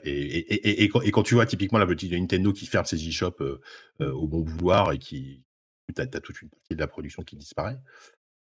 [0.03, 3.59] et, quand, tu vois typiquement la petite Nintendo qui ferme ses e-shops euh,
[3.99, 5.43] au bon vouloir et qui.
[5.93, 7.77] Tu as, toute une partie de la production qui disparaît,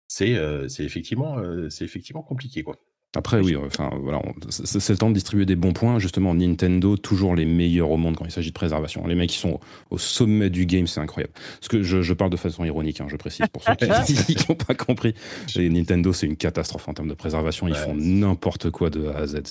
[0.08, 0.34] c'est
[0.80, 1.38] effectivement,
[1.70, 2.62] c'est effectivement compliqué.
[2.62, 2.76] quoi.
[3.16, 5.98] Après, oui, enfin, voilà, c'est le temps de distribuer des bons points.
[5.98, 9.04] Justement, Nintendo, toujours les meilleurs au monde quand il s'agit de préservation.
[9.08, 9.58] Les mecs qui sont
[9.90, 11.32] au sommet du game, c'est incroyable.
[11.58, 14.74] Parce que je, parle de façon ironique, hein, je précise, pour ceux qui n'ont pas
[14.74, 15.14] compris.
[15.56, 17.66] Nintendo, c'est une catastrophe en termes de préservation.
[17.66, 19.42] Ils font n'importe quoi de A à Z.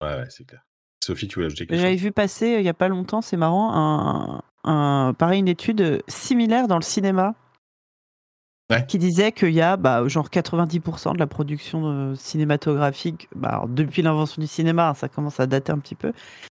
[0.00, 0.62] Ouais, ouais c'est clair.
[1.04, 1.82] Sophie, tu voulais ajouter quelque chose?
[1.82, 5.48] J'avais vu passer, euh, il n'y a pas longtemps, c'est marrant, un, un, pareil, une
[5.48, 7.34] étude similaire dans le cinéma
[8.88, 14.02] qui disait qu'il y a bah, genre 90% de la production euh, cinématographique, bah, depuis
[14.02, 16.12] l'invention du cinéma, hein, ça commence à dater un petit peu,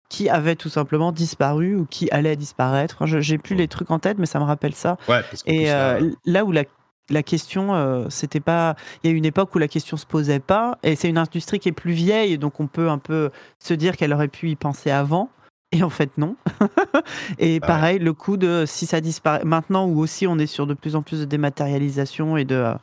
[0.10, 3.06] qui avait tout simplement disparu ou qui allait disparaître.
[3.06, 4.98] Je J'ai plus les trucs en tête, mais ça me rappelle ça.
[5.46, 6.64] Et euh, là où la,
[7.10, 8.76] la question, euh, c'était pas.
[9.04, 11.60] Il y a une époque où la question se posait pas, et c'est une industrie
[11.60, 13.30] qui est plus vieille, donc on peut un peu
[13.60, 15.30] se dire qu'elle aurait pu y penser avant.
[15.72, 16.36] Et en fait, non.
[17.40, 20.74] et pareil, le coup de si ça disparaît maintenant, où aussi on est sur de
[20.74, 22.74] plus en plus de dématérialisation et de,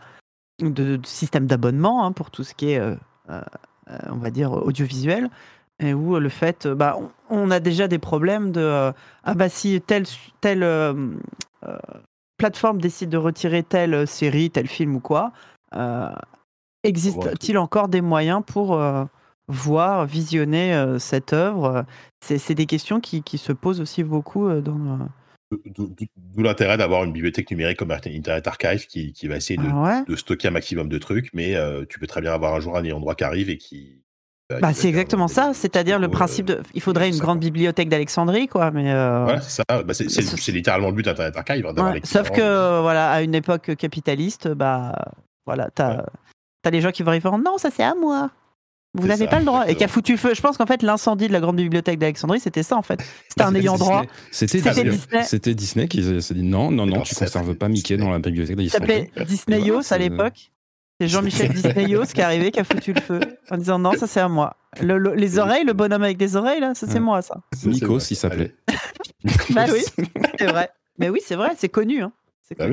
[0.61, 2.95] de, systèmes d'abonnement hein, pour tout ce qui est, euh,
[3.31, 3.41] euh,
[4.11, 5.31] on va dire, audiovisuel,
[5.79, 6.99] et où le fait, bah,
[7.31, 8.93] on, a déjà des problèmes de
[9.25, 10.05] ah bah si telle,
[10.41, 10.67] telle
[12.37, 15.33] plateforme décide de retirer telle série, tel film ou quoi,
[16.85, 18.79] existe-t-il encore des moyens pour
[19.49, 21.85] voir, visionner euh, cette œuvre
[22.21, 25.09] C'est des questions qui, qui, se posent aussi beaucoup euh, dans.
[25.67, 30.03] D'où l'intérêt d'avoir une bibliothèque numérique comme Internet Archive qui, qui va essayer de, ah
[30.09, 32.75] de, stocker un maximum de trucs, mais euh, tu peux très bien avoir un jour
[32.75, 33.99] un ayant droit qui arrive et qui.
[34.61, 36.61] Bah, c'est exactement ça, c'est-à-dire le principe de.
[36.75, 38.71] Il faudrait une grande bibliothèque d'Alexandrie, quoi.
[38.71, 38.93] Mais
[39.43, 39.83] c'est ça.
[39.83, 41.67] Bah, c'est littéralement le but d'Internet Archive.
[41.67, 44.95] Hein, sauf que, voilà, à une époque capitaliste, bah,
[45.47, 46.05] voilà, t'as
[46.65, 48.31] as les gens qui vont en non, ça c'est à moi.
[48.95, 49.67] Vous n'avez pas le droit.
[49.69, 50.35] Et qui a foutu feu.
[50.35, 53.03] Je pense qu'en fait, l'incendie de la grande bibliothèque d'Alexandrie, c'était ça, en fait.
[53.29, 54.05] C'était un ayant droit.
[54.31, 55.23] C'était Disney.
[55.25, 58.57] C'était Disney qui s'est dit non, non, non, tu conserves pas Mickey dans la bibliothèque
[58.57, 58.89] d'Alexandrie.
[58.89, 60.53] Ça s'appelait Disneyos à l'époque.
[61.01, 63.21] C'est Jean-Michel Disneyos qui est arrivé, qui a foutu le feu,
[63.51, 64.57] en disant non, ça c'est à moi.
[64.81, 67.41] les oreilles, le bonhomme avec des oreilles, là, ça c'est moi, ça.
[67.65, 68.55] Nikos, il s'appelait.
[69.51, 69.83] bah oui,
[70.39, 70.71] c'est vrai.
[70.99, 72.03] Mais oui, c'est vrai, c'est connu.
[72.03, 72.13] Hein.
[72.59, 72.67] Ah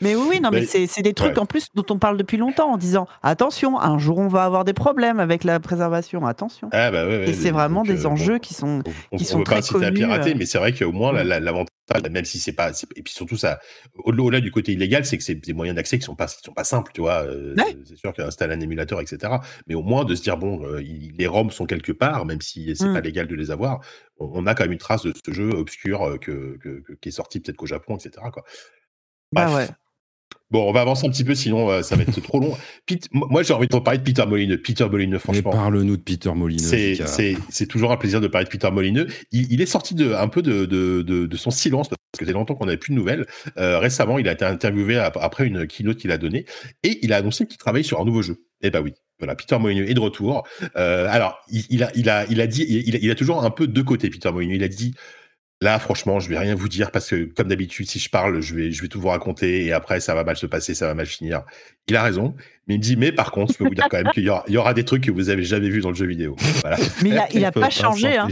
[0.00, 2.72] mais oui, oui, non, mais, c'est des trucs en plus dont on parle depuis longtemps
[2.72, 6.68] en disant attention, un jour on va avoir des problèmes avec la préservation, attention.
[6.72, 8.82] Ah, bah et c'est vraiment des euh, enjeux qui sont,
[9.12, 11.68] on, qui on sont très pas citer à pirater, mais c'est vrai qu'au moins l'avantage,
[12.10, 13.60] même si c'est pas, et puis surtout ça,
[14.04, 16.52] au-delà du côté illégal, c'est que c'est des moyens d'accès qui sont pas, qui sont
[16.52, 17.24] pas simples, tu vois.
[17.24, 19.34] Euh, c'est sûr qu'installer un émulateur, etc.
[19.66, 22.74] Mais au moins de se dire bon, euh, les ROM sont quelque part, même si
[22.76, 23.04] c'est pas mmh.
[23.04, 23.80] légal de les avoir,
[24.18, 26.58] on, a quand même une trace de ce jeu obscur que,
[27.00, 28.10] qui est sorti peut-être qu'au Japon, etc.
[28.32, 28.44] Quoi.
[29.32, 29.68] Bah ouais.
[30.50, 32.56] Bon, on va avancer un petit peu, sinon euh, ça va être trop long.
[32.86, 34.60] Pete, moi, j'ai envie de parler de Peter Molineux.
[34.60, 35.52] Peter Molineux, franchement.
[35.52, 36.96] Parle-nous de Peter Molineux.
[37.50, 39.06] C'est toujours un plaisir de parler de Peter Molineux.
[39.30, 42.26] Il, il est sorti de, un peu de, de, de, de son silence parce que
[42.26, 43.26] c'est longtemps qu'on n'avait plus de nouvelles.
[43.58, 46.46] Euh, récemment, il a été interviewé après une keynote qu'il a donnée
[46.82, 48.42] et il a annoncé qu'il travaille sur un nouveau jeu.
[48.62, 50.46] Eh ben oui, voilà, Peter Molineux est de retour.
[50.76, 53.44] Euh, alors, il, il, a, il, a, il a dit, il a, il a toujours
[53.44, 54.56] un peu deux côtés, Peter Molineux.
[54.56, 54.94] Il a dit
[55.62, 58.54] Là, franchement, je vais rien vous dire parce que, comme d'habitude, si je parle, je
[58.54, 60.94] vais, je vais tout vous raconter et après, ça va mal se passer, ça va
[60.94, 61.42] mal finir.
[61.86, 62.34] Il a raison,
[62.66, 64.30] mais il me dit, mais par contre, je peux vous dire quand même qu'il y
[64.30, 66.34] aura, il y aura des trucs que vous avez jamais vus dans le jeu vidéo.
[66.62, 66.78] Voilà.
[67.02, 68.26] Mais il a, il a pas changé, hein.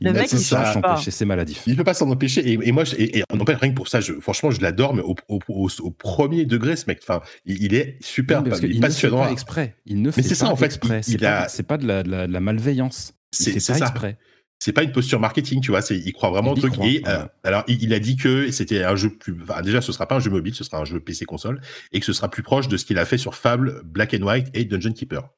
[0.00, 1.62] Le mec, il s'en empêcher, c'est maladif.
[1.68, 2.40] Il peut pas s'en empêcher.
[2.40, 4.94] Et, et moi, je, et, et, on rien que pour ça, je, franchement, je l'adore,
[4.94, 6.98] mais au, au, au, premier degré, ce mec.
[7.02, 9.18] Enfin, il, est super, parce il, est passionnant.
[9.18, 9.76] Ne fait pas exprès.
[9.86, 10.72] Il ne fait mais c'est ça, en fait.
[11.02, 13.14] C'est pas, pas de la, de la, de la malveillance.
[13.30, 13.76] C'est ça.
[13.76, 14.18] exprès
[14.58, 16.74] c'est pas une posture marketing, tu vois, c'est il croit vraiment au truc.
[16.82, 20.06] et euh, alors il, a dit que c'était un jeu plus, enfin, déjà ce sera
[20.06, 21.60] pas un jeu mobile, ce sera un jeu PC console
[21.92, 24.22] et que ce sera plus proche de ce qu'il a fait sur Fable, Black and
[24.22, 25.28] White et Dungeon Keeper.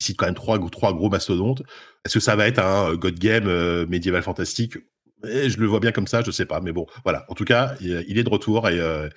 [0.00, 1.62] Il cite quand même trois trois gros mastodontes.
[2.04, 4.78] Est-ce que ça va être un God Game euh, médiéval fantastique?
[5.26, 7.26] Eh, Je le vois bien comme ça, je sais pas, mais bon, voilà.
[7.28, 9.08] En tout cas, il, est de retour et, euh,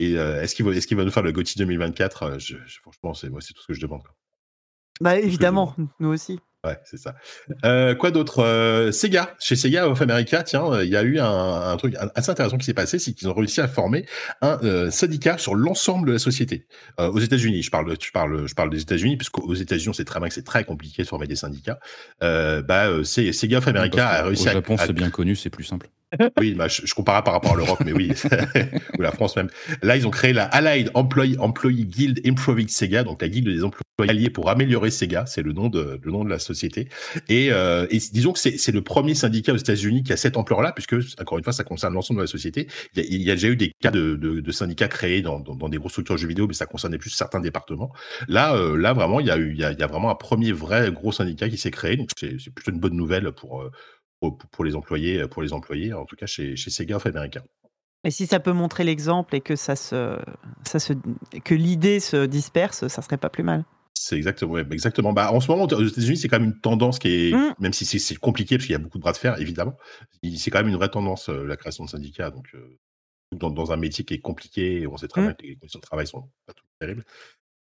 [0.00, 3.28] et est-ce qu'il va est-ce qu'il va nous faire le GOTY 2024 je, Franchement, c'est
[3.28, 4.02] moi c'est tout ce que je demande.
[5.00, 6.40] Bah évidemment, nous aussi.
[6.64, 7.16] Ouais, c'est ça.
[7.64, 8.38] Euh, quoi d'autre?
[8.38, 12.30] Euh, Sega, chez Sega of America, tiens, il y a eu un, un truc assez
[12.30, 14.06] intéressant qui s'est passé, c'est qu'ils ont réussi à former
[14.42, 16.68] un euh, syndicat sur l'ensemble de la société.
[17.00, 20.04] Euh, aux États-Unis, je parle, je parle, je parle des États-Unis, puisqu'aux États-Unis, on sait
[20.04, 21.80] très bien que c'est très compliqué de former des syndicats.
[22.20, 25.88] bah, c'est Sega of America a réussi au Japon, c'est bien connu, c'est plus simple.
[26.38, 28.12] Oui, bah, je, je, compare par rapport à l'Europe, mais oui,
[28.98, 29.48] ou la France même.
[29.82, 33.64] Là, ils ont créé la Allied Employee, Employee Guild Improving Sega, donc la guilde des
[33.64, 36.88] employés alliés pour améliorer Sega, c'est le nom de le nom de la société.
[37.28, 40.72] Et, euh, et disons que c'est le premier syndicat aux États-Unis qui a cette ampleur-là,
[40.72, 42.68] puisque encore une fois, ça concerne l'ensemble de la société.
[42.94, 45.22] Il y, a, il y, a, déjà eu des cas de, de, de syndicats créés
[45.22, 47.92] dans, dans, dans, des grosses structures de jeux vidéo, mais ça concernait plus certains départements.
[48.28, 50.10] Là, euh, là vraiment, il y a eu, il y a, il y a vraiment
[50.10, 53.64] un premier vrai gros syndicat qui s'est créé, donc c'est plutôt une bonne nouvelle pour
[54.22, 57.42] euh, pour, les employés, pour les employés, en tout cas chez, chez Sega of America.
[58.04, 60.18] Et si ça peut montrer l'exemple et que ça se,
[60.64, 60.92] ça se,
[61.44, 63.64] que l'idée se disperse, ça serait pas plus mal.
[63.94, 65.12] C'est exactement, exactement.
[65.12, 67.54] Bah, en ce moment, aux États-Unis, c'est quand même une tendance qui est, mmh.
[67.60, 69.76] même si c'est compliqué parce qu'il y a beaucoup de bras de fer, évidemment,
[70.36, 72.30] c'est quand même une vraie tendance euh, la création de syndicats.
[72.30, 72.78] Donc, euh,
[73.36, 75.24] dans, dans, un métier qui est compliqué, on sait très mmh.
[75.24, 77.04] bien que les conditions de travail sont pas tout terribles.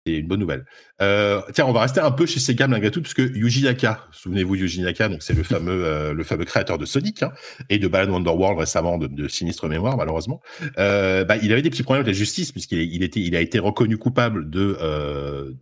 [0.06, 0.66] C'est une bonne nouvelle.
[1.01, 4.55] Euh, tiens, on va rester un peu chez Sega malgré tout, puisque Yuji Naka, souvenez-vous
[4.56, 7.32] Yuji Naka, donc c'est le fameux, euh, le fameux créateur de Sonic hein,
[7.70, 10.43] et de Balan Wonderworld récemment de, de sinistre mémoire malheureusement.
[10.76, 13.40] Euh, bah, il avait des petits problèmes avec la justice puisqu'il il était, il a
[13.40, 14.76] été reconnu coupable de,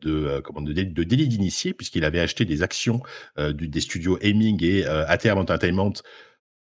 [0.00, 3.00] de, comment, de, de délit d'initié puisqu'il avait acheté des actions
[3.38, 5.92] du, des studios Aiming et ATM Entertainment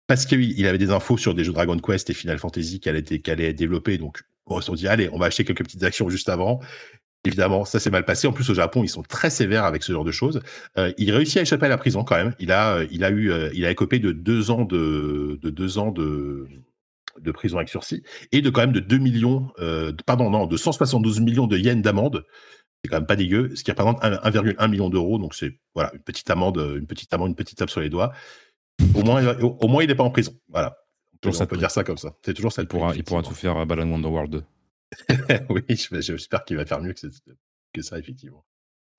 [0.07, 3.55] parce qu'il avait des infos sur des jeux Dragon Quest et Final Fantasy qu'elle allait
[3.55, 3.97] développer.
[3.97, 6.61] Donc, on se dit, allez, on va acheter quelques petites actions juste avant.
[7.25, 8.27] Évidemment, ça s'est mal passé.
[8.27, 10.41] En plus, au Japon, ils sont très sévères avec ce genre de choses.
[10.77, 12.35] Euh, il réussit à échapper à la prison quand même.
[12.41, 15.51] Il a, euh, il a eu, euh, il a écopé de deux ans de, de
[15.51, 16.49] deux ans de,
[17.21, 20.57] de prison avec sursis et de quand même de 2 millions, euh, pardon, non, de
[20.57, 22.25] 172 millions de yens d'amende.
[22.83, 25.19] C'est quand même pas dégueu, ce qui représente 1,1 million d'euros.
[25.19, 28.13] Donc c'est voilà une petite amende, une petite amende, une petite tape sur les dois.
[28.97, 30.33] Au moins, au, au moins, il n'est pas en prison.
[30.49, 30.77] Voilà.
[31.15, 32.17] On peut, on peut dire ça comme ça.
[32.25, 32.63] C'est toujours ça.
[32.63, 34.43] Il pourra, il pourra tout faire à Balan Wonderworld 2.
[35.51, 37.07] oui, j'espère qu'il va faire mieux que,
[37.73, 38.45] que ça, effectivement.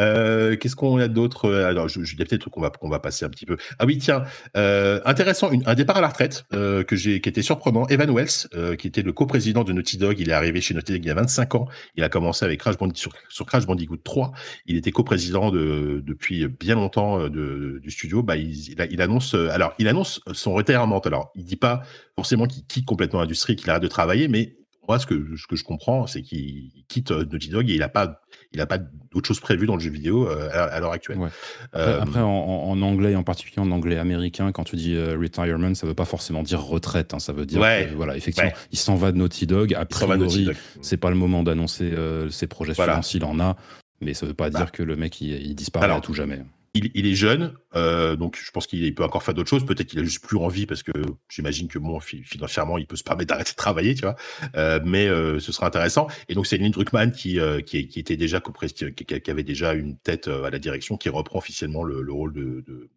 [0.01, 1.45] Euh, Qu'est-ce qu'on a d'autre?
[1.45, 3.57] Euh, Alors, je, je, il peut-être des qu'on va, qu'on va passer un petit peu.
[3.77, 4.23] Ah oui, tiens,
[4.57, 7.87] euh, intéressant, une, un départ à la retraite euh, que j'ai, qui était surprenant.
[7.87, 10.93] Evan Wells, euh, qui était le coprésident de Naughty Dog, il est arrivé chez Naughty
[10.93, 11.67] Dog il y a 25 ans.
[11.95, 13.11] Il a commencé avec Crash Bandicoot
[13.45, 14.31] Crash Bandicoot 3.
[14.65, 18.23] Il était coprésident de, depuis bien longtemps euh, de, du studio.
[18.23, 20.99] Bah, il, il, il, annonce, alors, il annonce son retirement.
[21.01, 21.83] Alors, il dit pas
[22.15, 24.57] forcément qu'il quitte complètement l'industrie, qu'il arrête de travailler, mais
[24.87, 27.89] moi, ce que, ce que je comprends, c'est qu'il quitte Naughty Dog et il n'a
[27.89, 30.91] pas, il a pas d'autre chose prévue dans le jeu vidéo euh, à, à l'heure
[30.91, 31.17] actuelle.
[31.17, 31.29] Ouais.
[31.71, 35.17] Après, euh, après en, en, anglais, en particulier en anglais américain, quand tu dis euh,
[35.17, 37.13] retirement, ça veut pas forcément dire retraite.
[37.13, 37.87] Hein, ça veut dire, ouais.
[37.89, 38.55] que, voilà, effectivement, ouais.
[38.71, 39.73] il s'en va de Naughty Dog.
[39.73, 40.49] A priori,
[40.81, 43.01] c'est pas le moment d'annoncer euh, ses projets voilà.
[43.01, 43.55] suivants s'il en a,
[44.01, 44.59] mais ça veut pas bah.
[44.59, 46.41] dire que le mec il, il disparaît Alors, à tout jamais
[46.73, 49.65] il, il, est jeune, euh, donc je pense qu'il peut encore faire d'autres choses.
[49.65, 50.91] Peut-être qu'il a juste plus envie parce que
[51.29, 54.15] j'imagine que bon, financièrement, il peut se permettre d'arrêter de travailler, tu vois.
[54.55, 56.07] Euh, mais euh, ce sera intéressant.
[56.29, 59.97] Et donc c'est Lynn Druckmann qui, qui, qui, était déjà qui, qui, avait déjà une
[59.97, 62.89] tête à la direction, qui reprend officiellement le, le rôle de, de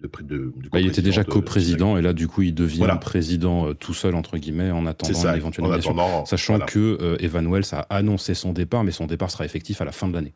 [0.00, 2.96] de, de, de bah, il était déjà coprésident et là du coup il devient voilà.
[2.96, 6.66] président euh, tout seul entre guillemets en attendant ça, l'éventuelle nomination, sachant voilà.
[6.66, 9.92] que euh, Evan Wells a annoncé son départ mais son départ sera effectif à la
[9.92, 10.34] fin de l'année.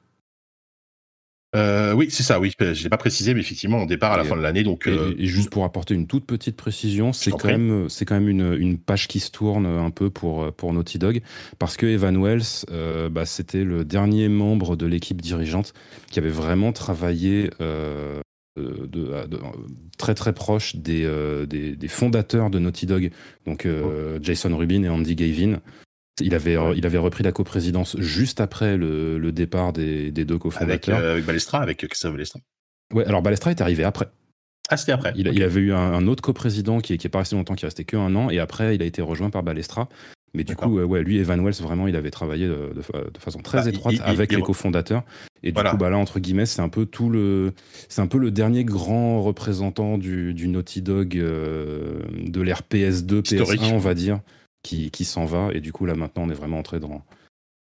[1.56, 2.52] Euh, oui, c'est ça, oui.
[2.58, 4.62] Je l'ai pas précisé, mais effectivement, on départ à la et, fin de l'année.
[4.62, 5.14] Donc, et, euh...
[5.18, 8.54] et, juste pour apporter une toute petite précision, c'est quand, même, c'est quand même une,
[8.54, 11.22] une, page qui se tourne un peu pour, pour Naughty Dog,
[11.58, 15.74] parce que Evan Wells, euh, bah, c'était le dernier membre de l'équipe dirigeante
[16.10, 18.20] qui avait vraiment travaillé euh,
[18.56, 19.38] de, de, de,
[19.98, 23.10] très très proche des, euh, des, des, fondateurs de Naughty Dog,
[23.44, 24.18] donc oh.
[24.22, 25.60] Jason Rubin et Andy Gavin.
[26.20, 26.74] Il avait, ouais.
[26.76, 30.96] il avait repris la coprésidence juste après le, le départ des, des deux cofondateurs.
[30.96, 32.40] Avec, euh, avec Balestra, avec Christophe Balestra.
[32.92, 34.08] Ouais, alors Balestra est arrivé après.
[34.68, 35.12] Ah, c'était après.
[35.16, 35.36] Il, okay.
[35.36, 37.68] il, avait eu un, un autre coprésident qui, qui est pas resté longtemps, qui est
[37.68, 39.88] resté que un an, et après, il a été rejoint par Balestra.
[40.32, 43.18] Mais du coup, euh, ouais, lui, Evan Wells, vraiment, il avait travaillé de, de, de
[43.18, 45.02] façon très bah, étroite il, avec les cofondateurs.
[45.42, 45.70] Et voilà.
[45.70, 47.52] du coup, bah, là, entre guillemets, c'est un peu tout le,
[47.88, 53.32] c'est un peu le dernier grand représentant du, du Naughty Dog euh, de l'ère PS2,
[53.32, 53.62] Historique.
[53.62, 54.20] PS1, on va dire
[54.62, 55.50] qui, qui s'en va.
[55.52, 57.04] Et du coup, là, maintenant, on est vraiment entré dans.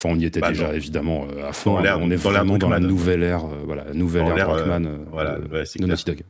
[0.03, 0.74] Enfin, on y était bah, déjà, non.
[0.74, 1.78] évidemment, euh, à fond.
[1.78, 5.38] on est dans vraiment dans la nouvelle ère, euh, voilà, nouvelle ère Rockman euh, voilà,
[5.38, 6.24] de, ouais, de Naughty Dog.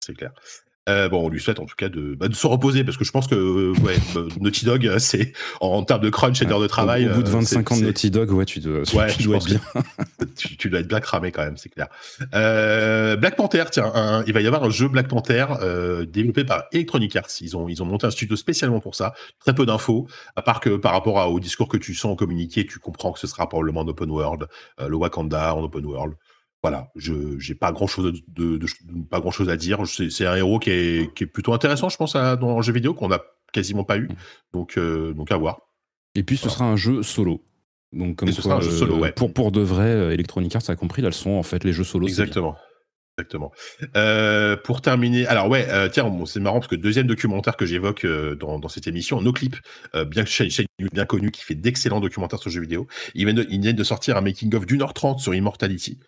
[0.00, 0.32] C'est clair.
[0.88, 3.04] Euh, bon, on lui souhaite en tout cas de, bah, de se reposer parce que
[3.04, 3.96] je pense que euh, ouais,
[4.40, 7.08] Naughty Dog, c'est en, en, termes de crunch et d'heures de travail.
[7.08, 9.36] Au, au bout de 25 ans de Naughty Dog, ouais, tu dois, ouais, tu dois
[9.36, 9.60] être bien.
[10.36, 11.88] tu, tu, dois être bien cramé quand même, c'est clair.
[12.34, 16.44] Euh, Black Panther, tiens, un, il va y avoir un jeu Black Panther euh, développé
[16.44, 17.28] par Electronic Arts.
[17.40, 19.14] Ils ont, ils ont monté un studio spécialement pour ça.
[19.40, 20.06] Très peu d'infos,
[20.36, 23.12] à part que par rapport à, au discours que tu sens au communiqué, tu comprends
[23.12, 24.46] que ce sera probablement en open world,
[24.80, 26.14] euh, le Wakanda en open world
[26.64, 28.66] voilà, je j'ai pas grand chose de, de, de,
[29.10, 29.82] pas grand chose à dire.
[29.86, 32.72] C'est un héros qui est, qui est, plutôt intéressant, je pense, à, dans le jeu
[32.72, 33.20] vidéo qu'on a
[33.52, 34.08] quasiment pas eu.
[34.54, 35.58] Donc euh, donc à voir.
[36.14, 36.54] Et puis ce voilà.
[36.54, 37.44] sera un jeu solo.
[37.92, 39.12] Donc comme Et ce quoi, sera un jeu solo, ouais.
[39.12, 41.74] pour pour de vrai, euh, Electronic Arts a compris, là, elles sont en fait les
[41.74, 42.06] jeux solo.
[42.06, 42.56] Exactement.
[43.16, 43.52] Exactement.
[43.94, 47.64] Euh, pour terminer, alors ouais, euh, tiens, bon, c'est marrant parce que deuxième documentaire que
[47.64, 49.56] j'évoque euh, dans, dans, cette émission, No Clip,
[49.94, 50.48] euh, bien chaîne,
[50.92, 52.88] bien connue qui fait d'excellents documentaires sur le jeu vidéo.
[53.14, 56.00] Ils viennent de, ils viennent de sortir un making of d'une heure trente sur Immortality.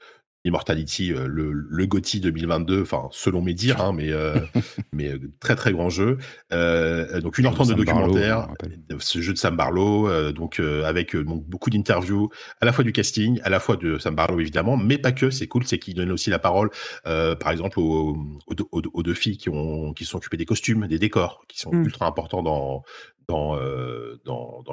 [0.46, 4.38] Immortality, euh, le, le GOTY 2022, enfin selon mes dires, hein, mais, euh,
[4.92, 6.18] mais euh, très très grand jeu.
[6.52, 10.60] Euh, donc une heure trente de documentaire, Barlow, ce jeu de Sam Barlow, euh, donc
[10.60, 14.40] avec donc, beaucoup d'interviews, à la fois du casting, à la fois de Sam Barlow
[14.40, 15.30] évidemment, mais pas que.
[15.30, 16.70] C'est cool, c'est qu'il donne aussi la parole,
[17.04, 18.16] par exemple aux,
[18.46, 21.58] aux, aux, aux, deux filles qui ont qui sont occupées des costumes, des décors, qui
[21.58, 21.84] sont mm.
[21.84, 22.84] ultra importants dans
[23.28, 24.18] dans, euh,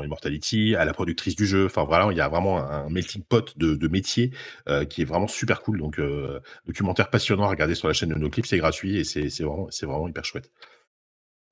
[0.04, 1.66] Immortality, à la productrice du jeu.
[1.66, 4.32] Enfin voilà, il y a vraiment un melting pot de, de métiers
[4.68, 5.80] euh, qui est vraiment super cool.
[5.80, 9.44] Donc euh, documentaire passionnant à regarder sur la chaîne de NoClip, c'est gratuit et c'est
[9.44, 10.52] vraiment, vraiment hyper chouette.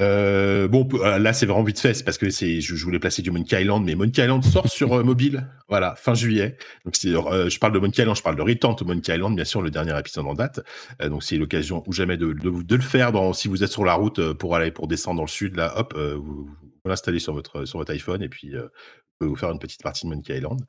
[0.02, 3.86] Euh, bon, là c'est vraiment vite fait, parce que je, voulais placer du Monkey Island,
[3.86, 6.58] mais Monkey Island sort sur mobile, voilà, fin juillet.
[6.86, 9.62] Donc je parle de Monkey Island, je parle de Return to Monkey Island, bien sûr,
[9.62, 10.62] le dernier épisode en date.
[11.06, 13.12] Donc c'est l'occasion ou jamais de, le faire.
[13.12, 15.78] Dans, si vous êtes sur la route pour aller pour descendre dans le sud, là,
[15.78, 16.50] hop, vous,
[16.84, 18.68] vous l'installez sur votre sur votre iPhone et puis vous
[19.20, 20.62] pouvez vous faire une petite partie de Monkey Island.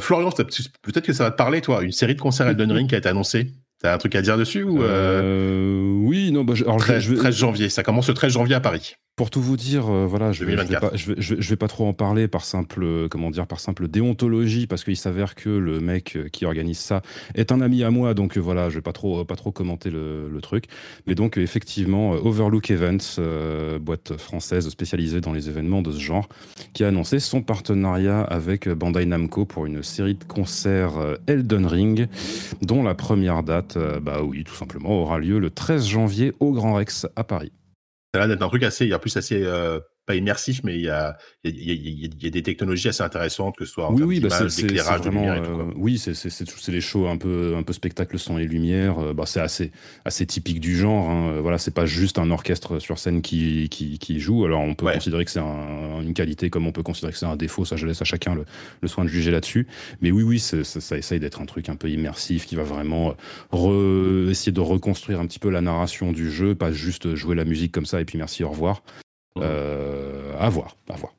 [0.00, 2.94] Florian, peut-être que ça va te parler, toi, une série de concerts Elden Ring qui
[2.94, 3.52] a été annoncée?
[3.80, 5.92] T'as un truc à dire dessus ou euh...
[6.12, 6.44] Euh, Oui, non.
[6.44, 7.16] Bah, alors 13, je vais...
[7.16, 8.94] 13, janvier, ça commence le 13 janvier à Paris.
[9.16, 11.92] pour tout vous dire, euh, voilà, je vais, vais pas, je, vais, pas, trop en
[11.92, 16.44] parler par simple, comment dire, par simple déontologie, parce qu'il s'avère que le mec qui
[16.44, 17.02] organise ça
[17.34, 20.28] est un ami à moi, donc voilà, je vais pas trop, pas trop commenter le,
[20.28, 20.64] le truc.
[21.06, 23.20] Mais donc effectivement, Overlook Events,
[23.80, 26.28] boîte française spécialisée dans les événements de ce genre,
[26.72, 32.08] qui a annoncé son partenariat avec Bandai Namco pour une série de concerts Elden Ring,
[32.62, 36.01] dont la première date, bah oui, tout simplement, aura lieu le 13 janvier
[36.40, 37.52] au Grand Rex à Paris.
[38.14, 40.62] Ça a l'air d'être un truc assez, il y a plus assez euh, pas immersif,
[40.64, 43.64] mais il y a, il y, a, il y a, des technologies assez intéressantes, que
[43.64, 46.80] ce soit en oui, oui, bah d'éclairage, de lumière et tout, euh, oui, c'est les
[46.80, 48.98] shows un peu, un peu spectacle son et lumière.
[48.98, 49.70] Euh, bah, c'est assez,
[50.04, 51.08] assez typique du genre.
[51.08, 51.40] Hein.
[51.40, 54.44] Voilà, c'est pas juste un orchestre sur scène qui, qui, qui joue.
[54.44, 57.36] Alors on peut considérer que c'est une qualité, comme on peut considérer que c'est un
[57.36, 57.64] défaut.
[57.64, 58.44] Ça, je laisse à chacun le,
[58.80, 59.68] le soin de juger là-dessus.
[60.00, 63.14] Mais oui, oui, ça, ça, essaye d'être un truc un peu immersif qui va vraiment
[64.28, 67.70] essayer de reconstruire un petit peu la narration du jeu, pas juste jouer la musique
[67.70, 68.82] comme ça et puis merci, au revoir.
[69.38, 71.14] Euh, à voir, à voir.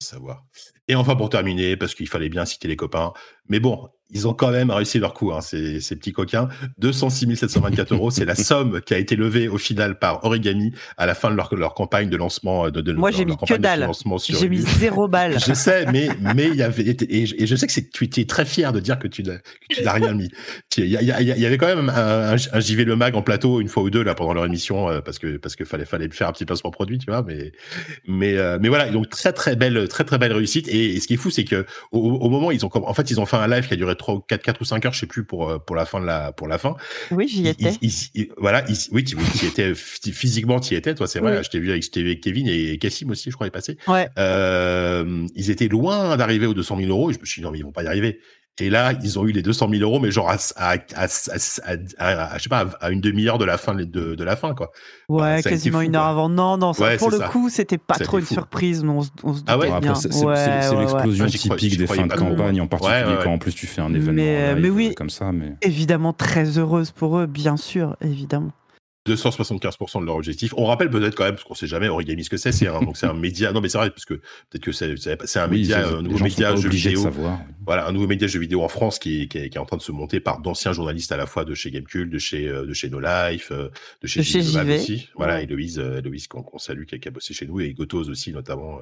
[0.00, 0.44] Savoir.
[0.88, 3.12] Et enfin, pour terminer, parce qu'il fallait bien citer les copains,
[3.48, 6.48] mais bon, ils ont quand même réussi leur coup, hein, ces, ces, petits coquins.
[6.78, 11.06] 206 724 euros, c'est la somme qui a été levée au final par Origami à
[11.06, 12.70] la fin de leur, leur campagne de lancement.
[12.70, 13.90] De, de Moi, j'ai mis que dalle.
[14.28, 15.38] J'ai mis zéro balle.
[15.40, 18.44] je sais, mais mais il y avait et, je sais que c'est tu étais très
[18.44, 20.30] fier de dire que tu n'as rien mis.
[20.76, 23.82] Il y, y, avait quand même un, un, JV Le Mag en plateau une fois
[23.82, 26.32] ou deux là pendant leur émission euh, parce que parce que fallait fallait faire un
[26.32, 27.22] petit placement produit, tu vois.
[27.22, 27.52] Mais
[28.06, 30.68] mais euh, mais voilà, donc très très belle très très belle réussite.
[30.74, 33.20] Et, ce qui est fou, c'est que au, au, moment ils ont en fait ils
[33.20, 35.06] ont fait un live qui a duré 3, 4, 4 ou 5 heures, je sais
[35.06, 36.76] plus, pour, euh, pour la fin de la, pour la fin.
[37.10, 37.72] Oui, j'y étais.
[38.38, 41.42] voilà, oui, tu étais, physiquement, tu y étais, toi, c'est vrai.
[41.42, 43.76] Je t'ai vu avec, avec Kevin et Cassim aussi, je crois, est passé.
[43.86, 44.08] Ouais.
[44.18, 47.52] Euh, ils étaient loin d'arriver aux 200 000 euros et je me suis dit, non,
[47.52, 48.20] mais ils vont pas y arriver.
[48.60, 52.38] Et là, ils ont eu les 200 000 euros, mais genre à, à, à, à
[52.38, 54.70] je sais pas, à une demi-heure de la fin de, de la fin, quoi.
[55.08, 56.28] Ouais, quasiment une heure avant.
[56.28, 58.84] Non, non, ça, pour le coup, c'était pas trop une surprise.
[58.84, 59.96] on, on se ah ouais, bien.
[59.96, 60.08] C'est
[60.76, 64.12] l'explosion typique des fins de campagne, en particulier quand en plus tu fais un événement
[64.12, 65.32] mais, mais oui, comme ça.
[65.32, 65.54] Mais...
[65.62, 68.52] Évidemment, très heureuse pour eux, bien sûr, évidemment.
[69.06, 70.54] 275% de leur objectif.
[70.56, 72.80] On rappelle peut-être quand même, parce qu'on sait jamais Origami ce que c'est, c'est un,
[72.80, 73.52] donc c'est un média.
[73.52, 76.56] Non, mais c'est vrai, parce que peut-être que c'est, c'est un média, un nouveau média
[76.56, 77.10] jeu vidéo.
[77.66, 79.76] Voilà, un nouveau média jeu vidéo en France qui, qui, est, qui, est, en train
[79.76, 82.66] de se monter par d'anciens journalistes à la fois de chez Gamecube, de chez, euh,
[82.66, 83.68] de chez No Life, euh,
[84.02, 85.08] de chez, de aussi.
[85.16, 87.72] Voilà, et Louise, euh, Louise qu'on, salue, qui a, qui a, bossé chez nous, et
[87.74, 88.80] Gotos aussi, notamment,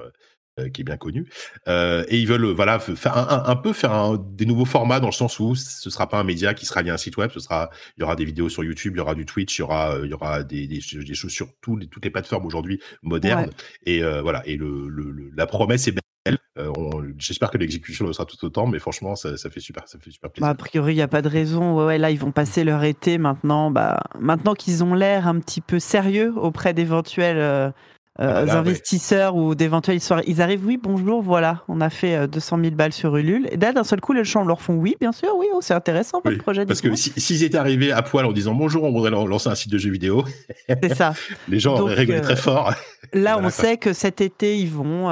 [0.73, 1.27] qui est bien connu.
[1.67, 5.07] Euh, et ils veulent voilà faire un, un, peu faire un, des nouveaux formats dans
[5.07, 7.31] le sens où ce sera pas un média qui sera lié à un site web,
[7.33, 9.61] ce sera il y aura des vidéos sur YouTube, il y aura du Twitch, il
[9.61, 11.47] y aura il y aura des, des, des choses sur
[11.79, 13.49] les, toutes les plateformes aujourd'hui modernes.
[13.85, 16.37] Et euh, voilà et le, le, la promesse est belle.
[16.57, 16.71] Euh,
[17.17, 20.11] J'espère que l'exécution le sera tout autant, mais franchement, ça, ça fait super, ça fait
[20.11, 20.45] super plaisir.
[20.47, 21.75] Bah, a priori, il n'y a pas de raison.
[21.75, 23.71] Ouais, ouais, là, ils vont passer leur été maintenant.
[23.71, 27.73] Bah, maintenant qu'ils ont l'air un petit peu sérieux auprès d'éventuels
[28.19, 30.23] euh, ah, investisseurs ou d'éventuels soirées.
[30.27, 33.47] Ils arrivent, oui, bonjour, voilà, on a fait 200 euh, 000 balles sur Ulule.
[33.51, 35.73] Et là, d'un seul coup, les gens leur font, oui, bien sûr, oui, oh, c'est
[35.73, 36.63] intéressant votre projet.
[36.67, 39.71] Parce que s'ils étaient arrivés à poil en disant bonjour, on voudrait lancer un site
[39.71, 40.25] de jeux vidéo,
[40.67, 41.13] c'est ça.
[41.49, 42.75] les gens auraient rigolé très euh, fort.
[43.13, 45.09] Là, on sait que cet été, ils vont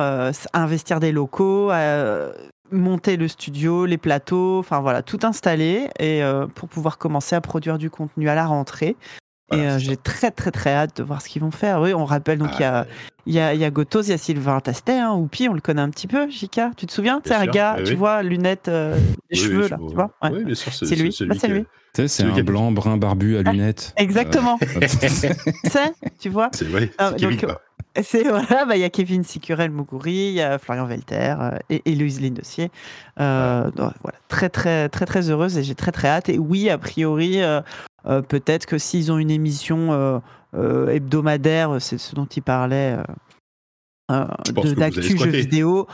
[0.53, 1.71] investir des locaux,
[2.69, 6.21] monter le studio, les plateaux, enfin voilà, tout installer et
[6.53, 8.95] pour pouvoir commencer à produire du contenu à la rentrée
[9.51, 11.81] et euh, j'ai très très très hâte de voir ce qu'ils vont faire.
[11.81, 12.85] Oui, on rappelle donc il y, a, ah,
[13.25, 15.81] y, a, y a Gotos, il y a Sylvain Tastet, hein, Oupi, on le connaît
[15.81, 16.71] un petit peu, Jika.
[16.77, 18.97] Tu te souviens C'est un gars, tu vois, lunettes, euh,
[19.29, 20.11] les cheveux là, tu vois?
[20.23, 21.15] Oui, bien sûr, c'est lui?
[21.27, 21.65] Bah, c'est lui?
[21.93, 23.93] Tu sais, c'est un blanc brun barbu à lunettes.
[23.97, 24.57] Exactement.
[24.87, 25.33] c'est,
[26.19, 26.49] tu vois.
[26.53, 26.89] C'est vrai.
[26.97, 27.11] Ah,
[28.01, 31.57] c'est voilà, bah il y a Kevin Sicurel Mougouri, il y a Florian Velter euh,
[31.69, 32.71] et, et, Louise Lindossier.
[33.19, 36.29] Euh, voilà, très très très très heureuse et j'ai très très hâte.
[36.29, 37.41] Et oui, a priori,
[38.05, 40.19] euh, peut-être que s'ils ont une émission euh,
[40.55, 42.97] euh, hebdomadaire, c'est ce dont ils parlaient,
[44.09, 45.87] de l'actu jeux vidéo,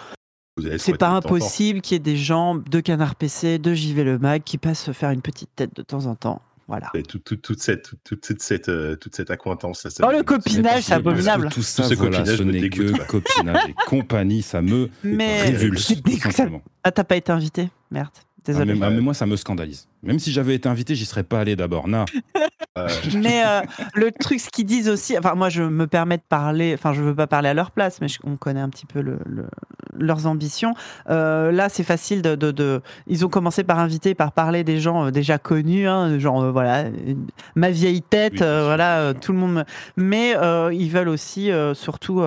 [0.78, 4.44] c'est pas impossible qu'il y ait des gens de Canard PC, de JV Le Mag
[4.44, 6.42] qui passent se faire une petite tête de temps en temps.
[6.68, 6.92] Voilà.
[7.08, 8.70] toute, cette, toute, cette,
[9.00, 9.88] toute cette accointance.
[10.04, 11.48] oh, le copinage, c'est abominable.
[11.50, 15.94] Tout ça, ce copinage ce n'est que copinage et compagnie, ça me Mais révulse.
[16.84, 17.70] Ah, t'as pas été invité?
[17.90, 18.10] Merde.
[18.44, 18.78] Désolé.
[18.82, 19.88] Ah, mais, moi, ça me scandalise.
[20.04, 21.88] Même si j'avais été invité, j'y serais pas allé d'abord.
[21.88, 22.06] Non.
[22.78, 23.62] Euh, mais euh,
[23.94, 27.02] le truc, ce qu'ils disent aussi, enfin, moi, je me permets de parler, enfin, je
[27.02, 29.20] veux pas parler à leur place, mais on connaît un petit peu le,
[29.98, 30.74] leurs ambitions.
[31.10, 35.12] Euh, là, c'est facile de, de, Ils ont commencé par inviter, par parler des gens
[35.12, 36.86] déjà connus, hein, genre, voilà,
[37.56, 39.66] ma vieille tête, voilà, tout le monde.
[39.96, 40.36] Mais
[40.72, 42.24] ils veulent aussi, surtout,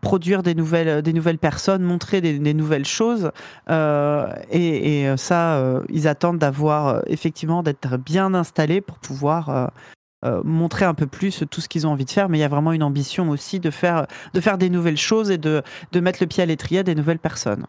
[0.00, 3.30] produire des nouvelles, des nouvelles personnes, montrer des, des nouvelles choses.
[3.70, 9.65] et, et ça, ils attendent d'avoir, effectivement, d'être bien installés pour pouvoir
[10.44, 12.48] montrer un peu plus tout ce qu'ils ont envie de faire, mais il y a
[12.48, 15.62] vraiment une ambition aussi de faire, de faire des nouvelles choses et de,
[15.92, 17.64] de mettre le pied à l'étrier à des nouvelles personnes.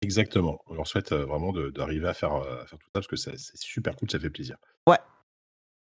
[0.00, 0.60] Exactement.
[0.66, 3.96] On leur souhaite vraiment d'arriver à faire, à faire tout ça parce que c'est super
[3.96, 4.56] cool, ça fait plaisir.
[4.86, 4.98] Ouais.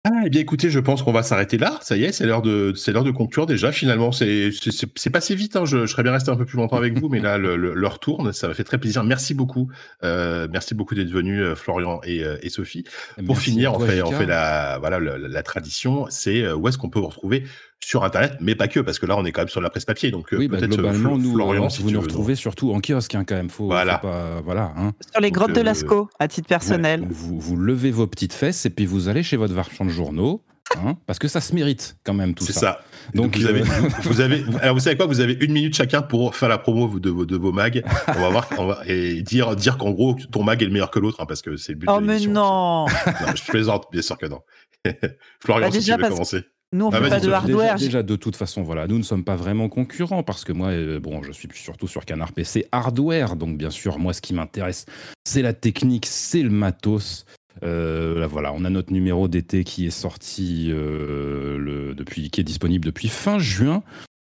[0.05, 1.79] Ah, eh bien, écoutez, je pense qu'on va s'arrêter là.
[1.83, 3.71] Ça y est, c'est l'heure de, c'est l'heure de conclure déjà.
[3.71, 5.57] Finalement, c'est, c'est, passé vite.
[5.57, 5.67] Hein.
[5.67, 8.33] Je, serais bien resté un peu plus longtemps avec vous, mais là, l'heure tourne.
[8.33, 9.05] Ça m'a fait très plaisir.
[9.05, 9.69] Merci beaucoup.
[10.03, 12.85] Euh, merci beaucoup d'être venus, euh, Florian et, euh, et Sophie.
[13.27, 16.07] Pour finir, on fait, on fait la, voilà, la, tradition.
[16.09, 17.45] C'est où est-ce qu'on peut vous retrouver
[17.83, 19.85] sur Internet, mais pas que, parce que là, on est quand même sur la presse
[19.85, 20.11] papier.
[20.11, 23.25] Donc, oui, bah, peut-être globalement, nous, Florian, si vous nous retrouvez surtout en kiosque, hein,
[23.25, 23.51] quand même.
[23.51, 23.99] Faut, voilà.
[23.99, 24.93] pas, voilà hein.
[25.11, 27.07] Sur les grottes de Lascaux, à titre personnel.
[27.09, 30.43] vous, vous levez vos petites fesses et puis vous allez chez votre marchand de journaux.
[30.77, 32.53] Hein, parce que ça se mérite quand même tout ça.
[32.53, 32.81] C'est ça.
[33.13, 33.65] Donc, vous, avez, euh,
[34.05, 37.01] vous avez, alors vous savez quoi, vous avez une minute chacun pour faire la promo
[37.01, 37.83] de, vos, de vos mags.
[38.07, 40.93] On va voir, on va, et dire, dire qu'en gros ton mag est le meilleur
[40.93, 41.89] que l'autre, hein, parce que c'est le but.
[41.91, 42.87] Oh de mais non.
[42.87, 42.87] non.
[43.35, 44.43] Je plaisante, bien sûr que non.
[45.41, 46.45] Florian, bah, si tu veux commencer.
[46.73, 47.77] Nous, on ne ah, fait pas de hardware.
[47.77, 51.01] Déjà, de toute façon, voilà, nous ne sommes pas vraiment concurrents parce que moi, euh,
[51.01, 53.35] bon, je suis surtout sur Canard PC hardware.
[53.35, 54.87] Donc, bien sûr, moi, ce qui m'intéresse,
[55.25, 57.27] c'est la technique, c'est le matos.
[57.63, 62.45] Euh, voilà, on a notre numéro d'été qui est sorti euh, le, depuis, qui est
[62.45, 63.83] disponible depuis fin juin,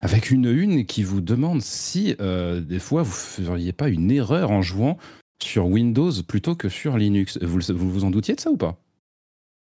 [0.01, 4.51] avec une une qui vous demande si euh, des fois vous feriez pas une erreur
[4.51, 4.97] en jouant
[5.41, 7.37] sur Windows plutôt que sur Linux.
[7.41, 8.79] Vous vous, vous en doutiez de ça ou pas?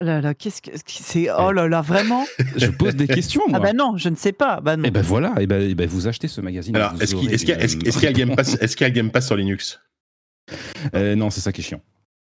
[0.02, 2.26] Là là, qu'est-ce que c'est Oh là là, vraiment?
[2.57, 3.41] Je pose des questions.
[3.48, 3.60] Ah moi.
[3.61, 4.61] Ah bah non, je ne sais pas.
[4.61, 4.84] Bah non.
[4.84, 6.76] Et eh ben voilà, et eh ben, eh ben, vous achetez ce magazine.
[6.76, 9.36] Alors, est-ce qu'il est y, a Game Pass Est-ce qu'il y a Game Pass sur
[9.36, 9.80] Linux?
[10.94, 11.82] Non, c'est ça qui est chiant.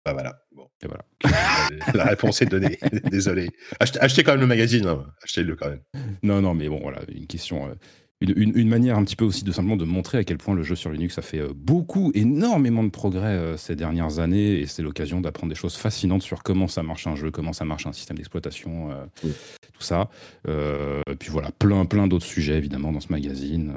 [0.06, 0.36] Bah voilà.
[0.82, 1.04] Et voilà.
[1.94, 2.78] La réponse est donnée.
[3.12, 3.50] Désolé.
[3.80, 4.88] Achetez, quand même le magazine.
[4.88, 5.06] Hein.
[5.24, 5.82] Achetez-le quand même.
[6.24, 7.68] Non, non, mais bon, voilà, une question.
[7.68, 7.76] Euh,
[8.22, 10.76] une, manière un petit peu aussi de simplement de montrer à quel point le jeu
[10.76, 14.82] sur Linux a fait euh, beaucoup, énormément de progrès euh, ces dernières années, et c'est
[14.82, 17.94] l'occasion d'apprendre des choses fascinantes sur comment ça marche un jeu, comment ça marche un
[17.94, 18.90] système d'exploitation,
[19.22, 20.10] tout ça.
[20.48, 23.74] et puis voilà, plein, plein d'autres sujets évidemment dans ce magazine.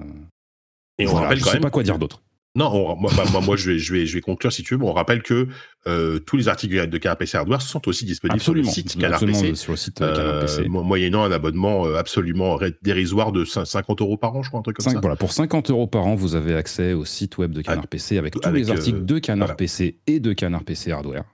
[0.98, 2.22] Et on rappelle je quand sais même pas quoi dire d'autre.
[2.54, 4.78] Non, moi, bah, moi, moi, je, vais, je, vais, je vais conclure si tu veux.
[4.78, 5.48] Bon, on rappelle que
[5.86, 9.20] euh, tous les articles de Canard PC Hardware sont aussi disponibles sur le site Canard
[9.20, 9.54] PC.
[9.54, 10.68] Sur le site euh, PC.
[10.68, 14.76] moyennant un abonnement euh, absolument dérisoire de 50 euros par an, je crois, un truc
[14.76, 15.00] comme ça.
[15.00, 18.18] Voilà, pour 50 euros par an, vous avez accès au site web de Canard PC
[18.18, 21.24] avec tous les articles de Canard PC et de Canard PC Hardware.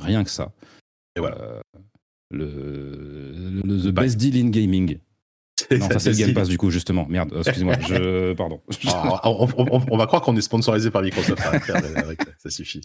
[0.00, 0.52] Rien que ça.
[1.16, 1.36] Et voilà.
[2.30, 4.96] le, The bah, Best Deal in Gaming.
[5.78, 7.06] Non, ça c'est le Game Pass du coup justement.
[7.08, 7.74] Merde, excusez-moi.
[7.80, 8.32] Je...
[8.34, 8.60] Pardon.
[8.86, 11.42] Ah, on, va croire qu'on est sponsorisé par Microsoft.
[12.38, 12.82] ça suffit.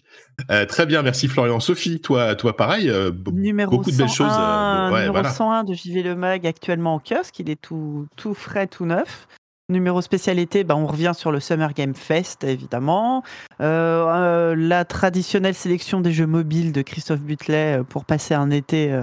[0.51, 1.59] Euh, très bien, merci Florian.
[1.59, 2.89] Sophie, toi, toi pareil.
[2.89, 4.31] Euh, beaucoup de belles choses.
[4.31, 7.39] Euh, numéro 101 de JV Le Mag actuellement en kiosque.
[7.39, 9.27] Il est tout, tout frais, tout neuf.
[9.69, 13.23] Numéro spécialité, bah, on revient sur le Summer Game Fest, évidemment.
[13.59, 18.93] la traditionnelle sélection des jeux mobiles de Christophe Butlet pour passer un été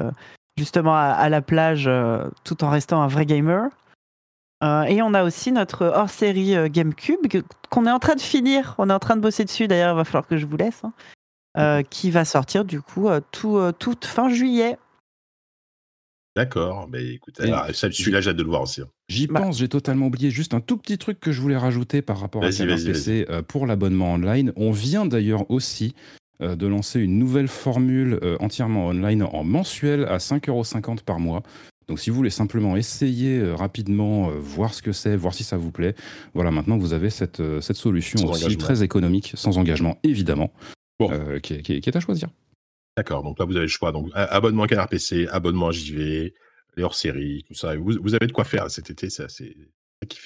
[0.57, 3.71] justement à, la plage euh, tout en restant un vrai gamer.
[4.63, 7.21] Euh, et on a aussi notre hors-série euh, GameCube
[7.71, 8.75] qu'on est en train de finir.
[8.79, 10.83] On est en train de bosser dessus d'ailleurs, il va falloir que je vous laisse.
[11.57, 11.83] Hein.
[11.91, 14.77] qui va sortir du coup tout, toute fin juillet.
[16.37, 18.81] D'accord, mais écoute, celui-là j'ai hâte de le voir aussi.
[18.81, 18.89] Hein.
[19.09, 19.41] J'y bah.
[19.41, 22.43] pense, j'ai totalement oublié juste un tout petit truc que je voulais rajouter par rapport
[22.43, 24.53] à PC pour l'abonnement online.
[24.57, 25.95] On vient d'ailleurs aussi
[26.41, 31.43] de lancer une nouvelle formule euh, entièrement online en mensuel à 5,50€ par mois.
[31.87, 35.57] Donc si vous voulez simplement essayer euh, rapidement, voir ce que c'est, voir si ça
[35.57, 35.95] vous plaît,
[36.35, 40.53] voilà, maintenant vous avez cette, cette solution aussi très économique, sans engagement évidemment,
[41.43, 42.29] qui, est, à choisir.
[42.97, 43.93] D'accord, donc là vous avez le choix.
[43.93, 46.35] Donc abonnement Canard PC, abonnement JV,
[46.77, 47.77] les hors-séries, tout ça.
[47.77, 49.55] Vous, vous, avez de quoi faire cet été, c'est assez,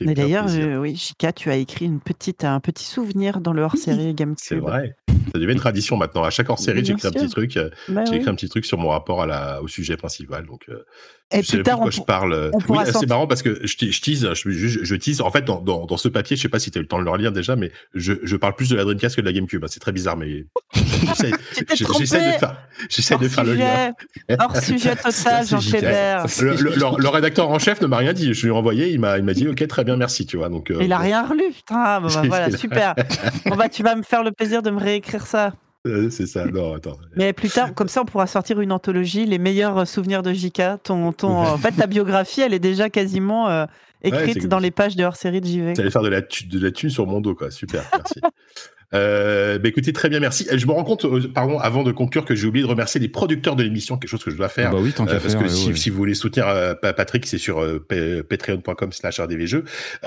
[0.01, 0.47] mais d'ailleurs,
[0.81, 4.39] oui, Chica, tu as écrit une petite, un petit souvenir dans le hors-série GameCube.
[4.39, 4.97] C'est vrai.
[5.33, 6.25] Ça devient une tradition maintenant.
[6.25, 7.57] À chaque hors-série, j'écris un petit truc.
[7.57, 10.47] Euh, bah j'écris un petit truc sur mon rapport à la, au sujet principal.
[10.47, 10.85] Donc, euh,
[11.31, 12.51] et je plus tard, je parle.
[12.69, 15.21] Oui, c'est marrant parce que je, je tease, je, je, tease.
[15.21, 16.89] En fait, dans, dans, dans, ce papier, je sais pas si tu as eu le
[16.89, 19.33] temps de le relire déjà, mais je, parle plus de la Dreamcast que de la
[19.33, 19.65] GameCube.
[19.69, 22.57] C'est très bizarre, mais j'essaie de faire,
[22.89, 23.93] j'essaie de faire le lien.
[24.39, 26.27] Hors sujet total, Jean Chédère.
[26.41, 28.33] Le, le, le, rédacteur en chef ne m'a rien dit.
[28.33, 30.49] Je lui ai envoyé, il m'a, il m'a dit, ok, très bien, merci, tu vois.
[30.49, 32.01] Donc, euh, il a rien relu, putain.
[32.01, 32.95] Bah, voilà, super.
[33.45, 35.53] bon bah, tu vas me faire le plaisir de me réécrire ça.
[35.87, 36.99] Euh, c'est ça, non, attends.
[37.17, 40.83] Mais plus tard, comme ça, on pourra sortir une anthologie, les meilleurs souvenirs de JK.
[40.83, 43.65] Ton, ton, en fait, ta biographie, elle est déjà quasiment euh,
[44.03, 45.73] écrite dans les pages de hors-série de JV.
[45.75, 47.51] Tu allais faire de la, de la thune sur mon dos, quoi.
[47.51, 48.21] Super, merci.
[48.95, 50.47] Euh, bah écoutez, très bien, merci.
[50.51, 53.09] Je me rends compte, euh, pardon, avant de conclure, que j'ai oublié de remercier les
[53.09, 54.71] producteurs de l'émission, quelque chose que je dois faire.
[54.71, 57.61] Bah oui, tant euh, Parce que si, si, vous voulez soutenir euh, Patrick, c'est sur
[57.61, 57.85] euh,
[58.29, 59.65] patreon.com slash rdvjeux.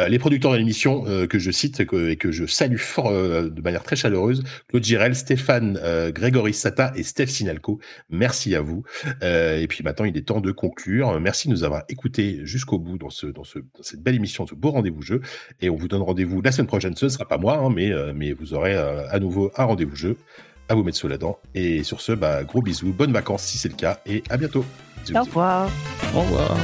[0.08, 3.62] les producteurs de l'émission que je cite et que, et que, je salue fort de
[3.62, 5.80] manière très chaleureuse, Claude Girel, Stéphane
[6.14, 7.80] Grégory Sata et Steph Sinalco.
[8.10, 8.84] Merci à vous.
[9.22, 11.20] et puis maintenant, il est temps de conclure.
[11.20, 14.48] Merci de nous avoir écoutés jusqu'au bout dans, ce, dans, ce, dans cette belle émission,
[14.48, 15.22] ce beau rendez-vous jeu.
[15.62, 16.96] Et on vous donne rendez-vous la semaine prochaine.
[16.96, 20.18] Ce ne sera pas moi, hein, mais, mais vous aurez à nouveau un rendez-vous jeu
[20.70, 21.38] à vous mettre sous la dent.
[21.54, 24.66] Et sur ce, bah, gros bisous, bonnes vacances si c'est le cas, et à bientôt.
[25.06, 25.70] Bisous, Au revoir.
[26.16, 26.58] Au revoir.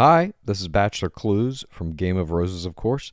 [0.00, 3.12] Hi, this is Bachelor Clues from Game of Roses, of course,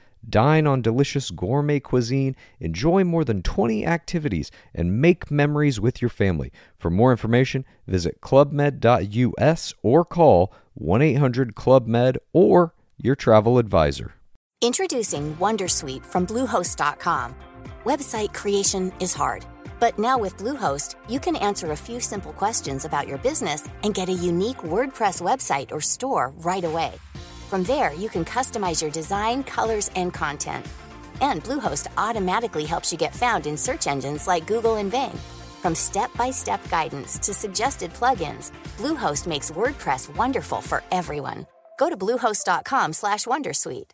[0.27, 6.09] Dine on delicious gourmet cuisine, enjoy more than 20 activities, and make memories with your
[6.09, 6.51] family.
[6.77, 14.13] For more information, visit clubmed.us or call 1 800 Club Med or your travel advisor.
[14.61, 17.35] Introducing Wondersuite from Bluehost.com.
[17.83, 19.43] Website creation is hard,
[19.79, 23.95] but now with Bluehost, you can answer a few simple questions about your business and
[23.95, 26.93] get a unique WordPress website or store right away.
[27.51, 30.65] From there, you can customize your design, colors, and content.
[31.19, 35.11] And Bluehost automatically helps you get found in search engines like Google and Bing.
[35.61, 41.45] From step-by-step guidance to suggested plugins, Bluehost makes WordPress wonderful for everyone.
[41.77, 43.91] Go to bluehost.com/wondersuite.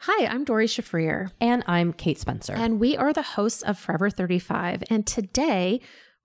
[0.00, 1.30] Hi, I'm Dory Shafrir.
[1.40, 2.52] And I'm Kate Spencer.
[2.52, 4.84] And we are the hosts of Forever 35.
[4.90, 5.80] And today,